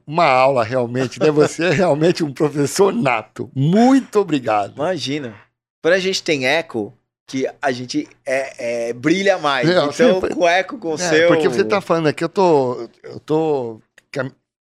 uma 0.05 0.25
aula 0.25 0.65
realmente, 0.65 1.21
né? 1.21 1.31
Você 1.31 1.67
é 1.67 1.71
realmente 1.71 2.25
um 2.25 2.33
professor 2.33 2.93
nato. 2.93 3.49
Muito 3.55 4.19
obrigado. 4.19 4.75
Imagina. 4.75 5.33
Quando 5.81 5.95
a 5.95 5.99
gente 6.01 6.21
tem 6.21 6.49
eco, 6.49 6.93
que 7.29 7.49
a 7.63 7.71
gente 7.71 8.09
é, 8.27 8.89
é, 8.89 8.93
brilha 8.93 9.39
mais. 9.39 9.69
Não, 9.69 9.91
então, 9.91 9.93
sempre- 9.93 10.35
com 10.35 10.49
eco, 10.49 10.79
com 10.79 10.91
o 10.91 10.95
É, 10.95 10.99
seu. 10.99 11.29
Porque 11.29 11.49
você 11.49 11.63
tá 11.63 11.81
falando 11.81 12.09
aqui, 12.09 12.25
eu 12.25 12.29
tô. 12.29 12.89
Eu 13.05 13.21
tô. 13.21 13.81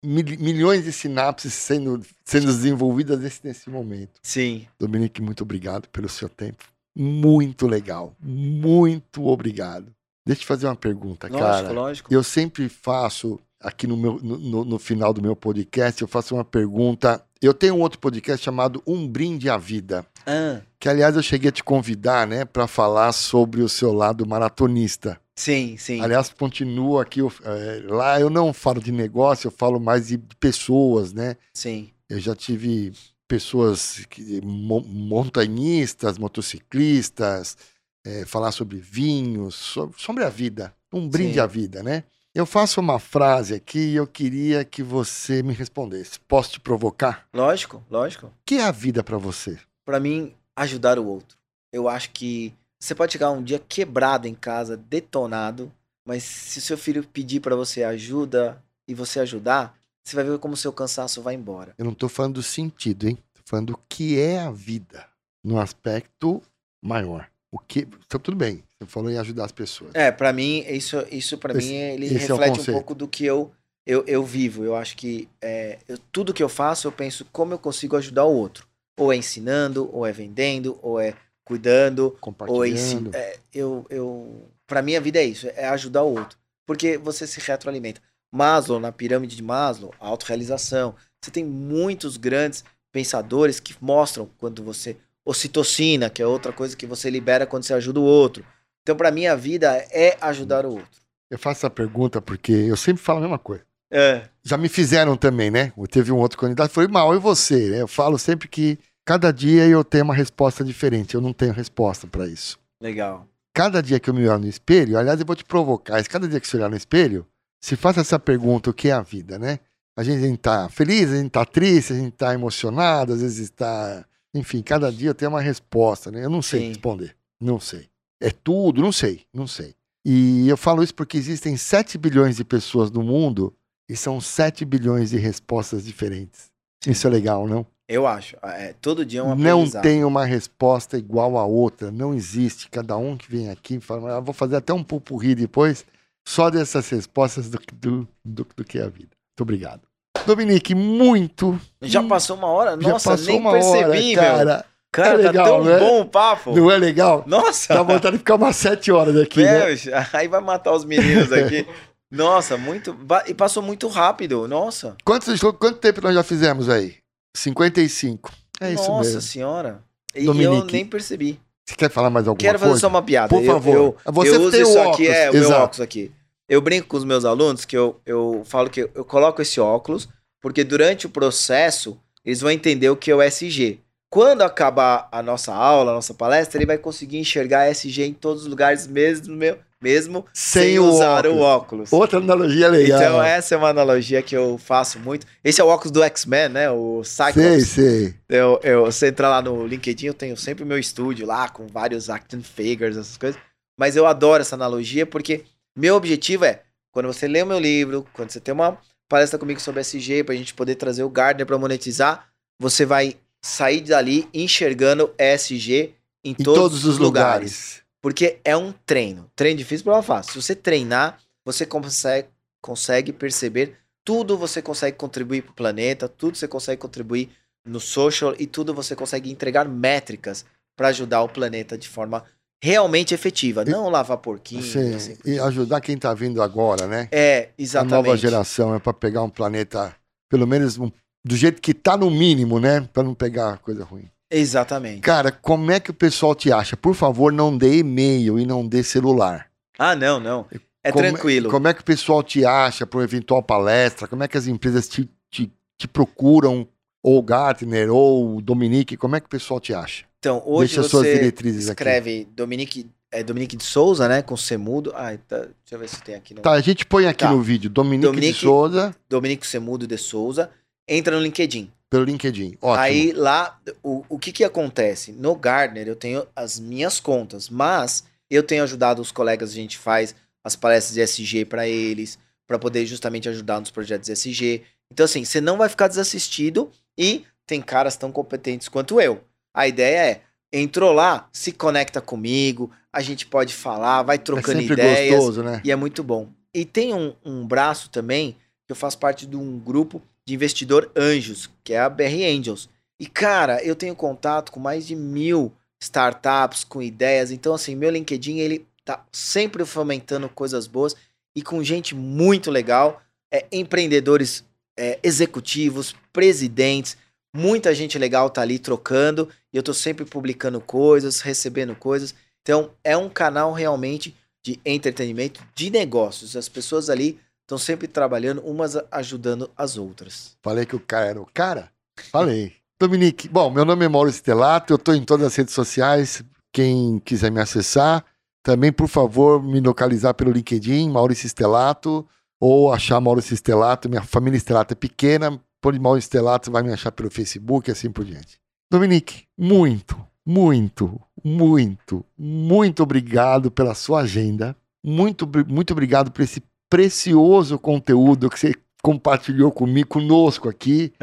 Milhões 0.04 0.84
de 0.86 0.92
sinapses 0.92 1.54
sendo, 1.54 2.02
sendo 2.24 2.48
desenvolvidas 2.48 3.20
nesse, 3.20 3.40
nesse 3.44 3.70
momento. 3.70 4.12
Sim. 4.24 4.66
Dominique, 4.80 5.22
muito 5.22 5.42
obrigado 5.44 5.88
pelo 5.90 6.08
seu 6.10 6.30
tempo. 6.30 6.64
Muito 6.96 7.68
legal. 7.68 8.14
Muito 8.22 9.26
obrigado. 9.28 9.88
Deixa 10.26 10.40
eu 10.42 10.44
te 10.44 10.48
fazer 10.48 10.68
uma 10.68 10.76
pergunta, 10.76 11.28
Lógico, 11.28 11.46
cara. 11.48 11.72
lógico. 11.72 12.14
Eu 12.14 12.24
sempre 12.24 12.70
faço, 12.70 13.40
aqui 13.60 13.88
no, 13.88 13.98
meu, 13.98 14.20
no- 14.22 14.66
no 14.66 14.80
final 14.80 15.14
do 15.14 15.22
meu 15.22 15.36
podcast, 15.36 16.02
eu 16.02 16.08
faço 16.08 16.36
uma 16.36 16.46
pergunta. 16.46 17.24
Eu 17.42 17.54
tenho 17.54 17.76
um 17.76 17.80
outro 17.82 18.00
podcast 18.00 18.44
chamado 18.44 18.84
Um 18.86 19.08
Brinde 19.08 19.50
à 19.50 19.58
Vida. 19.58 20.06
Ah, 20.28 20.60
Que, 20.80 20.88
aliás, 20.90 21.16
eu 21.16 21.24
cheguei 21.24 21.50
a 21.50 21.54
te 21.54 21.64
convidar, 21.64 22.28
né, 22.28 22.46
para 22.46 22.68
falar 22.68 23.12
sobre 23.14 23.62
o 23.62 23.70
seu 23.70 23.92
lado 23.94 24.26
maratonista. 24.28 25.20
Sim, 25.40 25.78
sim. 25.78 26.02
Aliás, 26.02 26.30
continuo 26.30 27.00
aqui. 27.00 27.20
eu- 27.22 27.32
eh, 27.44 27.82
lá 27.88 28.20
eu 28.20 28.30
não 28.30 28.52
falo 28.54 28.82
de 28.82 28.92
negócio, 28.92 29.48
eu 29.48 29.52
falo 29.52 29.80
mais 29.80 30.08
de 30.08 30.18
pessoas, 30.40 31.14
né? 31.14 31.36
Sim. 31.54 31.90
Eu 32.10 32.20
já 32.20 32.36
tive 32.36 32.92
pessoas, 33.28 34.06
que, 34.10 34.42
mo- 34.42 34.82
montanhistas, 34.82 36.18
motociclistas, 36.18 37.58
eh, 38.06 38.26
falar 38.26 38.52
sobre 38.52 38.78
vinhos, 38.78 39.56
so- 39.56 39.92
sobre 39.98 40.24
a 40.24 40.30
vida. 40.30 40.74
Um 40.92 41.08
brinde 41.08 41.36
Sim. 41.36 41.40
à 41.40 41.46
vida, 41.48 41.84
né? 41.84 42.04
Eu 42.34 42.46
faço 42.46 42.80
uma 42.80 43.00
frase 43.00 43.54
aqui 43.56 43.80
e 43.80 43.96
eu 43.96 44.08
queria 44.08 44.64
que 44.64 44.82
você 44.84 45.42
me 45.44 45.54
respondesse. 45.54 46.20
Posso 46.28 46.52
te 46.54 46.60
provocar? 46.60 47.28
Lógico, 47.34 47.84
lógico. 47.90 48.28
O 48.28 48.32
que 48.46 48.56
é 48.56 48.64
a 48.64 48.72
vida 48.72 49.04
para 49.04 49.18
você? 49.18 49.58
Pra 49.86 50.00
mim, 50.00 50.34
ajudar 50.56 50.98
o 51.00 51.06
outro. 51.08 51.38
Eu 51.74 51.88
acho 51.88 52.12
que 52.12 52.54
você 52.80 52.96
pode 52.96 53.12
chegar 53.14 53.32
um 53.32 53.44
dia 53.44 53.60
quebrado 53.60 54.28
em 54.28 54.34
casa, 54.34 54.78
detonado, 54.78 55.72
mas 56.06 56.24
se 56.24 56.60
o 56.60 56.62
seu 56.62 56.78
filho 56.78 57.04
pedir 57.04 57.40
pra 57.40 57.56
você 57.56 57.84
ajuda 57.84 58.64
e 58.88 58.94
você 58.94 59.20
ajudar, 59.20 59.78
você 60.04 60.16
vai 60.16 60.24
ver 60.26 60.40
como 60.40 60.54
o 60.54 60.58
seu 60.58 60.72
cansaço 60.74 61.22
vai 61.22 61.36
embora. 61.36 61.74
Eu 61.78 61.86
não 61.86 61.92
estou 61.92 62.10
falando 62.10 62.36
do 62.36 62.44
sentido, 62.44 63.08
hein? 63.08 63.18
Tô 63.34 63.42
falando 63.46 63.74
do 63.74 63.80
que 63.90 64.20
é 64.20 64.40
a 64.40 64.50
vida, 64.52 65.06
no 65.44 65.60
aspecto 65.60 66.42
maior. 66.84 67.30
O 67.52 67.60
que. 67.60 67.80
Então, 68.06 68.20
tudo 68.20 68.38
bem. 68.38 68.64
Você 68.80 68.88
falou 68.88 69.12
em 69.12 69.18
ajudar 69.18 69.46
as 69.46 69.52
pessoas. 69.52 69.92
É, 69.94 70.12
pra 70.12 70.32
mim, 70.32 70.64
isso, 70.68 70.96
isso 71.12 71.38
para 71.38 71.54
mim, 71.54 71.74
ele 71.74 72.08
é 72.08 72.12
o 72.12 72.18
reflete 72.20 72.52
um 72.52 72.56
conceito. 72.58 72.72
pouco 72.78 72.96
do 72.96 73.08
que 73.08 73.26
eu, 73.26 73.52
eu, 73.86 74.04
eu 74.08 74.24
vivo. 74.24 74.64
Eu 74.64 74.76
acho 74.76 74.96
que 74.96 75.28
é, 75.42 75.80
eu- 75.88 75.98
tudo 76.12 76.34
que 76.34 76.42
eu 76.44 76.48
faço, 76.50 76.88
eu 76.88 76.92
penso 76.92 77.26
como 77.32 77.54
eu 77.54 77.60
consigo 77.60 77.98
ajudar 77.98 78.24
o 78.26 78.34
outro. 78.34 78.68
Ou 78.98 79.12
é 79.12 79.16
ensinando, 79.18 79.90
ou 79.94 80.06
é 80.06 80.12
vendendo, 80.12 80.78
ou 80.82 81.00
é 81.00 81.14
cuidando, 81.50 82.04
ou 82.04 82.16
é 82.16 82.20
Compartilhando. 82.22 83.16
é, 83.16 83.38
eu, 83.52 83.86
eu, 83.90 84.48
Pra 84.68 84.84
mim, 84.84 84.96
a 84.96 85.00
vida 85.00 85.18
é 85.18 85.26
isso, 85.26 85.48
é 85.56 85.68
ajudar 85.68 86.04
o 86.04 86.14
outro. 86.16 86.38
Porque 86.64 86.96
você 86.96 87.26
se 87.26 87.40
retroalimenta. 87.40 88.00
Maslow, 88.32 88.80
na 88.80 88.92
pirâmide 88.92 89.36
de 89.36 89.42
Maslow, 89.42 89.92
a 90.00 90.08
autorrealização. 90.08 90.94
Você 91.20 91.32
tem 91.32 91.44
muitos 91.44 92.18
grandes 92.18 92.64
pensadores 92.92 93.60
que 93.60 93.76
mostram 93.82 94.30
quando 94.38 94.64
você. 94.64 94.96
Ocitocina, 95.26 96.10
que 96.10 96.22
é 96.22 96.26
outra 96.26 96.52
coisa 96.54 96.76
que 96.78 96.88
você 96.88 97.10
libera 97.10 97.46
quando 97.46 97.64
você 97.64 97.74
ajuda 97.74 98.00
o 98.00 98.04
outro. 98.04 98.44
Então, 98.84 98.96
pra 98.96 99.12
mim, 99.12 99.26
a 99.28 99.36
vida 99.36 99.76
é 99.92 100.18
ajudar 100.22 100.66
o 100.66 100.74
outro. 100.74 101.02
Eu 101.30 101.38
faço 101.38 101.60
essa 101.60 101.70
pergunta 101.70 102.22
porque 102.22 102.52
eu 102.52 102.78
sempre 102.78 103.02
falo 103.02 103.20
a 103.20 103.22
mesma 103.22 103.38
coisa. 103.40 103.64
É. 103.92 104.24
Já 104.44 104.58
me 104.58 104.70
fizeram 104.70 105.16
também, 105.18 105.50
né? 105.52 105.74
Teve 105.92 106.12
um 106.12 106.18
outro 106.18 106.38
candidato, 106.38 106.72
foi 106.72 106.88
mal, 106.88 107.14
e 107.16 107.20
você? 107.20 107.70
né? 107.70 107.82
Eu 107.82 107.88
falo 107.88 108.18
sempre 108.18 108.48
que 108.48 108.80
cada 109.10 109.34
dia 109.34 109.66
eu 109.66 109.84
tenho 109.84 110.04
uma 110.04 110.14
resposta 110.14 110.64
diferente. 110.64 111.16
Eu 111.16 111.22
não 111.22 111.34
tenho 111.34 111.52
resposta 111.52 112.06
para 112.06 112.28
isso. 112.28 112.60
Legal. 112.80 113.28
Cada 113.52 113.82
dia 113.82 114.00
que 114.00 114.08
eu 114.08 114.14
me 114.14 114.28
olho 114.28 114.42
no 114.42 114.48
espelho, 114.48 115.00
aliás, 115.00 115.20
eu 115.20 115.26
vou 115.26 115.36
te 115.36 115.44
provocar. 115.44 116.04
Cada 116.04 116.28
dia 116.28 116.40
que 116.40 116.48
você 116.48 116.58
olhar 116.58 116.70
no 116.70 116.78
espelho, 116.78 117.26
se 117.60 117.76
faça 117.76 118.02
essa 118.02 118.20
pergunta: 118.20 118.70
o 118.70 118.74
que 118.74 118.90
é 118.90 118.92
a 118.92 119.02
vida, 119.02 119.40
né? 119.40 119.58
A 119.98 120.04
gente 120.04 120.38
tá 120.38 120.70
feliz, 120.70 121.12
a 121.12 121.16
gente 121.16 121.32
tá 121.32 121.44
triste, 121.44 121.92
a 121.92 121.96
gente 121.96 122.12
tá 122.12 122.36
emocionado, 122.36 123.14
às 123.14 123.22
vezes 123.22 123.40
está. 123.40 124.06
Enfim, 124.32 124.62
cada 124.62 124.92
dia 124.92 125.10
eu 125.10 125.16
tenho 125.16 125.32
uma 125.32 125.42
resposta, 125.42 126.12
né? 126.12 126.24
Eu 126.24 126.30
não 126.30 126.44
sei 126.44 126.60
Sim. 126.60 126.68
responder. 126.68 127.16
Não 127.42 127.60
sei. 127.60 127.90
É 128.22 128.30
tudo, 128.30 128.80
não 128.80 128.92
sei, 128.92 129.24
não 129.34 129.48
sei. 129.48 129.74
E 130.06 130.48
eu 130.48 130.56
falo 130.56 130.84
isso 130.84 130.94
porque 130.94 131.18
existem 131.18 131.58
7 131.58 131.98
bilhões 131.98 132.36
de 132.38 132.44
pessoas 132.44 132.92
no 132.92 133.02
mundo 133.02 133.52
e 133.90 133.98
são 133.98 134.22
7 134.22 134.64
bilhões 134.66 135.10
de 135.10 135.18
respostas 135.18 135.84
diferentes. 135.84 136.52
Isso 136.86 137.08
é 137.08 137.10
legal, 137.10 137.48
não? 137.48 137.66
Eu 137.90 138.06
acho. 138.06 138.38
É, 138.44 138.76
todo 138.80 139.04
dia 139.04 139.22
é 139.22 139.24
um 139.24 139.36
Não 139.36 139.68
tem 139.68 140.06
uma 140.06 140.24
resposta 140.24 140.96
igual 140.96 141.40
a 141.40 141.46
outra. 141.46 141.90
Não 141.92 142.14
existe. 142.14 142.70
Cada 142.70 142.96
um 142.96 143.18
que 143.18 143.30
vem 143.30 143.50
aqui 143.50 143.80
fala, 143.80 144.18
ah, 144.18 144.20
vou 144.20 144.34
fazer 144.34 144.58
até 144.58 144.72
um 144.72 144.84
pupurri 144.84 145.34
depois, 145.34 145.84
só 146.24 146.52
dessas 146.52 146.88
respostas 146.90 147.50
do, 147.50 147.60
do, 147.74 148.08
do, 148.24 148.48
do 148.56 148.64
que 148.64 148.78
é 148.78 148.84
a 148.84 148.90
vida. 148.90 149.10
Muito 149.32 149.42
obrigado. 149.42 149.82
Dominique, 150.28 150.76
muito. 150.76 151.60
Já 151.82 152.04
passou 152.04 152.38
uma 152.38 152.48
hora? 152.48 152.76
Nossa, 152.76 153.12
passou 153.12 153.26
nem 153.26 153.40
uma 153.40 153.52
percebi, 153.54 153.80
hora, 153.82 153.88
meu. 153.96 154.16
cara. 154.16 154.66
Cara, 154.92 155.10
É 155.10 155.18
legal, 155.18 155.46
tá 155.46 155.52
tão 155.52 155.64
né? 155.64 155.80
bom 155.80 156.02
o 156.02 156.06
papo. 156.06 156.56
Não 156.56 156.70
é 156.70 156.78
legal? 156.78 157.24
Nossa. 157.26 157.74
Dá 157.74 157.82
vontade 157.84 158.14
de 158.14 158.18
ficar 158.20 158.36
umas 158.36 158.56
sete 158.56 158.92
horas 158.92 159.16
aqui, 159.16 159.42
né? 159.44 159.74
É, 159.74 160.08
aí 160.14 160.28
vai 160.28 160.42
matar 160.42 160.74
os 160.74 160.84
meninos 160.86 161.32
aqui. 161.32 161.66
Nossa, 162.12 162.58
muito. 162.58 162.96
E 163.28 163.34
passou 163.34 163.62
muito 163.64 163.88
rápido. 163.88 164.48
Nossa. 164.48 164.96
Quantos, 165.06 165.40
quanto 165.40 165.78
tempo 165.78 166.02
nós 166.02 166.14
já 166.16 166.24
fizemos 166.24 166.68
aí? 166.70 166.96
55. 167.36 168.32
É 168.62 168.74
isso 168.74 168.88
Nossa 168.90 169.06
mesmo. 169.10 169.22
senhora. 169.22 169.84
E 170.16 170.20
eu 170.26 170.34
Dominique. 170.34 170.74
nem 170.74 170.86
percebi. 170.86 171.40
Você 171.68 171.76
quer 171.76 171.90
falar 171.90 172.10
mais 172.10 172.28
alguma 172.28 172.40
Quero 172.42 172.58
fazer 172.58 172.72
coisa? 172.72 172.82
só 172.82 172.88
uma 172.88 173.02
piada. 173.02 173.30
Por 173.30 173.44
Eu- 173.44 173.54
favor. 173.54 173.76
Eu, 174.06 174.14
Você 174.14 174.30
eu 174.36 174.42
uso 174.42 174.52
tem 174.52 174.60
o 174.62 174.64
isso 174.64 174.78
óculos, 174.80 174.94
aqui, 174.96 175.08
é 175.08 175.30
o 175.30 175.34
meu 175.34 175.44
exato. 175.44 175.62
óculos 175.64 175.82
aqui. 175.82 176.12
Eu 176.48 176.62
brinco 176.62 176.88
com 176.88 176.98
os 176.98 177.04
meus 177.06 177.26
alunos 177.26 177.64
que 177.64 177.78
eu, 177.78 178.02
eu 178.06 178.42
falo 178.46 178.70
que 178.70 178.90
eu 178.94 179.06
coloco 179.06 179.42
esse 179.42 179.60
óculos 179.62 180.10
porque 180.42 180.64
durante 180.64 181.06
o 181.06 181.10
processo 181.10 182.00
eles 182.26 182.42
vão 182.42 182.50
entender 182.50 182.90
o 182.90 182.98
que 182.98 183.12
é 183.12 183.16
o 183.16 183.22
SG. 183.22 183.80
Quando 184.10 184.42
acabar 184.42 185.08
a 185.12 185.22
nossa 185.22 185.54
aula, 185.54 185.92
a 185.92 185.96
nossa 185.96 186.14
palestra, 186.16 186.58
ele 186.58 186.66
vai 186.66 186.80
conseguir 186.80 187.20
enxergar 187.20 187.68
SG 187.70 188.04
em 188.06 188.14
todos 188.14 188.44
os 188.44 188.48
lugares, 188.50 188.88
mesmo, 188.88 189.36
meu- 189.36 189.60
mesmo 189.82 190.26
Sem 190.34 190.64
sem, 190.64 190.80
o 190.80 190.86
usar 190.86 191.26
o 191.26 191.38
óculos. 191.38 191.42
óculos. 191.42 191.94
Outra 191.94 192.20
analogia 192.20 192.68
legal. 192.68 193.00
Então, 193.02 193.24
essa 193.24 193.56
é 193.56 193.58
uma 193.58 193.70
analogia 193.70 194.22
que 194.22 194.36
eu 194.36 194.58
faço 194.58 195.00
muito. 195.00 195.26
Esse 195.44 195.62
é 195.62 195.64
o 195.64 195.68
óculos 195.68 195.92
do 195.92 196.04
X-Men, 196.04 196.50
né? 196.50 196.70
O 196.72 197.04
Sei, 197.04 197.28
Cyclops. 197.34 197.68
sei. 197.68 198.14
Eu, 198.28 198.60
eu, 198.64 198.86
você 198.86 199.08
entrar 199.08 199.30
lá 199.30 199.42
no 199.42 199.66
LinkedIn, 199.66 200.08
eu 200.08 200.14
tenho 200.14 200.36
sempre 200.36 200.64
o 200.64 200.68
meu 200.68 200.78
estúdio 200.78 201.26
lá, 201.26 201.48
com 201.50 201.68
vários 201.68 202.10
action 202.10 202.42
figures, 202.42 202.98
essas 202.98 203.18
coisas. 203.18 203.40
Mas 203.78 203.96
eu 203.96 204.06
adoro 204.06 204.42
essa 204.42 204.56
analogia, 204.56 205.06
porque 205.06 205.44
meu 205.78 205.96
objetivo 205.96 206.44
é, 206.46 206.62
quando 206.92 207.06
você 207.08 207.28
lê 207.28 207.42
o 207.42 207.46
meu 207.48 207.60
livro, 207.60 208.06
quando 208.14 208.30
você 208.32 208.40
tem 208.40 208.54
uma 208.54 208.78
palestra 209.08 209.40
comigo 209.40 209.60
sobre 209.62 209.80
SG, 209.82 210.24
pra 210.24 210.36
gente 210.36 210.54
poder 210.54 210.76
trazer 210.76 211.04
o 211.04 211.10
Gardner 211.10 211.46
pra 211.48 211.58
monetizar, 211.58 212.28
você 212.60 212.86
vai 212.86 213.16
sair 213.42 213.80
dali 213.82 214.28
enxergando 214.34 215.12
SG 215.18 215.94
em, 216.26 216.32
Em 216.32 216.44
todos, 216.44 216.84
os 216.84 216.98
lugares. 216.98 217.00
lugares. 217.00 217.82
Porque 218.02 218.40
é 218.44 218.56
um 218.56 218.72
treino. 218.86 219.30
Treino 219.36 219.58
difícil, 219.58 219.84
prova 219.84 220.02
fácil. 220.02 220.34
Se 220.34 220.42
você 220.42 220.56
treinar, 220.56 221.20
você 221.46 221.66
consegue, 221.66 222.28
consegue 222.62 223.12
perceber 223.12 223.76
tudo 224.04 224.38
você 224.38 224.62
consegue 224.62 224.98
contribuir 224.98 225.44
para 225.44 225.52
o 225.52 225.56
planeta, 225.56 226.08
tudo 226.08 226.38
você 226.38 226.48
consegue 226.48 226.82
contribuir 226.82 227.30
no 227.66 227.80
social 227.80 228.34
e 228.40 228.48
tudo 228.48 228.74
você 228.74 228.96
consegue 228.96 229.30
entregar 229.32 229.68
métricas 229.68 230.46
para 230.76 230.88
ajudar 230.88 231.22
o 231.22 231.30
planeta 231.30 231.78
de 231.78 231.88
forma 231.90 232.24
realmente 232.64 233.14
efetiva, 233.14 233.64
E- 233.64 233.70
não 233.70 233.90
lavar 233.90 234.18
porquinho. 234.18 234.64
Sim, 234.64 234.96
assim. 234.96 235.18
E 235.26 235.40
ajudar 235.40 235.80
quem 235.82 235.98
tá 235.98 236.14
vindo 236.14 236.42
agora, 236.42 236.88
né? 236.88 237.08
É, 237.12 237.50
A 237.58 237.62
exatamente. 237.62 237.92
nova 237.94 238.18
geração 238.18 238.74
é 238.74 238.80
para 238.80 238.94
pegar 238.94 239.22
um 239.24 239.30
planeta, 239.30 239.96
pelo 240.30 240.48
menos 240.48 240.78
um- 240.78 240.92
do 241.24 241.36
jeito 241.36 241.62
que 241.62 241.74
tá 241.74 241.96
no 241.98 242.10
mínimo, 242.10 242.60
né? 242.60 242.82
Para 242.94 243.04
não 243.04 243.14
pegar 243.14 243.58
coisa 243.60 243.84
ruim. 243.84 244.10
Exatamente. 244.32 245.02
Cara, 245.02 245.32
como 245.32 245.72
é 245.72 245.80
que 245.80 245.92
o 245.92 245.94
pessoal 245.94 246.36
te 246.36 246.52
acha? 246.52 246.78
Por 246.78 246.94
favor, 246.94 247.32
não 247.32 247.58
dê 247.58 247.80
e-mail 247.80 248.40
e 248.40 248.46
não 248.46 248.68
dê 248.68 248.84
celular. 248.84 249.48
Ah, 249.78 249.96
não, 249.96 250.20
não. 250.20 250.46
É 250.84 250.92
Como- 250.92 251.04
tranquilo. 251.04 251.50
Como 251.50 251.68
é 251.68 251.74
que 251.74 251.82
o 251.82 251.84
pessoal 251.86 252.22
te 252.24 252.46
acha 252.46 252.86
para 252.86 253.00
uma 253.00 253.04
eventual 253.04 253.42
palestra? 253.44 254.08
Como 254.08 254.24
é 254.24 254.28
que 254.28 254.38
as 254.38 254.48
empresas 254.48 254.88
te, 254.88 255.10
te, 255.30 255.52
te 255.78 255.88
procuram? 255.88 256.68
Ou 257.02 257.24
Gartner, 257.24 257.90
ou 257.90 258.42
Dominique, 258.42 258.98
como 258.98 259.16
é 259.16 259.22
que 259.22 259.26
o 259.26 259.30
pessoal 259.30 259.58
te 259.60 259.74
acha? 259.74 260.04
Então, 260.20 260.44
hoje 260.46 260.76
Deixa 260.76 260.90
você 260.90 261.14
diretrizes 261.14 261.70
aqui. 261.70 261.82
escreve 261.82 262.28
Dominique, 262.36 262.90
é 263.10 263.24
Dominique 263.24 263.56
de 263.56 263.64
Souza, 263.64 264.06
né, 264.10 264.22
com 264.22 264.36
Semudo. 264.36 264.92
Ah, 264.94 265.18
tá, 265.26 265.38
deixa 265.38 265.54
eu 265.72 265.80
ver 265.80 265.88
se 265.88 266.02
tem 266.04 266.16
aqui 266.16 266.34
no 266.34 266.42
Tá, 266.42 266.52
a 266.52 266.60
gente 266.60 266.86
põe 266.86 267.08
aqui 267.08 267.24
Tá. 267.24 267.32
no 267.32 267.42
vídeo 267.42 267.70
Dominique, 267.70 268.06
Dominique- 268.06 268.34
de 268.34 268.40
Souza 268.42 268.94
Dominique 269.08 269.48
Semudo 269.48 269.88
de 269.88 269.98
Souza. 269.98 270.50
Entra 270.86 271.16
no 271.16 271.22
LinkedIn. 271.22 271.72
Pelo 271.90 272.04
LinkedIn. 272.04 272.58
Ótimo. 272.62 272.84
Aí 272.84 273.12
lá, 273.12 273.60
o, 273.82 274.06
o 274.08 274.20
que 274.20 274.32
que 274.32 274.44
acontece? 274.44 275.12
No 275.12 275.36
Gardner 275.36 275.88
eu 275.88 275.96
tenho 275.96 276.26
as 276.36 276.60
minhas 276.60 277.00
contas, 277.00 277.50
mas 277.50 278.04
eu 278.30 278.44
tenho 278.44 278.64
ajudado 278.64 279.02
os 279.02 279.12
colegas, 279.12 279.52
a 279.52 279.56
gente 279.56 279.78
faz 279.78 280.16
as 280.44 280.56
palestras 280.56 280.94
de 280.94 281.02
SG 281.02 281.46
para 281.46 281.68
eles, 281.68 282.20
para 282.48 282.60
poder 282.60 282.86
justamente 282.86 283.28
ajudar 283.28 283.60
nos 283.60 283.72
projetos 283.72 284.06
de 284.06 284.14
SG. 284.14 284.64
Então 284.92 285.06
assim, 285.06 285.26
você 285.26 285.42
não 285.42 285.58
vai 285.58 285.68
ficar 285.68 285.88
desassistido 285.88 286.72
e 286.98 287.26
tem 287.48 287.62
caras 287.62 287.98
tão 287.98 288.12
competentes 288.12 288.70
quanto 288.70 289.02
eu. 289.02 289.22
A 289.54 289.68
ideia 289.68 290.12
é, 290.12 290.22
entrou 290.54 290.92
lá, 290.92 291.28
se 291.32 291.52
conecta 291.52 292.00
comigo, 292.00 292.72
a 292.94 293.02
gente 293.02 293.26
pode 293.26 293.54
falar, 293.54 294.04
vai 294.04 294.16
é 294.16 294.20
trocando 294.20 294.60
sempre 294.60 294.74
ideias. 294.74 295.16
gostoso, 295.16 295.44
né? 295.44 295.62
E 295.64 295.72
é 295.72 295.76
muito 295.76 296.04
bom. 296.04 296.30
E 296.54 296.66
tem 296.66 296.94
um, 296.94 297.14
um 297.24 297.46
braço 297.46 297.90
também, 297.90 298.36
que 298.66 298.72
eu 298.72 298.76
faço 298.76 298.98
parte 298.98 299.26
de 299.26 299.36
um 299.36 299.60
grupo 299.60 300.02
de 300.30 300.36
investidor 300.36 300.92
anjos, 300.96 301.50
que 301.64 301.74
é 301.74 301.80
a 301.80 301.90
BR 301.90 302.24
Angels. 302.24 302.70
E, 303.00 303.08
cara, 303.08 303.64
eu 303.64 303.76
tenho 303.76 303.96
contato 303.96 304.52
com 304.52 304.60
mais 304.60 304.86
de 304.86 304.96
mil 304.96 305.52
startups, 305.82 306.64
com 306.64 306.84
ideias. 306.84 307.32
Então, 307.32 307.52
assim, 307.52 307.76
meu 307.76 307.90
LinkedIn, 307.90 308.38
ele 308.38 308.68
tá 308.86 309.04
sempre 309.12 309.66
fomentando 309.66 310.30
coisas 310.30 310.68
boas 310.68 310.96
e 311.36 311.42
com 311.42 311.64
gente 311.64 311.96
muito 311.96 312.52
legal. 312.52 313.02
É, 313.32 313.48
empreendedores 313.52 314.46
é, 314.78 315.00
executivos, 315.02 315.96
presidentes, 316.14 316.96
muita 317.34 317.74
gente 317.74 317.98
legal 317.98 318.30
tá 318.30 318.42
ali 318.44 318.60
trocando. 318.60 319.30
E 319.52 319.58
eu 319.58 319.64
tô 319.64 319.74
sempre 319.74 320.06
publicando 320.06 320.62
coisas, 320.62 321.22
recebendo 321.22 321.76
coisas. 321.76 322.14
Então, 322.44 322.70
é 322.84 322.96
um 322.96 323.10
canal 323.10 323.52
realmente 323.52 324.16
de 324.44 324.60
entretenimento, 324.64 325.44
de 325.56 325.72
negócios. 325.72 326.36
As 326.36 326.48
pessoas 326.48 326.88
ali 326.88 327.20
estão 327.50 327.58
sempre 327.58 327.88
trabalhando, 327.88 328.42
umas 328.42 328.78
ajudando 328.92 329.50
as 329.58 329.76
outras. 329.76 330.38
Falei 330.44 330.68
que 330.68 330.76
o 330.76 330.80
cara 330.80 331.08
era 331.08 331.22
o 331.22 331.28
cara? 331.34 331.72
Falei. 332.12 332.54
Dominique, 332.80 333.28
bom, 333.28 333.50
meu 333.50 333.66
nome 333.66 333.84
é 333.84 333.90
Mauro 333.90 334.12
Stelato, 334.12 334.72
eu 334.72 334.76
estou 334.76 334.94
em 334.94 335.04
todas 335.04 335.26
as 335.26 335.36
redes 335.36 335.54
sociais. 335.54 336.24
Quem 336.54 337.00
quiser 337.00 337.32
me 337.32 337.42
acessar, 337.42 338.06
também, 338.42 338.72
por 338.72 338.88
favor, 338.88 339.44
me 339.44 339.60
localizar 339.60 340.14
pelo 340.14 340.32
LinkedIn, 340.32 340.90
Maurício 340.90 341.28
Stelato, 341.28 342.08
ou 342.40 342.72
achar 342.72 343.02
Maurício 343.02 343.36
Stelato. 343.36 343.90
Minha 343.90 344.04
família 344.04 344.40
Stelato 344.40 344.74
é 344.74 344.76
pequena, 344.76 345.40
por 345.60 345.78
Maurício 345.78 346.08
Stelato, 346.08 346.52
vai 346.52 346.64
me 346.64 346.72
achar 346.72 346.92
pelo 346.92 347.12
Facebook 347.12 347.70
e 347.70 347.74
assim 347.74 347.92
por 347.92 348.06
diante. 348.06 348.40
Dominique, 348.72 349.26
muito, 349.38 350.00
muito, 350.26 351.02
muito, 351.24 352.06
muito 352.18 352.84
obrigado 352.84 353.52
pela 353.52 353.74
sua 353.74 354.02
agenda. 354.02 354.56
Muito, 354.84 355.30
muito 355.48 355.72
obrigado 355.74 356.12
por 356.12 356.22
esse 356.22 356.42
precioso 356.70 357.58
conteúdo 357.58 358.30
que 358.30 358.40
você 358.40 358.54
compartilhou 358.82 359.52
comigo, 359.52 359.90
conosco 359.90 360.48
aqui. 360.48 360.94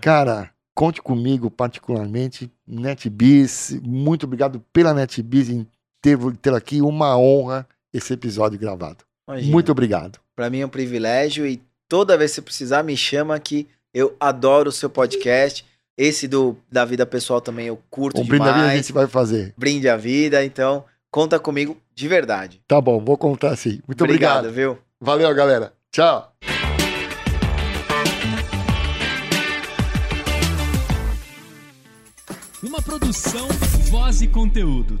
Cara, 0.00 0.50
conte 0.74 1.00
comigo 1.00 1.50
particularmente, 1.50 2.50
NetBiz. 2.66 3.78
Muito 3.82 4.24
obrigado 4.24 4.62
pela 4.72 4.92
NetBiz 4.92 5.48
em 5.48 5.66
ter, 6.02 6.18
ter 6.42 6.54
aqui 6.54 6.80
uma 6.82 7.16
honra 7.16 7.66
esse 7.92 8.12
episódio 8.12 8.58
gravado. 8.58 9.04
Imagina. 9.28 9.52
Muito 9.52 9.72
obrigado. 9.72 10.18
Para 10.34 10.50
mim 10.50 10.60
é 10.60 10.66
um 10.66 10.70
privilégio 10.70 11.46
e 11.46 11.62
toda 11.88 12.16
vez 12.18 12.32
que 12.32 12.34
você 12.36 12.42
precisar 12.42 12.82
me 12.82 12.96
chama 12.96 13.38
que 13.40 13.66
eu 13.94 14.14
adoro 14.20 14.68
o 14.68 14.72
seu 14.72 14.90
podcast. 14.90 15.64
Esse 15.98 16.28
do 16.28 16.54
da 16.70 16.84
vida 16.84 17.06
pessoal 17.06 17.40
também 17.40 17.68
eu 17.68 17.80
curto 17.88 18.20
Um 18.20 18.24
brinde 18.24 18.44
da 18.44 18.52
demais. 18.52 18.62
vida 18.64 18.72
a 18.74 18.76
gente 18.76 18.92
vai 18.92 19.06
fazer. 19.06 19.54
Brinde 19.56 19.88
a 19.88 19.96
vida, 19.96 20.44
então 20.44 20.84
conta 21.10 21.38
comigo 21.38 21.74
de 21.94 22.06
verdade. 22.06 22.60
Tá 22.68 22.78
bom, 22.78 23.02
vou 23.02 23.16
contar 23.16 23.56
sim. 23.56 23.80
Muito 23.86 24.04
obrigado. 24.04 24.50
viu? 24.52 24.76
Valeu, 25.00 25.34
galera. 25.34 25.74
Tchau. 25.90 26.32
Uma 32.62 32.80
produção, 32.80 33.46
voz 33.90 34.22
e 34.22 34.28
conteúdo. 34.28 34.98